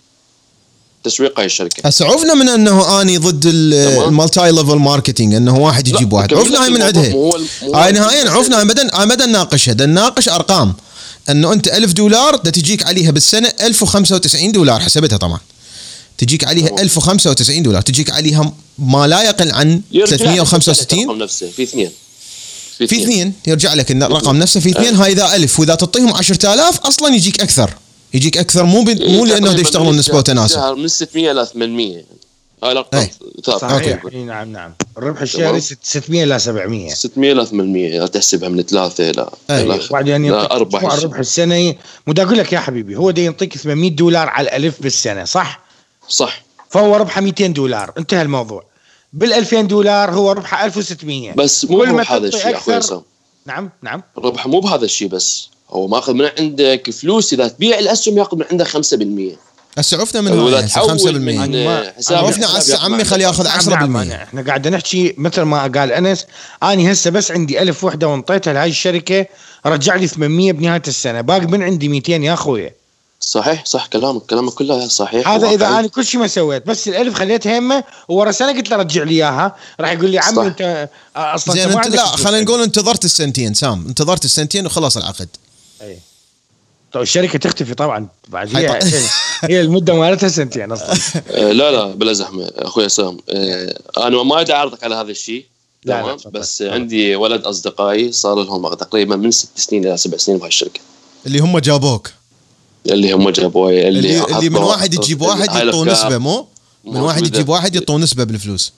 [1.04, 1.88] تسويق هاي الشركة.
[1.88, 3.46] هسه عرفنا من أنه أني ضد.
[3.46, 6.34] ال multi-level marketing أنه واحد يجيب واحد.
[6.34, 7.14] لك هاي من عندها.
[7.76, 10.74] هاي نهائيا عرفنا هاي بدنا هاي بدنا نناقشها بدنا نناقش أرقام.
[11.30, 15.40] أنه أنت 1000 دولار دا تجيك عليها بالسنة 1095 دولار حسبتها طبعا.
[16.24, 16.80] تجيك عليها تمام.
[16.80, 17.82] 1095 دولار.
[17.82, 21.92] تجيك عليها ما لا يقل عن يرجع لك 365 الرقم نفسه في اثنين.
[22.78, 23.34] في اثنين.
[23.48, 24.96] يرجع لك إن الرقم نفسه في اثنين.
[24.96, 25.60] هاي إذا ألف.
[25.60, 27.74] وإذا تعطيهم 10000 أصلا يجيك أكثر.
[28.14, 28.64] يجيك أكثر.
[28.64, 29.02] مو ب...
[29.02, 32.04] مو لأنه دا يشتغلون نسبه وتناسب شهر من 600 ل 800
[32.64, 33.12] هاي الارقام إيه.
[33.46, 34.06] ثابته صحيح.
[34.14, 34.74] نعم نعم.
[34.98, 39.66] الربح الشهري ست- 600 إلى 700 600 ل 800 إذا تحسبها من ثلاثة لا أي.
[39.66, 41.78] لا وبعدين أربع مجموع الربح السنوي؟
[42.08, 45.63] مو دا أقول لك يا حبيبي هو دا يعطيك 800 دولار على الألف بالسنة صح؟
[46.10, 46.44] صح.
[46.70, 47.92] فهو ربحه 200 دولار.
[47.98, 48.64] انتهى الموضوع.
[49.14, 53.02] بال 2000 دولار هو ربحه 1600 بس مو بهذا الشيء أخوي أكثر- عصام.
[53.46, 54.04] نعم نعم.
[54.18, 55.50] الربح مو بهذا الشيء بس.
[55.70, 59.38] هو ماخذ من عندك فلوس إذا تبيع الأسهم ياخذ من عندك 5%
[59.78, 63.04] هسه عرفنا من هاي هسه 5% تحول من ما- حساب عرفنا لحساب هسه ياخذ عمي.
[63.04, 66.26] خليه ياخذ نعم 10% نعم أنا- إحنا قاعد نحكي مثل ما قال أنس.
[66.64, 69.26] أني هسه بس عندي ألف وحدة وانطيتها لهاي الشركة
[69.66, 71.22] رجع لي 800 بنهاية السنة.
[71.22, 72.76] باقي من عندي 200 يا اخويا
[73.24, 75.68] صحيح صح كلامك كلامك كله صحيح هذا إذا.
[75.68, 79.12] أنا كل شيء ما سويت بس الألف خليتها يمه وورا سنة قلت له رجع لي
[79.16, 80.48] إياها راح يقول لي عمي.
[80.48, 80.62] أنت
[81.16, 82.06] آه، أصلا زين انت لا.
[82.06, 85.28] خلينا نقول انتظرت السنتين سام انتظرت السنتين وخلاص العقد
[85.82, 86.00] أي.
[86.94, 88.80] طيب الشركة تختفي طبعا بعد هي
[89.42, 90.94] هي المدة مالتها سنتين أصلا
[91.32, 95.46] آه، لا لا بلا زحمة أخوي سام آه، أنا ما أدري اعرضك على هذا الشيء
[95.86, 96.18] لا، لا،.
[96.30, 100.80] بس عندي ولد أصدقائي صار لهم تقريبا من ست سنين إلى سبع سنين بهاي الشركة
[101.26, 102.12] اللي هم جابوك
[102.92, 106.48] اللي هم جابوا اللي اللي, اللي من واحد يجيب واحد هاي يعطوه نسبة مو
[106.86, 107.28] من واحد.
[107.28, 108.74] يجيب واحد يعطوه نسبة بالفلوس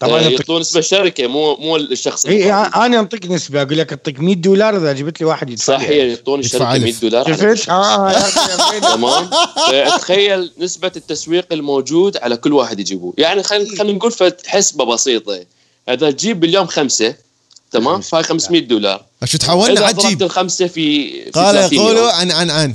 [0.00, 2.76] طبعا آه، يعطيك- يعطون نسبة الشركة مو مو الشخص اي الفردي.
[2.86, 5.94] أنا انطيك نسبة أقول لك اعطيك 100 دولار إذا جبت لي واحد يدفع صح لي.
[5.94, 7.02] هي يعطون يدفع الشركة 100 ألف.
[7.02, 8.12] دولار شفت؟ آه
[8.70, 8.80] زين.
[8.94, 9.30] تمام
[9.70, 15.40] فتخيل نسبة التسويق الموجود على كل واحد يجيبوه يعني خلينا خلينا نقول فت- حسبة بسيطة
[15.88, 17.14] إذا تجيب باليوم خمسة
[17.74, 19.02] تمام؟ فهاي 500 دولار.
[19.24, 21.86] شو تحولنا عجيب الخمسة في في قال 30 يوم.
[21.86, 22.74] يقولوا عن عن عن.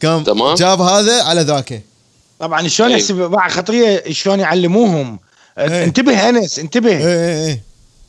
[0.00, 0.54] كم؟ تمام.
[0.54, 1.82] جاب هذا على ذاك.
[2.40, 2.94] طبعا شلون إي.
[2.98, 5.18] يحسب باع خطرية شلون يعلموهم؟
[5.58, 5.84] إيه.
[5.84, 6.90] انتبه أنس انتبه.
[6.96, 7.60] إيه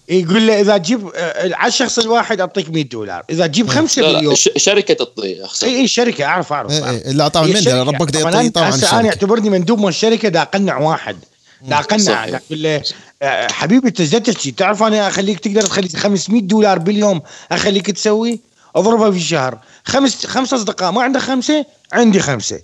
[0.09, 3.23] إيه يقول له إذا تجيب آه، على الشخص الواحد أعطيك 100 دولار.
[3.29, 4.35] إذا تجيب خمسة لا لا باليوم.
[4.35, 7.01] ش- شركة تعطيه أخسر اي اي شركة أعرف أعرف إيه أعرف.
[7.05, 7.67] إيه اللي اعطاه هي من.
[7.67, 11.17] ربك طبعاً يعطيه أنا- طبعا أنا اعتبرني مندوب من الشركة دا اقنع واحد.
[11.61, 12.29] دا اقنع صحيح.
[12.29, 12.83] دا أقول له
[13.21, 17.21] آه، حبيبي تحكي تعرف أنا أخليك تقدر تخلي 500 دولار باليوم
[17.51, 18.39] أخليك تسوي؟
[18.75, 19.59] أضربها في الشهر.
[19.85, 22.61] خمس خمس أصدقاء ما عندك خمسة؟ عندي خمسة.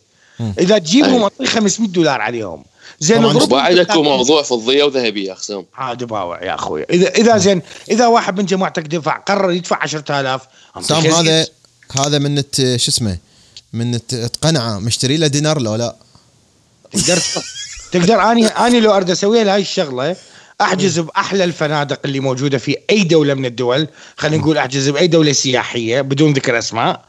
[0.60, 1.22] إذا تجيبهم.
[1.22, 2.64] أعطيك 500 دولار عليهم.
[3.00, 6.84] زين اكو موضوع فضية وذهبيه اقسام عاد باوع يا أخوي.
[6.84, 7.62] إذا إذا زين
[7.92, 10.42] إذا واحد من جماعتك دفع قرر يدفع 10000
[10.78, 11.14] أنطيك سام أزيد.
[11.14, 11.48] هذا
[11.92, 13.18] هذا من شو اسمه
[13.74, 15.96] من تقنعه مشتري له دينار لو لا.
[16.94, 17.22] تقدر
[17.92, 20.16] تقدر اني أني لو أريد أسويها لهاي الشغلة
[20.62, 23.88] أحجز بأحلى الفنادق اللي موجودة في أي دولة من الدول.
[24.18, 27.02] خلينا نقول أحجز بأي دولة سياحية بدون ذكر أسماء.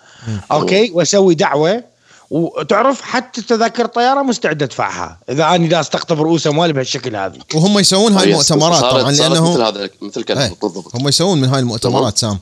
[0.52, 1.84] أوكي؟ وأسوي دعوة.
[2.30, 7.38] وتعرف حتى تذاكر الطياره مستعد أدفعها إذا أني لا أستقطب رؤوس أموالي بهالشكل هذا.
[7.54, 10.54] وهم يسوون هاي المؤتمرات طبعا صارت مثل لأنه هذا مثل إيه.
[10.62, 10.96] بالضبط.
[10.96, 12.38] هم يسوون من هاي المؤتمرات سام.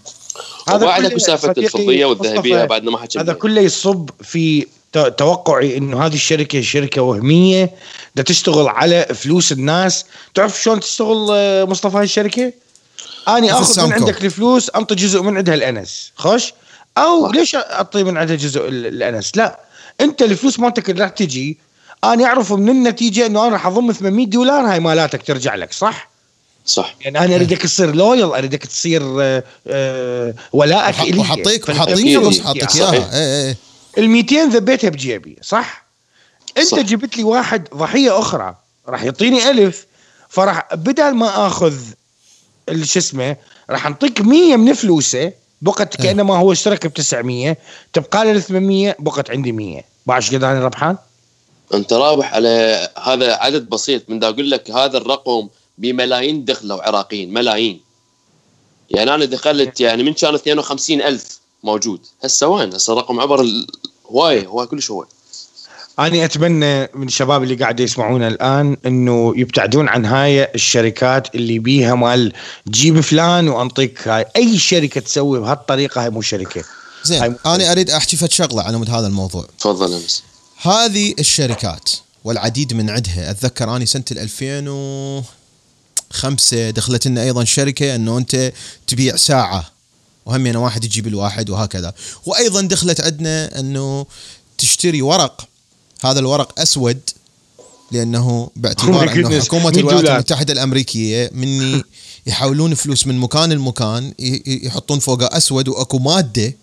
[0.68, 3.24] وبعد كله اكو سالفه صديقي الفضية والذهبية بعد ما حكينا.
[3.24, 4.66] هذا كله يصب في
[4.98, 7.70] توقعي إنه هذه الشركة شركة وهمية
[8.14, 10.04] بدها تشتغل على فلوس الناس.
[10.34, 12.52] تعرف شلون تشتغل آه، مصطفى هاي الشركة؟
[13.28, 13.92] أني آخذ من.
[13.92, 16.12] عندك الفلوس أنطي جزء من عندها الأنس.
[16.16, 16.52] خوش؟
[16.98, 19.60] أو ليش أعطي من عندها جزء ال- الأنس؟ لا.
[20.00, 21.58] أنت الفلوس مالتك اللي راح تجي
[22.04, 26.10] أنا أعرف من النتيجة إنه أنا راح اضم 800 دولار هاي مالاتك ترجع لك صح؟
[26.66, 26.94] صح.
[27.00, 31.68] يعني أنا أريدك تصير لويل أريدك تصير آه، آه، ولائك الي وحطيك
[32.48, 32.92] وحطيك صحيح.
[33.04, 33.56] اياها اي اي
[33.98, 35.84] ال 200 ذبيتها بجيبي صح؟
[36.58, 36.80] انت صح.
[36.80, 38.54] جبت لي واحد ضحية أخرى
[38.88, 39.86] راح يعطيني ألف
[40.28, 41.74] فراح بدل ما آخذ
[42.82, 43.36] شو اسمه
[43.70, 47.56] راح أنطيك 100 من فلوسه بقت كأنما هو اشترك ب 900
[47.92, 50.96] تبقى له ال 800 بقت عندي 100 بعرف قد أنا ربحان؟
[51.74, 55.48] أنت رابح على هذا عدد بسيط من دا أقول لك هذا الرقم
[55.78, 57.80] بملايين دخلوا عراقيين ملايين
[58.90, 62.00] يعني أنا دخلت يعني من كان 52 ألف موجود.
[62.24, 63.46] هسه وين؟ هسه الرقم عبر
[64.10, 65.08] هوايه هوايه كلش هوايه
[65.98, 71.94] أنا أتمنى من الشباب اللي قاعد يسمعونا الآن إنه يبتعدون عن هاي الشركات اللي بيها
[71.94, 72.32] مال
[72.68, 74.24] جيب فلان وأنطيك هاي.
[74.36, 76.58] أي شركة تسوي بهالطريقة هاي مو شركة.
[76.60, 76.64] هاي
[77.04, 79.46] زين مو- أنا أريد أحكي فد شغلة على مود هذا الموضوع.
[79.60, 80.22] تفضل أمس.
[80.62, 81.90] هذه الشركات
[82.24, 88.52] والعديد من عندها أتذكر اني سنة ال 2005 دخلت لنا أيضا شركة إنه أنت
[88.86, 89.73] تبيع ساعة.
[90.26, 91.94] وهم أنا واحد يجيب الواحد وهكذا
[92.26, 94.06] وأيضا دخلت عندنا أنه
[94.58, 95.48] تشتري ورق
[96.04, 97.00] هذا الورق أسود
[97.92, 99.40] لأنه باعتبار أنه.
[99.40, 100.08] حكومة 100 الولايات.
[100.08, 101.82] المتحدة الأمريكية مني
[102.26, 104.14] يحولون فلوس من مكان لمكان
[104.46, 106.54] يحطون فوقه أسود وأكو مادة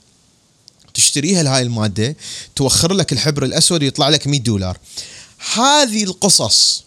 [0.93, 2.15] تشتريها لهاي المادة
[2.55, 4.77] توخر لك الحبر الأسود يطلع لك 100 دولار
[5.53, 6.83] هذه القصص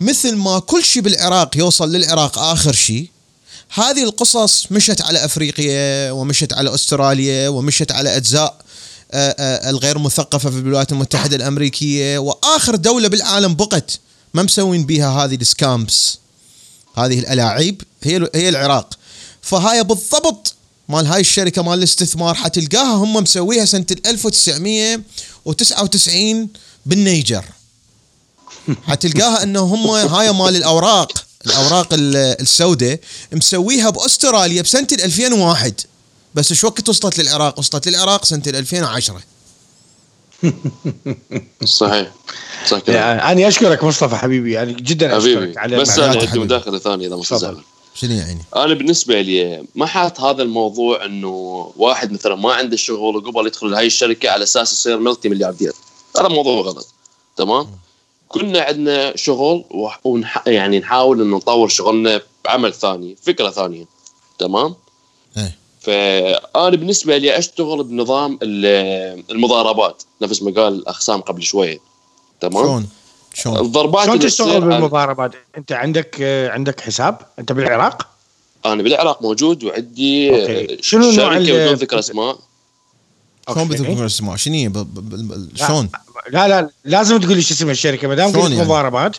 [0.00, 3.10] مثل ما كل شيء بالعراق يوصل للعراق آخر شيء
[3.74, 8.56] هذه القصص مشت على أفريقيا ومشت على أستراليا ومشت على أجزاء
[9.12, 12.18] آه، آه، الغير مثقفة في الولايات المتحدة الأمريكية.
[12.18, 14.00] وآخر دولة بالعالم بقت
[14.34, 16.18] ما مسوين بيها هذه السكامبس
[16.96, 18.98] هذه الألاعيب هي هي العراق.
[19.42, 20.54] فهاي بالضبط
[20.88, 26.48] مال هاي الشركة مال الاستثمار حتلقاها هم مسويها سنة 1999
[26.86, 27.44] بالنيجر.
[28.82, 31.31] حتلقاها إنه هم هاي مال الأوراق.
[31.46, 33.00] الأوراق ال- السوداء
[33.32, 35.80] مسويها بأستراليا بسنة 2001
[36.34, 39.20] بس إيش وقت وصلت للعراق؟ وصلت للعراق سنة 2010
[41.64, 42.12] صحيح
[42.66, 45.98] صح كلام يعني أنا أشكرك مصطفى حبيبي يعني جدا حبيبي اشكرك على بس.
[45.98, 46.38] أنا عندي.
[46.38, 47.36] مداخلة ثانية إذا تفضل.
[47.38, 47.62] تزعل
[47.94, 51.28] شنو يعني؟ أنا بالنسبة لي ما حاط هذا الموضوع إنه
[51.76, 55.72] واحد مثلا ما عنده شغل وقبل يدخل هاي الشركة على أساس يصير ملتي ملياردير
[56.18, 56.88] هذا موضوع غلط
[57.36, 57.66] تمام
[58.32, 59.64] كلنا عندنا شغل
[60.04, 60.42] ونح...
[60.46, 63.84] يعني نحاول إنه نطور شغلنا بعمل ثاني فكرة ثانية
[64.38, 64.74] تمام
[65.36, 71.78] إيه فأنا بالنسبة لي أشتغل بنظام ال- المضاربات نفس ما قال الاخ سام قبل شوية
[72.40, 72.88] تمام شلون؟
[73.34, 76.16] شلون؟ الضربات شلون تشتغل بالمضاربات؟ أنت عندك
[76.52, 78.06] عندك حساب؟ أنت بالعراق؟
[78.66, 80.78] أنا بالعراق موجود وعندي أوكي.
[80.82, 82.38] شنو نوع شركة بدون ذكر أسماء
[83.48, 83.68] شلون.
[83.68, 84.70] بتذكر اسمه؟ شنو هي؟
[85.54, 85.88] شلون؟
[86.30, 89.16] لا لا لازم تقول لي شو اسم الشركة ما دام قلت يعني؟ مضاربات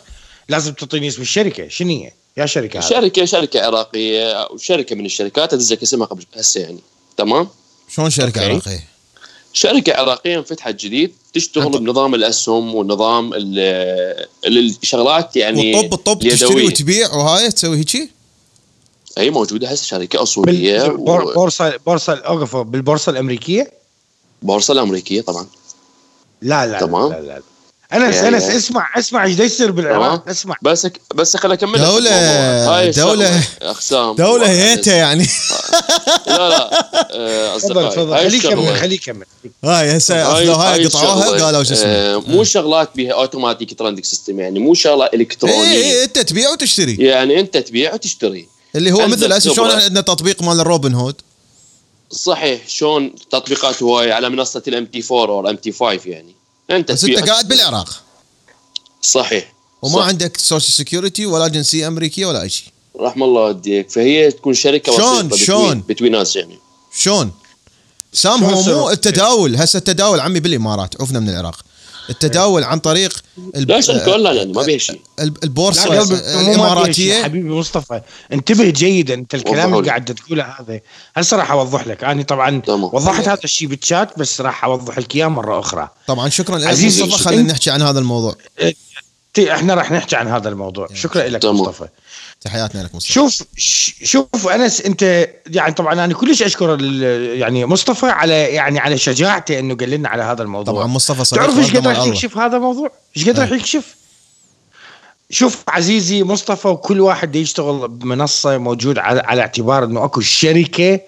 [0.48, 5.52] لازم تعطيني اسم الشركة شنو هي؟ يا شركة هذه شركة شركة عراقية وشركه من الشركات
[5.52, 6.78] ادزك اسمها قبل هسه يعني
[7.16, 7.48] تمام
[7.88, 8.52] شلون شركة أوكي.
[8.52, 8.84] عراقية؟
[9.52, 13.58] شركة عراقية انفتحت جديد تشتغل أنت- بنظام الأسهم ونظام ال-
[14.46, 16.66] ال- الشغلات يعني والطب الطب تشتري.
[16.66, 18.10] وتبيع وهاي تسوي هيجي؟
[19.18, 23.72] هي موجودة هسه شركة أصولية بالبورصه بورصه أوقف بالبورصة الأمريكية؟
[24.44, 25.46] والبورصه الأمريكية طبعا.
[26.42, 27.12] لا لا تمام.
[27.12, 27.42] لا لا, لا.
[28.06, 28.42] أنس يا- أنس.
[28.42, 30.28] اسمع اسمع إيش يصير بالعراق.
[30.28, 30.56] اسمع.
[30.62, 32.12] بس بس خليني أكمل دولة-.
[32.68, 34.14] هاي دولة- أقسام.
[34.16, 35.26] دولة هيتة يعني.
[36.26, 36.70] لا لا
[37.12, 39.26] آه، تفضل أصدقائي تفضل هاي خليه يكمل خليه يكمل.
[39.64, 44.60] هاي هسه هاي قطعوها؟ قالوا شو اسمه؟ آه، مو شغلات بها automatic trading system يعني.
[44.60, 45.60] مو شغله إلكترونية.
[45.62, 46.96] اي أنت تبيع وتشتري.
[46.96, 48.48] يعني أنت تبيع وتشتري.
[48.76, 49.70] اللي هو مثل هسه شلون.
[49.70, 51.14] عندنا تطبيق مال الروبن هود
[52.10, 56.34] صحيح شلون تطبيقات هواي على منصة ال MT4 أو ال MT5 يعني
[56.70, 57.48] أنت بس أنت قاعد.
[57.48, 58.02] بالعراق
[59.02, 59.52] صحيح
[59.82, 60.06] وما صح.
[60.06, 62.68] عندك social security ولا جنسيه أمريكية ولا أي شيء
[63.00, 66.58] رحم الله والديك فهي تكون شركة شلون- شلون؟ between ناس يعني
[66.98, 67.32] شلون؟
[68.12, 71.60] سام شلون هو مو؟ التداول هسه التداول عمي بالإمارات عفنا من العراق
[72.10, 73.12] التداول عن طريق
[73.56, 75.00] الب- لا اونلاين يعني ما بيها شيء.
[75.20, 76.02] البورصة.
[76.40, 77.22] الإماراتية.
[77.22, 78.00] حبيبي مصطفى.
[78.32, 79.88] انتبه جيدا انت الكلام اللي لي.
[79.88, 80.80] قاعد تقوله هذا.
[81.16, 82.04] هسه راح أوضح لك.
[82.04, 82.84] أنا طبعا تمام.
[82.84, 85.88] وضحت هذا الشيء بالشات بس راح أوضح لك إياه مرة أخرى.
[86.06, 86.66] طبعا شكرا لك.
[86.66, 88.36] عزيزي، مصطفى خلينا نحكي عن هذا الموضوع.
[89.34, 90.88] تي- إحنا راح نحكي عن هذا الموضوع.
[90.94, 91.60] شكرا لك تمام.
[91.60, 91.88] مصطفى.
[92.44, 93.42] تحياتنا لك مصطفى شوف
[94.04, 96.80] شوف أنس أنت يعني طبعا أنا كلش أشكر
[97.34, 101.42] يعني مصطفى على يعني على شجاعته إنه قال لنا على هذا الموضوع طبعا مصطفى صديق
[101.42, 102.06] تعرف إيش قد راح.
[102.06, 103.58] يكشف هذا الموضوع؟ إيش قد راح إيه.
[103.58, 103.94] يكشف؟
[105.30, 111.00] شوف عزيزي مصطفى وكل واحد يشتغل بمنصة موجود على, على اعتبار إنه أكو شركة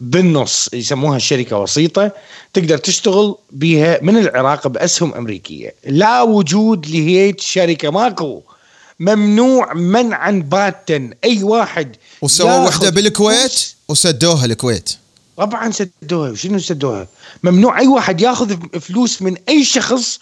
[0.00, 2.12] بالنص يسموها شركة وسيطة
[2.52, 8.42] تقدر تشتغل بها من العراق بأسهم أمريكية، لا وجود لهيك شركة ماكو
[9.00, 11.10] ممنوع منعا باتا.
[11.24, 14.96] أي واحد وسووا وحدة بالكويت وسدوها الكويت.
[15.36, 16.34] طبعا سدوها.
[16.34, 17.06] شنو سدوها؟
[17.42, 20.18] ممنوع أي واحد ياخذ فلوس من أي شخص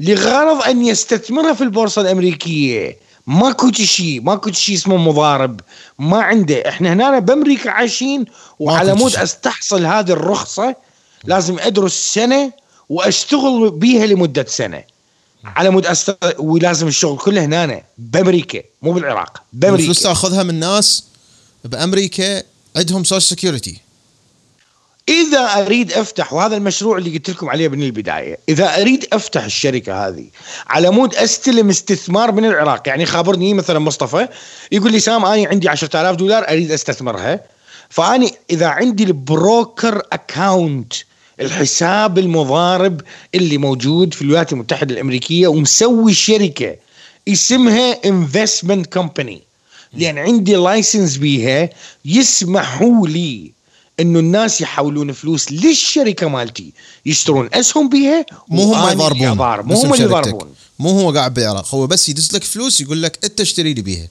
[0.00, 2.96] لغرض أن يستثمرها في البورصة الأمريكية.
[3.26, 5.60] ماكو شيء ماكو شيء اسمه مضارب.
[5.98, 6.68] ما عنده.
[6.68, 8.24] إحنا هنا بأمريكا عايشين
[8.58, 9.16] وعلى مود.
[9.16, 10.76] أستحصل هذه الرخصة.
[11.24, 12.52] لازم أدرس سنة
[12.88, 14.82] وأشتغل بيها لمدة سنة.
[15.44, 16.18] على مود أست...
[16.38, 19.80] ولازم الشغل كله هنا بأمريكا مو بالعراق بأمريكا.
[19.80, 21.04] الفلوس تاخذها من ناس
[21.64, 22.42] بأمريكا
[22.76, 23.80] عندهم social security
[25.08, 30.08] إذا أريد أفتح وهذا المشروع اللي قلت لكم عليه من البداية إذا أريد أفتح الشركة
[30.08, 30.26] هذه
[30.66, 34.28] على مود أستلم استثمار من العراق يعني خابرني مثلا مصطفى
[34.72, 37.40] يقول لي سام أنا عندي 10000 دولار أريد أستثمرها.
[37.88, 40.92] فاني إذا عندي ال broker account
[41.40, 43.00] الحساب المضارب
[43.34, 46.76] اللي موجود في الولايات المتحدة الأمريكية ومسوي شركة
[47.28, 49.42] اسمها investment company
[49.94, 51.70] لأن عندي license بيها
[52.04, 53.52] يسمحوا لي
[54.00, 56.72] إنه الناس يحولون فلوس للشركة مالتي
[57.06, 59.28] يشترون أسهم بيها مو هم يضاربون.
[59.66, 59.90] مو هم.
[60.04, 60.48] يضاربون
[60.78, 64.08] مو هو قاعد بالعراق هو بس يدز لك فلوس يقول لك أنت اشتري لي بيها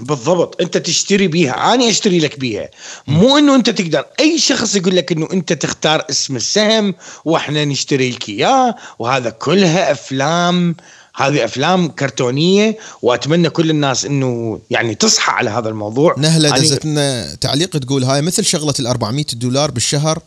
[0.00, 0.60] بالضبط.
[0.60, 2.68] انت تشتري بيها أنا أشتري لك بيها.
[3.06, 4.04] مو إنه أنت تقدر.
[4.20, 6.94] أي شخص يقول لك إنه أنت تختار اسم السهم
[7.24, 10.76] وإحنا نشتري لك إياه وهذا كلها أفلام.
[11.14, 16.14] هذه أفلام كرتونية وأتمنى كل الناس إنه يعني تصحى على هذا الموضوع.
[16.18, 20.22] نهلة دزت لنا تعليق تقول هاي مثل شغلة ال 400 دولار بالشهر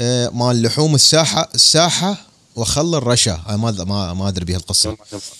[0.00, 2.16] آه، مال لحوم الساحة الساحة
[2.56, 3.40] وخل الرشا.
[3.46, 4.96] هاي ما ما أدري بها القصة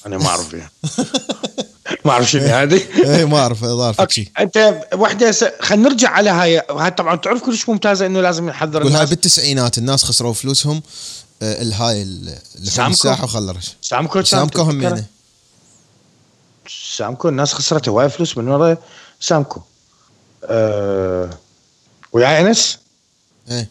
[0.07, 0.71] أنا ما أعرف فيها
[2.07, 2.83] ما أعرف شنو هذه.
[3.17, 5.45] اي ما أعرف ظاهر شيء أنت وحدة س...
[5.61, 6.63] خلينا نرجع على هاي.
[6.71, 9.09] هاي طبعا تعرف كلش ممتازة إنه لازم نحذر الناس.
[9.09, 10.83] بالتسعينات الناس خسروا فلوسهم
[11.43, 12.05] آه، الهاي
[12.59, 12.91] لحوم.
[12.91, 15.05] الساحه وخل الرشا سامكو سامكو همينه
[16.97, 18.77] سامكو الناس خسرت هواي فلوس من ورا
[19.21, 19.61] سامكو.
[20.45, 21.31] أه...
[22.13, 22.79] وياي إنس؟
[23.51, 23.69] إيه.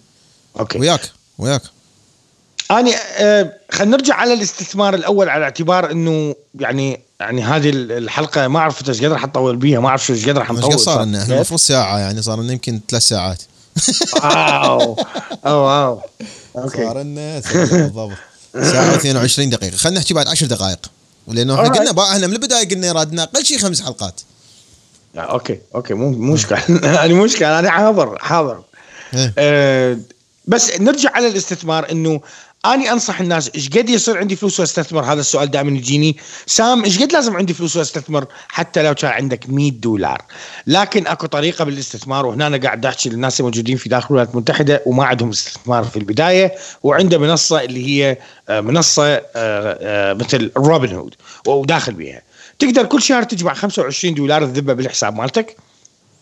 [0.60, 0.80] أوكي.
[0.80, 1.62] وياك وياك.
[2.72, 3.54] أنا أه...
[3.72, 8.98] خلينا نرجع على الاستثمار الأول على اعتبار إنه يعني يعني هذه الحلقة ما أعرف إيش
[8.98, 11.36] قدر راح نطول بيها ما أعرف إيش قدر راح مش نطول قد صار لنا إحنا
[11.36, 13.42] المفروض ساعة يعني صار لنا يمكن ثلاث ساعات.
[14.24, 14.96] واو.
[15.46, 16.02] واو.
[16.58, 16.78] أوكي.
[16.78, 18.12] صار لنا بالضبط.
[18.54, 19.78] ساعة و22 دقيقة.
[19.78, 20.80] خلينا نحكي بعد 10 دقائق.
[21.28, 21.70] لأنه إحنا.
[21.70, 24.22] قلنا بقى إحنا من البداية قلنا رادنا أقل شيء خمس حلقات.
[25.18, 25.94] أوكي أوكي.
[25.94, 26.62] مو مشكلة.
[26.70, 27.60] أنا مو مشكلة.
[27.60, 28.64] أنا حاضر حاضر.
[29.14, 29.34] إيه.
[29.38, 29.98] أه
[30.48, 32.22] بس نرجع على الاستثمار إنه
[32.74, 36.18] أني أنصح الناس إيش قد يصير عندي فلوس وأستثمر؟ هذا السؤال دائما يجيني.
[36.46, 40.22] سام إيش قد لازم عندي فلوس وأستثمر حتى لو كان عندك 100 دولار؟
[40.68, 45.06] لكن أكو طريقة بالاستثمار وهنا أنا قاعد أحكي للناس الموجودين في داخل الولايات المتحدة وما
[45.06, 46.52] عندهم استثمار في البداية
[46.84, 48.18] وعنده منصة اللي هي
[48.50, 51.16] آه، منصة آه، آه، مثل روبن هود
[51.48, 52.22] وداخل بيها.
[52.60, 55.58] تقدر كل شهر تجمع 25 دولار تذبها بالحساب مالتك.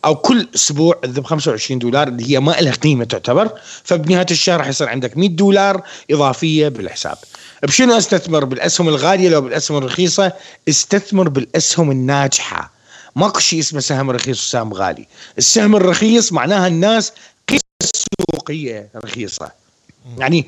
[0.05, 3.49] أو كل أسبوع تذب 25 دولار اللي هي ما لها قيمة تعتبر
[3.83, 7.17] فبنهاية الشهر راح يصير عندك 100 دولار إضافية بالحساب.
[7.63, 10.31] بشنو أستثمر بالأسهم الغالية لو بالأسهم الرخيصة؟
[10.69, 12.71] استثمر بالأسهم الناجحة.
[13.15, 15.07] ماكو شيء اسمه سهم رخيص وسهم غالي.
[15.37, 17.13] السهم الرخيص معناها الناس
[17.49, 19.51] قيمه السوقيه رخيصة.
[20.17, 20.47] يعني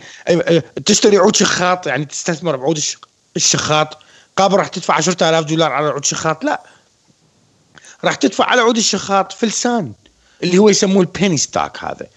[0.86, 2.98] تشتري عود شخاط يعني تستثمر بعود الش-
[3.36, 3.98] الشخاط
[4.38, 6.62] قابل راح تدفع 10000 دولار على عود شخاط لا
[8.06, 9.92] راح تدفع على عود الشخاط فلسان
[10.44, 12.08] اللي هو يسموه ال penny stock هذا.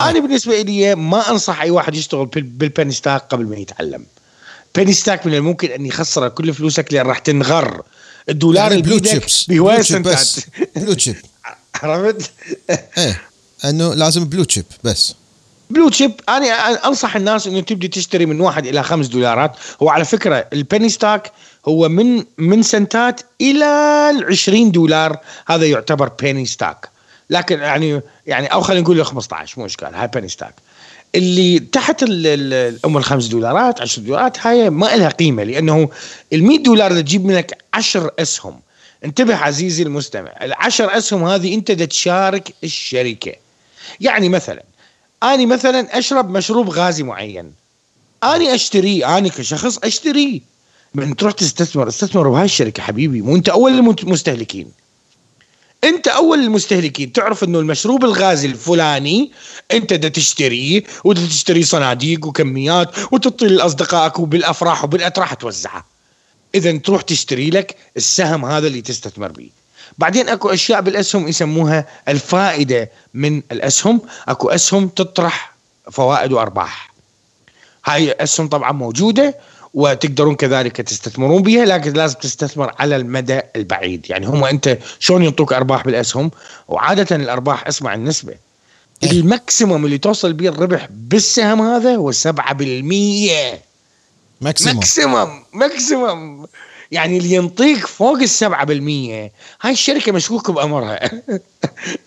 [0.00, 4.06] أنا بالنسبة لي ما أنصح أي واحد يشتغل بال- بال penny stock قبل ما يتعلم.
[4.74, 7.82] penny stock من الممكن أن يخسر كل فلوسك لأن راح تنغر.
[8.28, 10.28] الدولار يعني اللي blue بيدك chips cheap سنتات.
[10.76, 11.16] blue chip
[11.82, 12.30] عرفت؟
[12.98, 13.20] إيه
[13.64, 15.14] إنه لازم blue chip بس.
[15.70, 19.56] blue chip أنا أنصح الناس إنه تبدي تشتري من واحد إلى خمس دولارات.
[19.82, 21.22] هو على فكره ال penny stock
[21.66, 23.64] هو من من سنتات إلى
[24.10, 25.18] ال 20 دولار.
[25.46, 26.88] هذا يعتبر penny stock
[27.30, 30.52] لكن يعني يعني أو خلينا نقول له 15 مو إشكال هاي penny stock
[31.14, 32.02] اللي تحت
[32.84, 35.88] ام الخمس دولارات 10 دولارات هاي ما لها قيمة لأنه
[36.32, 38.60] ال 100 دولار اللي تجيب منك 10 أسهم.
[39.04, 43.32] انتبه عزيزي المستمع العشر أسهم هذه أنت تشارك الشركة.
[44.00, 44.62] يعني مثلا
[45.22, 47.52] اني مثلا أشرب مشروب غازي معين.
[48.24, 50.40] اني أشتريه اني كشخص أشتريه.
[50.94, 54.72] من تروح تستثمر استثمر بهاي الشركة حبيبي مو انت أول المستهلكين
[55.84, 59.32] انت أول المستهلكين تعرف إنه المشروب الغازي الفلاني
[59.72, 65.84] انت دا تشتريه ودا تشتري صناديق وكميات وتعطي لأصدقائك وبالأفراح وبالاتراح توزعها.
[66.54, 69.50] إذا تروح تشتري لك السهم هذا اللي تستثمر به
[69.98, 74.00] بعدين أكو أشياء بالأسهم يسموها الفائدة من الأسهم.
[74.28, 75.54] أكو أسهم تطرح
[75.90, 76.92] فوائد وارباح
[77.84, 79.34] هاي الأسهم طبعا موجودة
[79.74, 84.06] وتقدرون كذلك تستثمرون بها لكن لازم تستثمر على المدى البعيد.
[84.10, 86.30] يعني هم أنت شلون ينطوك أرباح بالأسهم؟
[86.68, 88.34] وعادة الأرباح اسمع النسبة.
[89.02, 89.10] إيه.
[89.10, 92.16] ال maximum اللي توصل به الربح بالسهم هذا هو 7%
[94.40, 94.76] maximum.
[94.76, 96.46] maximum maximum
[96.90, 99.32] يعني اللي ينطيك فوق السبعة بالمية.
[99.60, 101.00] هاي الشركة مشكوك بأمرها.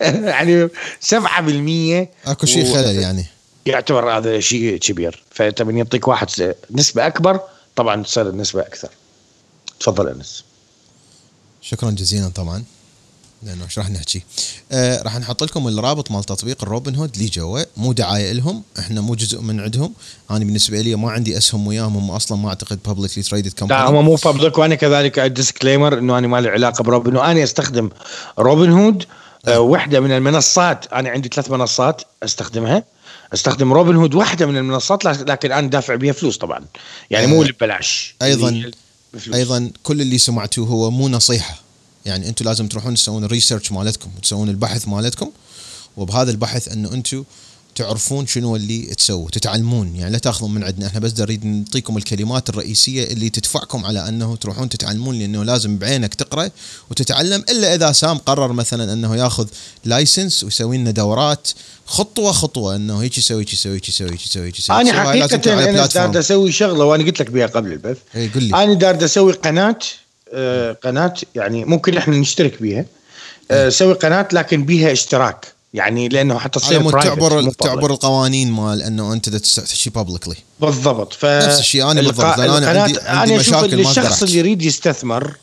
[0.00, 0.68] يعني
[1.00, 2.10] سبعة بالمية.
[2.26, 3.26] أكو شيء خلل يعني.
[3.66, 5.22] يعتبر هذا شيء كبير.
[5.30, 7.40] فأنت من يعطيك واحد نسبة أكبر
[7.76, 8.88] طبعا تصير النسبة أكثر.
[9.80, 10.44] تفضل أنس.
[11.62, 12.64] شكرا جزيلا طبعا
[13.42, 14.22] لأنه إيش راح نحكي.
[14.72, 19.00] آه راح نحط لكم الرابط مال تطبيق الروبن هود اللي جوا مو دعاية لهم إحنا
[19.00, 19.94] مو جزء من عندهم.
[20.30, 24.04] أنا بالنسبة لي ما عندي اسهم وياهم هم أصلا ما أعتقد publicly traded لا هم
[24.04, 27.90] مو public وأنا كذلك disclaimer إنه أنا ما لي علاقة بروبن هود أنا أستخدم
[28.38, 29.04] روبن هود
[29.46, 30.92] آه، واحدة من المنصات.
[30.92, 32.84] أنا عندي ثلاث منصات أستخدمها.
[33.34, 36.64] أستخدم روبن هود واحدة من المنصات لك- لكن أنا دافع بها فلوس طبعا.
[37.10, 38.70] يعني مو آه، اللي ببلاش أيضاً- اللي
[39.14, 39.36] بفلوس.
[39.36, 41.58] أيضا كل اللي سمعتوه هو مو نصيحة.
[42.06, 45.30] يعني أنتم لازم تروحون تسوون ال research مالتكم وتسوون البحث مالتكم
[45.96, 47.24] وبهذا البحث أنه أنتم
[47.74, 50.86] تعرفون شنو اللي تسووا تتعلمون يعني لا تاخذون من عندنا.
[50.86, 56.14] إحنا بس نريد نعطيكم الكلمات الرئيسية اللي تدفعكم على انه تروحون تتعلمون لأنه لازم بعينك
[56.14, 56.50] تقرأ
[56.90, 59.46] وتتعلم إلا إذا سام قرر مثلا أنه ياخذ
[59.84, 61.48] license ويسوي لنا دورات
[61.86, 64.80] خطوة خطوة أنه هيك يسوي هيك يسوي هيك يسوي هيك يسوي هيك يسوي.
[64.80, 65.94] أنا حقيقة أنا platform.
[65.94, 67.98] دار أسوي شغلة وأنا قلت لك بها قبل البث.
[68.14, 68.64] إيه، قل لي.
[68.64, 69.78] أنا دار أسوي قناة
[70.34, 72.84] آه، قناة يعني ممكن إحنا نشترك بيها.
[73.50, 75.51] آه، أسوي قناة لكن بيها اشتراك.
[75.74, 77.52] يعني لأنه حتى على تصير private، تعبر.
[77.52, 81.12] تعبر القوانين مال إنه أنت تحكي بابليكلي بالضبط.
[81.12, 84.22] ف نفس الشيء أنا بالضبط، أنا القناة- عندي- عندي أنا أشوف مشاكل ما الشخص.
[84.22, 85.36] اللي يريد يستثمر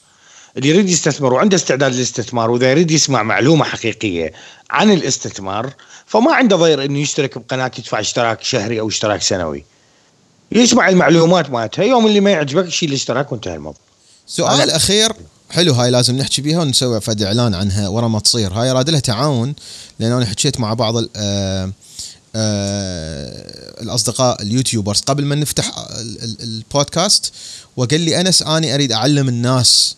[0.57, 4.34] اللي يريد يستثمر وعنده استعداد للاستثمار وإذا يريد يسمع معلومة حقيقية
[4.69, 5.73] عن الاستثمار
[6.06, 9.64] فما عنده ضير إنه يشترك بقناة يدفع اشتراك شهري أو اشتراك سنوي.
[10.51, 13.81] يسمع المعلومات مالتها يوم اللي ما يعجبك يشيل الاشتراك وانتهى الموضوع.
[14.27, 15.11] سؤال أخير.
[15.51, 18.53] حلو هاي لازم نحكي بيها ونسوي فد إعلان عنها ورا ما تصير.
[18.53, 19.53] هاي راد لها تعاون
[19.99, 21.71] لأن أنا حكيت مع بعض ال- آه،
[22.35, 24.99] آه، الأصدقاء ال YouTubers.
[24.99, 27.31] قبل ما نفتح ال- ال- البودكاست
[27.77, 29.95] وقال لي أنس اني أريد أعلم الناس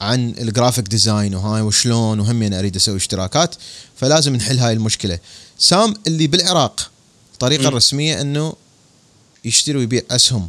[0.00, 3.54] عن ال graphic design وهاي وشلون وهم أنا أريد أسوي اشتراكات
[3.96, 5.18] فلازم نحل هاي المشكلة.
[5.58, 6.90] سام اللي بالعراق
[7.32, 7.68] الطريقة.
[7.68, 8.54] الرسمية إنه
[9.44, 10.48] يشتري ويبيع أسهم.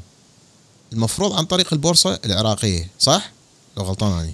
[0.93, 3.31] المفروض عن طريق البورصة العراقية صح؟
[3.77, 4.29] لو غلطان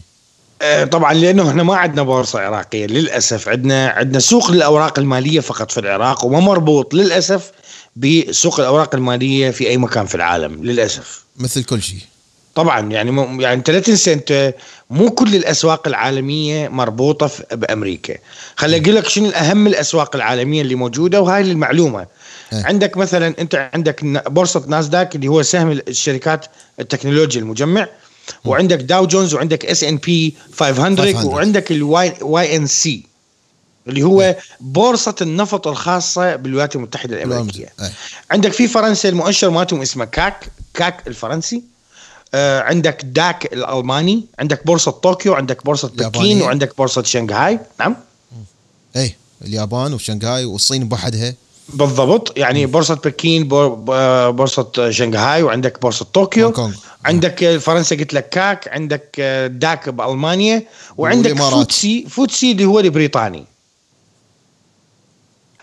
[0.61, 3.49] آه، طبعا لأنه إحنا ما عندنا بورصة عراقية للأسف.
[3.49, 7.51] عندنا عندنا سوق للاوراق المالية فقط في العراق وما مربوط للأسف
[7.95, 11.23] بسوق الأوراق المالية في أي مكان في العالم للأسف.
[11.37, 11.99] مثل كل شيء.
[12.55, 14.53] طبعا يعني يعني انت لا تنسى انت
[14.89, 18.15] مو كل الأسواق العالمية مربوطة في- بأمريكا.
[18.55, 22.05] خلي أقول لك شنو اهم الأسواق العالمية اللي موجودة وهاي المعلومه
[22.53, 22.65] إيه.
[22.65, 26.45] عندك مثلا أنت عندك بورصة ناسداك اللي هو سهم الشركات
[26.79, 27.87] التكنولوجيا المجمع.
[28.45, 31.25] وعندك داو جونز وعندك S&P 500 500.
[31.25, 33.05] وعندك ال Y Y N C
[33.87, 37.73] اللي هو بورصة النفط الخاصة بالولايات المتحدة الأمريكية.
[37.81, 37.91] إيه.
[38.31, 41.63] عندك في فرنسا المؤشر مالتهم اسمه كاك كاك الفرنسي.
[42.33, 46.41] آه عندك داك الألماني عندك بورصة طوكيو عندك بورصة بكين.
[46.41, 47.59] وعندك بورصة شنغهاي.
[47.79, 47.95] نعم؟
[48.95, 51.33] اي اليابان وشنغهاي والصين بوحدها.
[51.69, 52.37] بالضبط.
[52.37, 56.53] يعني بورصة بكين بورصة شنغهاي وعندك بورصة طوكيو.
[57.05, 59.19] عندك فرنسا قلت لك كاك عندك
[59.51, 60.63] داك بألمانيا
[60.97, 61.37] وعندك.
[61.37, 63.45] فوتسي فوتسي اللي هو البريطاني.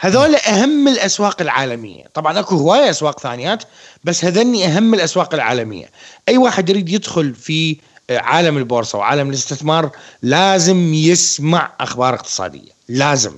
[0.02, 2.04] هذول أهم الأسواق العالمية.
[2.14, 3.64] طبعا أكو هواية أسواق ثانيات
[4.04, 5.90] بس هذني أهم الأسواق العالمية.
[6.28, 7.76] أي واحد يريد يدخل في
[8.10, 9.90] آه، عالم البورصة وعالم الاستثمار
[10.22, 12.70] لازم يسمع أخبار اقتصادية.
[12.88, 13.32] لازم.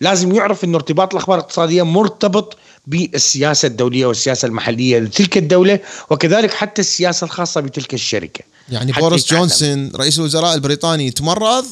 [0.00, 5.80] لازم يعرف إنه ارتباط الأخبار الاقتصادية مرتبط بالسياسة الدولية والسياسة المحلية لتلك الدولة
[6.10, 8.44] وكذلك حتى السياسة الخاصة بتلك الشركة.
[8.68, 9.26] يعني بوريس.
[9.26, 11.66] جونسون رئيس الوزراء البريطاني تمرض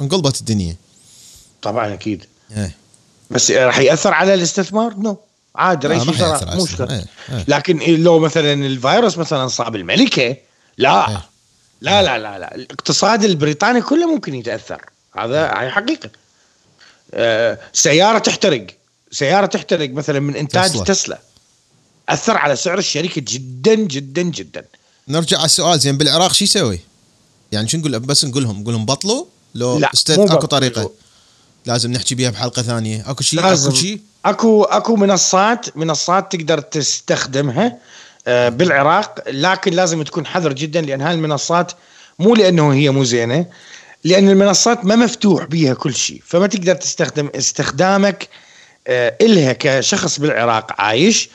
[0.00, 0.76] انقلبت الدنيا.
[1.62, 2.24] طبعا أكيد.
[2.56, 2.74] إيه.
[3.30, 5.18] بس راح يأثر على الاستثمار؟ نو
[5.56, 6.64] عادي آه، رئيس وزراء مو.
[6.64, 7.44] مشكله إيه، إيه.
[7.48, 10.36] لكن لو مثلا الفيروس مثلا صاب الملكة
[10.78, 11.08] لا.
[11.08, 11.22] إيه.
[11.80, 12.54] لا لا لا لا.
[12.54, 14.82] الاقتصاد البريطاني كله ممكن يتأثر.
[15.16, 16.10] هذا هاي حقيقة.
[17.72, 18.66] سيارة تحترق.
[19.10, 20.84] سيارة تحترق مثلا من إنتاج تسلا.
[20.84, 21.18] تسلا,
[22.08, 24.64] أثر على سعر الشركة جدا جدا جدا.
[25.08, 26.80] نرجع على السؤال زين بالعراق شو يسوي؟
[27.52, 29.24] يعني شو نقول؟ بس نقول لهم نقول لهم بطلوا؟
[29.54, 30.18] لو لا، استث...
[30.18, 30.46] مو أكو.
[30.46, 30.90] طريقة
[31.66, 33.10] لازم نحكي بيها بحلقة ثانية.
[33.10, 37.78] أكو شيء؟ أكو شيء؟ أكو أكو منصات منصات تقدر تستخدمها
[38.26, 41.72] آه، بالعراق لكن لازم تكون حذر جدا لأن هاي المنصات
[42.18, 43.46] مو لأنه هي مو زينة.
[44.06, 48.28] لأن المنصات ما مفتوح بيها كل شيء فما تقدر تستخدم استخدامك
[48.86, 51.28] آه، إلها كشخص بالعراق عايش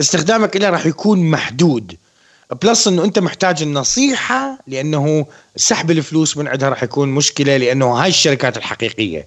[0.00, 1.96] استخدامك لها راح يكون محدود.
[2.62, 5.26] بلس إنه أنت محتاج النصيحة لأنه
[5.56, 9.26] سحب الفلوس من عندها راح يكون مشكلة لأنه هاي الشركات الحقيقية.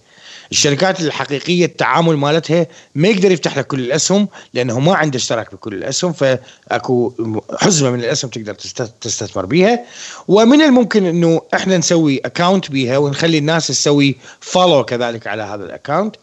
[0.51, 5.73] الشركات الحقيقية التعامل مالتها ما يقدر يفتح لك كل الأسهم لأنه ما عنده اشتراك بكل
[5.73, 7.13] الأسهم فأكو
[7.59, 9.80] حزمة من الأسهم تقدر تست- تستثمر بيها.
[10.27, 15.71] ومن الممكن إنه إحنا نسوي account بيها ونخلي الناس تسوي follow كذلك على هذا ال
[15.71, 16.15] account.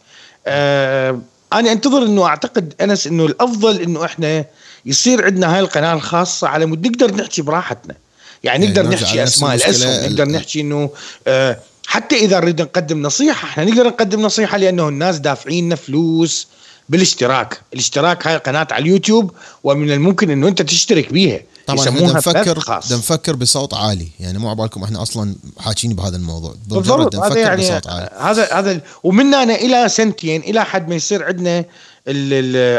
[0.47, 1.19] آه
[1.53, 4.45] أنا أنتظر إنه أعتقد أنس إنه الأفضل إنه إحنا
[4.85, 7.95] يصير عندنا هاي القناة الخاصة على مود نقدر نحكي براحتنا.
[8.43, 10.89] يعني يعني نقدر نحكي أسماء الأسهم ال- نقدر نحكي إنه
[11.27, 11.59] آه
[11.89, 16.47] حتى إذا نريد نقدم نصيحة إحنا نقدر نقدم نصيحة لأنه الناس دافعين فلوس
[16.89, 19.31] بالاشتراك، الاشتراك هاي قناة على اليوتيوب
[19.63, 21.39] ومن الممكن إنه أنت تشترك بيها.
[21.67, 22.57] طبعا بدنا نفكر
[22.91, 24.07] نفكر بصوت عالي.
[24.19, 26.55] يعني مو عبالكم إحنا أصلا حاكيين بهذا الموضوع.
[26.67, 28.09] بالضبط هذا يعني بصوت عالي.
[28.19, 31.65] هذا هذا ومن هنا إلى سنتين إلى حد ما يصير عندنا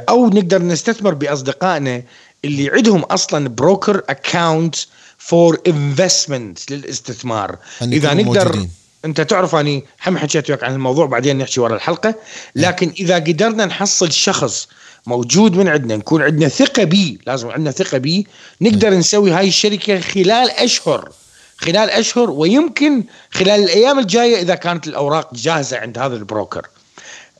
[0.09, 2.03] أو نقدر نستثمر بأصدقائنا
[2.45, 4.77] اللي عندهم أصلا broker account
[5.19, 7.59] for investment للاستثمار.
[7.83, 8.71] إذا نقدر موجودين.
[9.05, 12.15] أنت تعرف أني هم حكيت وياك عن الموضوع بعدين نحكي ورا الحلقة.
[12.55, 14.69] لكن إذا قدرنا نحصل شخص
[15.07, 18.25] موجود من عندنا نكون عندنا ثقة بيه لازم عندنا ثقة بيه
[18.61, 21.13] نقدر نسوي هاي الشركة خلال أشهر
[21.57, 26.67] خلال أشهر ويمكن خلال الأيام الجاية إذا كانت الأوراق جاهزة عند هذا ال broker.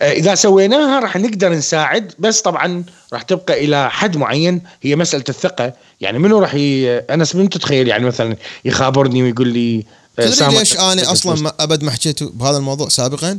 [0.03, 5.25] آه، إذا سويناها راح نقدر نساعد بس طبعا راح تبقى إلى حد معين هي مسألة
[5.29, 5.73] الثقة.
[6.01, 6.89] يعني منو راح ي...
[6.99, 9.85] أنس من تتخيل يعني مثلا يخابرني ويقول لي
[10.19, 13.39] تدري ليش أنا أصلا ما أبد ما حكيت بهذا الموضوع سابقا؟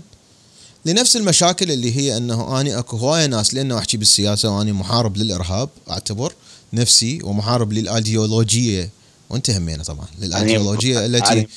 [0.85, 5.69] لنفس المشاكل اللي هي أنه أني أكو هواية ناس لأنه أحكي بالسياسة وأني محارب للإرهاب
[5.89, 6.34] أعتبر
[6.73, 8.89] نفسي ومحارب للأيديولوجية.
[9.30, 11.47] وأنت همينة طبعا للأيديولوجية التي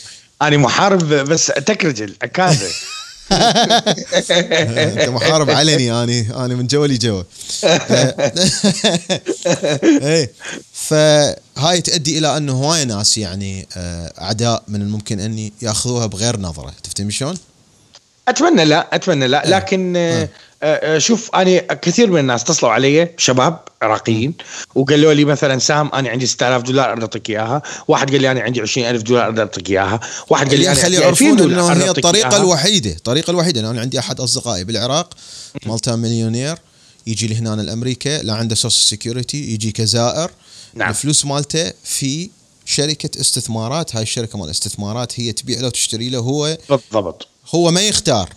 [0.43, 2.71] أنا محارب بس تكرجل أكاذب.
[4.83, 7.23] انت محارب علني اني أنا من جوا لجوا
[10.03, 10.33] إيه
[10.73, 16.73] فهاي تؤدي إلى أنه هواي ناس يعني آه، أعداء من الممكن ان يأخذوها بغير نظرة
[16.83, 17.39] تفتهم شلون؟
[18.29, 19.43] أتمنى لا أتمنى لا.
[19.47, 20.29] لكن آه،
[20.97, 24.35] آه، شوف أنا كثير من الناس اتصلوا علي شباب عراقيين
[24.75, 28.41] وقالوا لي مثلا سام أنا عندي 6000 دولار أريد أعطيك إياها، واحد قال لي أنا
[28.41, 31.91] عندي 20000 دولار أريد أعطيك إياها، واحد قال لي أنا عندي 2000 يعرفون دولار هي
[31.91, 32.37] الطريقة.
[32.37, 35.15] الوحيدة الطريقة الوحيدة أنا عندي أحد أصدقائي بالعراق
[35.67, 36.57] مالتا مليونير
[37.07, 40.31] يجي لهنا لأمريكا لا عنده social security يجي كزائر
[40.75, 40.91] نعم.
[40.91, 42.31] الفلوس مالته في
[42.65, 47.29] شركة استثمارات هاي الشركة مال الاستثمارات هي تبيع له وتشتري له هو بالضبط.
[47.55, 48.29] هو ما يختار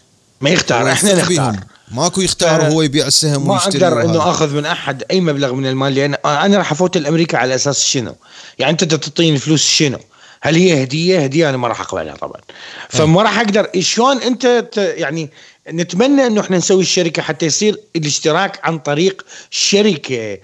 [0.42, 1.60] ما هو يختار إحنا نختار بيهم.
[1.92, 4.30] ماكو يختار وهو يبيع السهم ما أقدر إنه.
[4.30, 8.16] أخذ من أحد أي مبلغ من المال لأن أنا راح أفوت لامريكا على أساس شنو؟
[8.60, 10.00] يعني أنت تعطيني فلوس شنو؟
[10.42, 12.42] هل هي هدية؟ هدية أنا ما راح أقبلها طبعا.
[12.90, 15.30] فما راح أقدر شلون أنت يعني
[15.74, 20.38] نتمنى أنه إحنا نسوي الشركة حتى يصير الاشتراك عن طريق شركة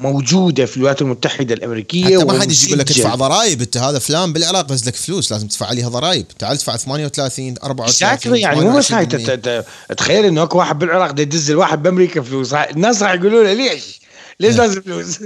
[0.00, 2.90] موجودة في الولايات المتحدة الأمريكية حتى ما حد يجي يقول لك.
[2.90, 6.76] ادفع ضرائب أنت هذا فلان بالعراق بس لك فلوس لازم تدفع عليها ضرائب تعال ادفع
[6.76, 9.08] 38 34 اكزاكتلي يعني مو بس هاي 28%.
[9.08, 9.64] تت- تت-
[9.98, 14.00] تخيل إنه أكو واحد بالعراق يدز الواحد بأمريكا فلوس الناس راح يقولوا له ليش؟
[14.40, 15.20] ليش لازم فلوس؟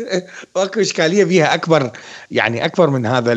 [0.54, 1.90] واكو إشكالية بيها أكبر
[2.30, 3.32] يعني أكبر من هذا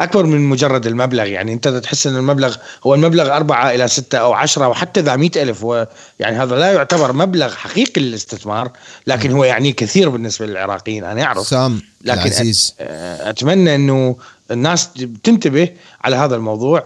[0.00, 1.26] أكبر من مجرد المبلغ.
[1.26, 2.56] يعني أنت تحس إن المبلغ
[2.86, 5.88] هو المبلغ أربعة إلى ستة أو عشرة وحتى إذا مئة ألف هو
[6.20, 8.70] يعني هذا لا يعتبر مبلغ حقيقي للاستثمار
[9.06, 11.46] لكن هو يعني كثير بالنسبة للعراقيين أنا أعرف.
[11.46, 12.74] سام لكن العزيز.
[12.80, 14.16] أتمنى إنه
[14.50, 14.88] الناس
[15.22, 15.68] تنتبه
[16.04, 16.84] على هذا الموضوع.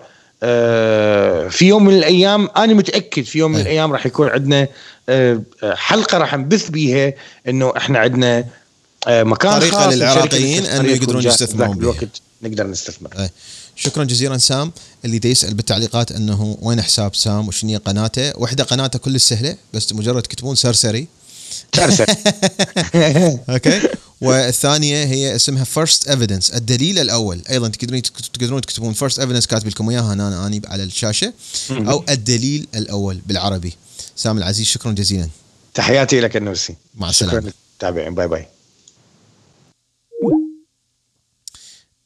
[1.49, 3.63] في يوم من الأيام أنا متأكد في يوم من أي.
[3.63, 4.69] الأيام راح يكون عندنا
[5.09, 7.13] آه، حلقة راح نبث بيها
[7.49, 8.45] إنه إحنا عندنا
[9.09, 11.25] آه، مكان طريقة خاص للعراقيين الاستثمار يقدرون.
[11.25, 11.91] يستثمرون ذاك بيها.
[11.91, 13.31] الوقت نقدر نستثمر أي.
[13.77, 14.73] شكرا جزيلا سام
[15.05, 19.57] اللي دا يسال بالتعليقات إنه وين حساب سام وشنو هي قناته وحدة قناته كل سهله
[19.75, 21.07] بس مجرد تكتبون سرسري
[21.73, 22.07] كارثه
[23.55, 23.89] okay.
[24.21, 27.43] والثانية هي اسمها First Evidence الدليل الأول.
[27.51, 31.33] أيضا تقدرون تقدرون تكتبون First Evidence كاتب لكم اياها هنا أني على الشاشة.
[31.71, 33.77] أو الدليل الأول بالعربي.
[34.17, 35.29] سامي العزيز شكرا جزيلا.
[35.75, 37.41] تحياتي لك النوسي مع السلامة.
[37.41, 38.15] شكرا للمتابعين.
[38.15, 38.47] باي باي.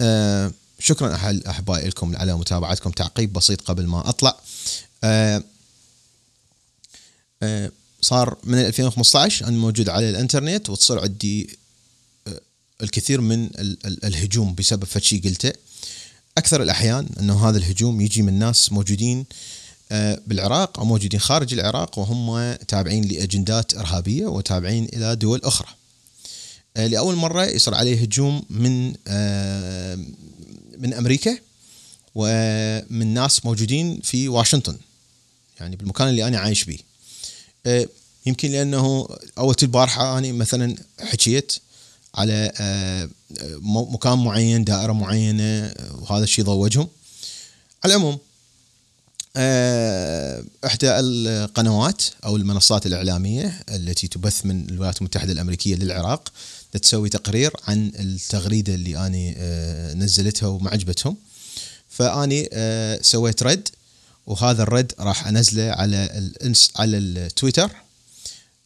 [0.00, 1.14] آه شكرا
[1.48, 2.90] أحبائي لكم على متابعتكم.
[2.90, 4.36] تعقيب بسيط قبل ما أطلع.
[5.04, 5.42] آه
[7.42, 7.70] آه
[8.00, 11.58] صار من 2015 أنا موجود على الإنترنت وتصير عندي
[12.26, 12.40] آه
[12.82, 15.52] الكثير من ال- ال- الهجوم بسبب فشي قلته
[16.38, 19.24] أكثر الأحيان أنه هذا الهجوم يجي من ناس موجودين
[19.92, 25.68] آه، بالعراق أو موجودين خارج العراق وهم تابعين لأجندات إرهابية وتابعين إلى دول أخرى.
[26.76, 28.86] آه، لأول مرة يصير عليه هجوم من
[30.78, 31.38] من أمريكا
[32.14, 34.76] ومن ناس موجودين في واشنطن
[35.60, 36.78] يعني بالمكان اللي أنا عايش به.
[37.66, 37.88] آه،
[38.26, 39.08] يمكن لأنه
[39.38, 41.52] أول البارحه أنا مثلا حكيت
[42.14, 43.08] على آه،
[43.62, 46.88] مكان معين دائرة معينة وهذا الشيء ضوجهم.
[47.84, 48.18] على العموم
[49.36, 56.32] آه، إحدى القنوات أو المنصات الإعلامية التي تبث من الولايات المتحدة الأمريكية للعراق
[56.72, 59.34] تسوي تقرير عن التغريدة اللي أني
[59.94, 61.16] نزلتها وما عجبتهم
[61.88, 62.48] فاني
[63.02, 63.68] سويت رد
[64.28, 67.70] وهذا الرد راح أنزله على الانس على التويتر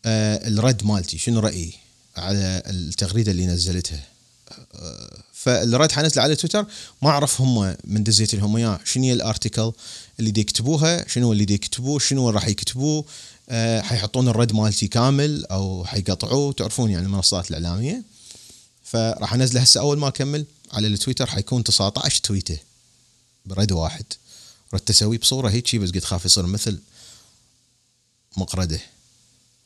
[0.04, 1.72] آه، الرد مالتي شنو رأيي
[2.16, 4.02] على التغريدة اللي نزلتها؟
[5.32, 6.66] فالرد حنزله على تويتر
[7.02, 9.72] ما أعرف هم من دزيت لهم اياه شنو هي الارتكل
[10.20, 13.04] اللي يكتبوها؟ شنو اللي يكتبوه؟ شنو راح يكتبوه؟
[13.48, 18.02] أه حيحطون الرد مالتي كامل أو حيقطعوه؟ تعرفون يعني المنصات الإعلامية.
[18.84, 22.58] فراح أنزله هسه أول ما أكمل على التويتر حيكون 19 تويتة
[23.46, 24.04] برد واحد.
[24.74, 26.78] ردت اسويه بصورة هيك شي بس قلت خاف يصير مثل
[28.36, 28.80] مقرده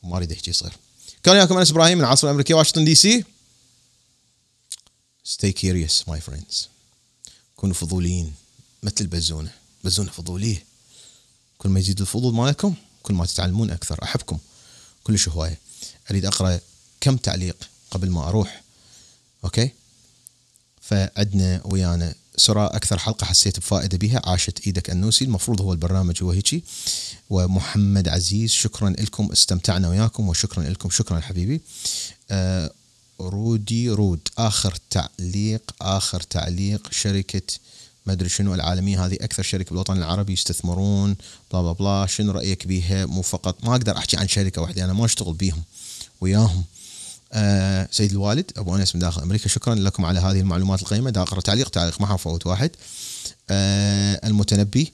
[0.03, 0.73] وما أريد هيك يصير.
[1.23, 3.23] كان وياكم أنس إبراهيم من العاصمة الأمريكية واشنطن دي سي.
[5.25, 6.67] Stay curious my friends.
[7.55, 8.33] كونوا فضوليين
[8.83, 9.51] مثل البزونة
[9.83, 10.65] بزونة فضولية.
[11.57, 14.03] كل ما يزيد الفضول مالكم كل ما تتعلمون أكثر.
[14.03, 14.37] أحبكم.
[15.03, 15.59] كلش هواية.
[16.11, 16.59] أريد أقرأ
[17.01, 18.63] كم تعليق قبل ما أروح.
[19.43, 19.71] أوكي؟
[20.81, 25.25] فعدنا ويانا سراء أكثر حلقة حسيت بفائدة بها عاشت إيدك النوسي.
[25.25, 26.63] المفروض هو البرنامج هو هيجي
[27.29, 31.61] ومحمد عزيز شكرا لكم استمتعنا وياكم وشكرا لكم شكرا حبيبي.
[32.31, 32.71] آه
[33.19, 36.91] رودي رود آخر تعليق آخر تعليق.
[36.91, 37.41] شركة
[38.05, 41.15] ما أدري شنو العالمية هذه أكثر شركة بالوطن العربي يستثمرون
[41.51, 42.05] بلا بلا بلا.
[42.05, 45.63] شنو رأيك بيها؟ مو فقط ما أقدر أحكي عن شركة واحدة أنا ما أشتغل بيهم
[46.21, 46.63] وياهم.
[47.33, 49.49] آه سيد الوالد أبو أنس من داخل أمريكا.
[49.49, 51.09] شكرا لكم على هذه المعلومات القيمة.
[51.09, 52.71] دا أقرأ تعليق تعليق ما حفوت واحد.
[53.49, 54.93] آه المتنبي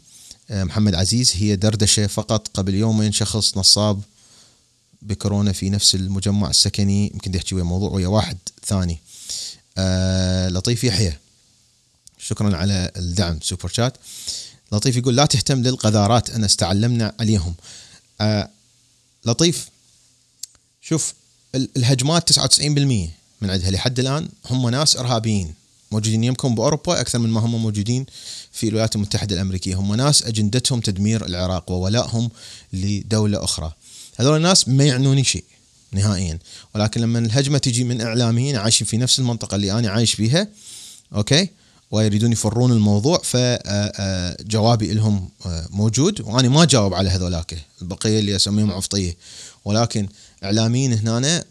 [0.49, 4.01] آه محمد عزيز هي دردشة فقط قبل يومين شخص نصاب
[5.01, 7.11] بكورونا في نفس المجمع السكني.
[7.13, 8.99] يمكن يحكي ويا موضوع ويا واحد ثاني.
[9.77, 11.17] آه لطيف يحيى.
[12.17, 13.39] شكرا على الدعم.
[13.41, 13.97] سوبر شات.
[14.71, 16.29] لطيف يقول لا تهتم للقذارات.
[16.29, 17.53] أنا استعلمنا عليهم.
[18.21, 18.49] آه
[19.25, 19.69] لطيف.
[20.81, 21.13] شوف
[21.55, 23.09] الهجمات 99%
[23.41, 23.71] من عندها.
[23.71, 25.53] لحد الآن هم ناس إرهابيين
[25.91, 28.05] موجودين يمكن بأوروبا أكثر من ما هم موجودين
[28.51, 29.75] في الولايات المتحدة الأمريكية.
[29.75, 32.29] هم ناس أجندتهم تدمير العراق وولائهم
[32.73, 33.73] لدولة أخرى.
[34.15, 35.43] هذول الناس ما يعنوني شيء
[35.91, 36.39] نهائيا.
[36.75, 40.47] ولكن لما الهجمة تجي من إعلاميين عايشين في نفس المنطقة اللي أنا عايش فيها
[41.15, 41.49] أوكي
[41.91, 45.29] ويريدون يفرون الموضوع فجوابي لهم
[45.69, 46.21] موجود.
[46.21, 49.17] وأنا ما جاوب على هذولاك البقية اللي أسميهم عفطية.
[49.65, 50.07] ولكن
[50.43, 51.43] إعلاميين هنا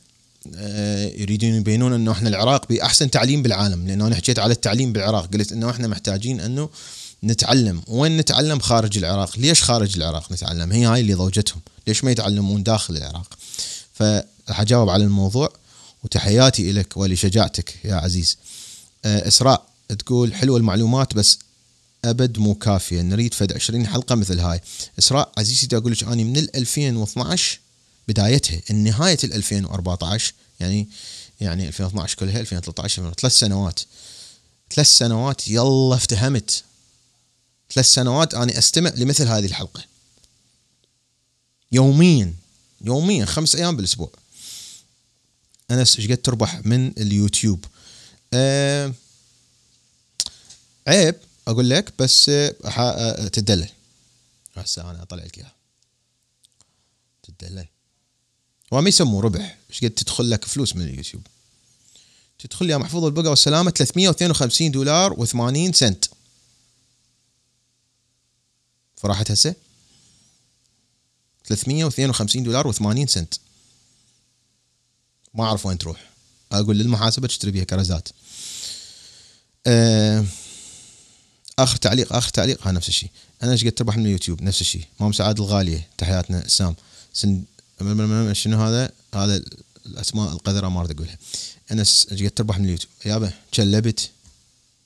[0.57, 5.27] آه، يريدون يبينون إنه إحنا العراق بأحسن تعليم بالعالم لأنه أنا حكيت على التعليم بالعراق
[5.35, 6.69] قلت إنه إحنا محتاجين إنه
[7.25, 7.83] نتعلم.
[7.87, 9.39] وين نتعلم؟ خارج العراق.
[9.39, 11.61] ليش خارج العراق نتعلم؟ هي هاي اللي ضوجتهم.
[11.87, 13.39] ليش ما يتعلمون داخل العراق؟
[13.93, 15.53] فراح اجاوب على الموضوع
[16.05, 18.39] وتحياتي لك ولشجاعتك يا عزيز.
[19.05, 19.67] آه، إسراء
[19.99, 21.39] تقول حلوة المعلومات بس
[22.05, 23.01] أبد مو كافية.
[23.03, 24.61] نريد فد 20 حلقة مثل هاي.
[24.99, 27.59] إسراء عزيزي أقول لك اني من ال 2012
[28.09, 28.63] بدايتها.
[28.71, 30.89] النهاية ال 2014 يعني
[31.41, 33.81] يعني 2012 كلها 2013 ثلاث سنوات.
[34.71, 36.65] ثلاث سنوات يلا افتهمت.
[37.71, 39.85] ثلاث سنوات أنا أستمع لمثل هذه الحلقة.
[41.73, 42.35] يوميا
[42.81, 44.11] يوميا خمس أيام بالأسبوع.
[45.71, 47.65] أنس إيش قد تربح من اليوتيوب؟
[48.35, 48.95] أه
[50.87, 51.15] عيب
[51.49, 53.69] أقول لك بس آه، آه، تدلل.
[54.57, 55.53] هسه أنا أطلع لك إياها.
[57.23, 57.67] تدلل.
[58.73, 59.59] وما يسموه ربح.
[59.71, 61.27] إيش قد تدخل لك فلوس من اليوتيوب؟
[62.39, 66.05] تدخل يا محفوظ البقى والسلامة 352 دولار و80 سنت.
[68.97, 69.55] فراحت هسه؟
[71.45, 73.35] 352 دولار و80 سنت.
[75.35, 76.11] ما أعرف وين تروح.
[76.53, 78.09] أقول للمحاسبة تشتري بيها كرزات
[79.67, 80.25] آه،
[81.59, 82.67] آخر تعليق آخر تعليق.
[82.67, 83.11] ها نفس الشيء.
[83.43, 84.85] أنا إيش قد تربح من اليوتيوب؟ نفس الشيء.
[85.01, 85.89] مام سعاد الغالية.
[85.99, 86.75] تحياتنا سام.
[87.13, 87.45] سن
[88.33, 89.43] شنو هذا؟ هذا
[89.87, 91.19] الأسماء القذرة ما اريد أقولها.
[91.73, 92.93] انس إيش قد تربح من اليوتيوب.
[93.07, 94.11] يابا شلبت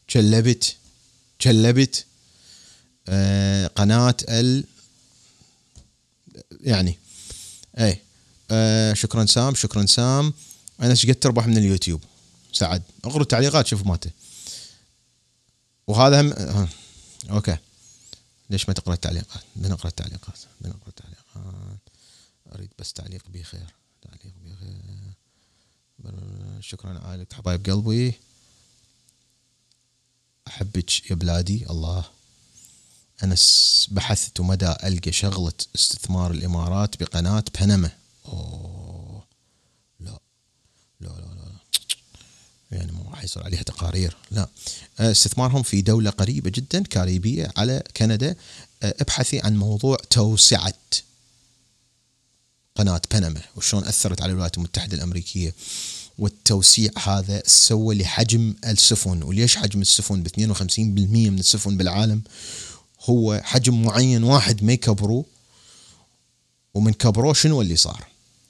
[0.08, 0.76] شلبت
[1.38, 2.04] شلبت
[3.08, 4.64] آه قناة ال
[6.60, 6.98] يعني.
[7.78, 8.00] اي
[8.50, 10.32] آه شكرا سام شكرا سام.
[10.80, 12.00] أنا إيش قد تربح من اليوتيوب.
[12.52, 12.82] سعد.
[13.04, 14.10] أقرأ التعليقات شوف مالته
[15.86, 16.68] وهذا هم آه.
[17.30, 17.56] أوكي.
[18.50, 20.38] ليش ما تقرأ التعليقات؟ بنقرا التعليقات.
[20.60, 21.16] بنقرا التعليقات.
[22.54, 23.74] أريد بس تعليق بخير.
[24.02, 24.76] تعليق بخير.
[26.60, 27.32] شكرا عليك.
[27.32, 28.14] حبايب قلبي؟
[30.48, 31.66] أحبك يا بلادي.
[31.70, 32.04] الله.
[33.22, 33.36] أنا
[33.88, 37.90] بحثت مدى ألقى شغلة استثمار الإمارات بقناة بنما.
[38.26, 39.24] أوه.
[40.00, 40.18] لا.
[41.00, 41.46] لا لا لا
[42.70, 44.16] يعني ما راح يصير عليها تقارير.
[44.30, 44.48] لا.
[44.98, 48.36] استثمارهم في دولة قريبة جدا كاريبية على كندا.
[48.82, 50.74] أبحثي عن موضوع توسعة.
[52.76, 55.54] قناة بنما وشلون أثرت على الولايات المتحدة الأمريكية.
[56.18, 59.22] والتوسيع هذا سوى لحجم السفن.
[59.22, 62.22] وليش حجم السفن؟ ب 52% من السفن بالعالم
[63.04, 65.24] هو حجم معين واحد ما يكبروه
[66.74, 68.06] ومن كبروه شنو اللي صار؟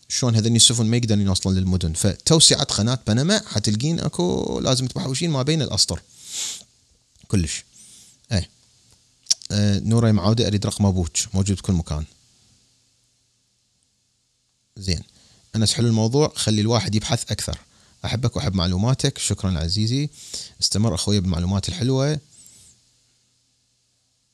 [0.09, 5.43] شلون هذني السفن ما يقدرون يوصلون للمدن؟ فتوسعة قناة بنما حتلقين أكو لازم تبحوشين ما
[5.43, 6.01] بين الأسطر.
[7.29, 7.65] كلش.
[8.33, 8.49] اي
[9.51, 11.11] أه نورة معودة أريد رقم أبوك.
[11.35, 12.05] موجود بكل مكان.
[14.77, 15.03] زين.
[15.55, 17.59] أنا حلو الموضوع خلي الواحد يبحث أكثر.
[18.05, 19.19] أحبك وأحب معلوماتك.
[19.19, 20.11] شكرا عزيزي.
[20.61, 22.21] استمر أخوي بالمعلومات الحلوة.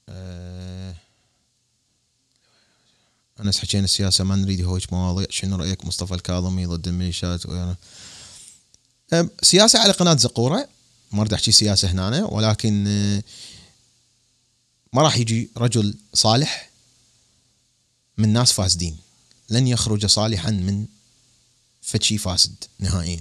[0.09, 0.95] أه
[3.41, 5.27] أنا حكينا السياسة ما نريد هوج مواضيع.
[5.31, 7.43] شنو رأيك؟ مصطفى الكاظمي ضد الميليشيات
[9.43, 10.69] سياسة على قناة زقورة.
[11.13, 13.23] ما اريد أحكي سياسة هنا ولكن أه،
[14.93, 16.71] ما راح يجي رجل صالح
[18.19, 18.99] من ناس فاسدين.
[19.53, 20.87] لن يخرج صالحا من
[21.83, 23.21] فشي فاسد نهائيا.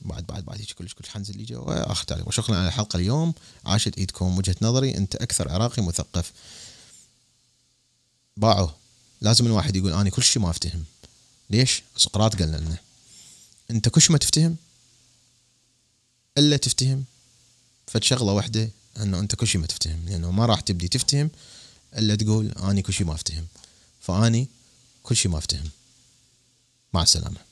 [0.00, 2.28] بعد بعد بعد هيك كلش كلش حنزل لي جوا تعليق.
[2.28, 3.34] وشكرا على الحلقة اليوم.
[3.64, 4.96] عاشت ايدكم وجهة نظري.
[4.96, 6.32] أنت أكثر عراقي مثقف.
[8.36, 8.68] باعوا
[9.20, 10.84] لازم الواحد يقول أنا كل شيء ما أفتهم.
[11.50, 12.76] ليش؟ سقراط قالنا لنا.
[13.70, 14.56] أنت كل ما تفتهم؟
[16.38, 17.04] إلا تفتهم.
[17.86, 20.08] فد شغلة واحدة إنه أنت كل شيء ما تفتهم.
[20.08, 21.30] لأنه ما راح تبدي تفتهم.
[21.98, 23.46] إلا تقول اني كل شيء ما أفتهم.
[24.00, 24.48] فاني
[25.02, 25.70] كل شيء ما أفتهم.
[26.92, 27.49] مع السلامة.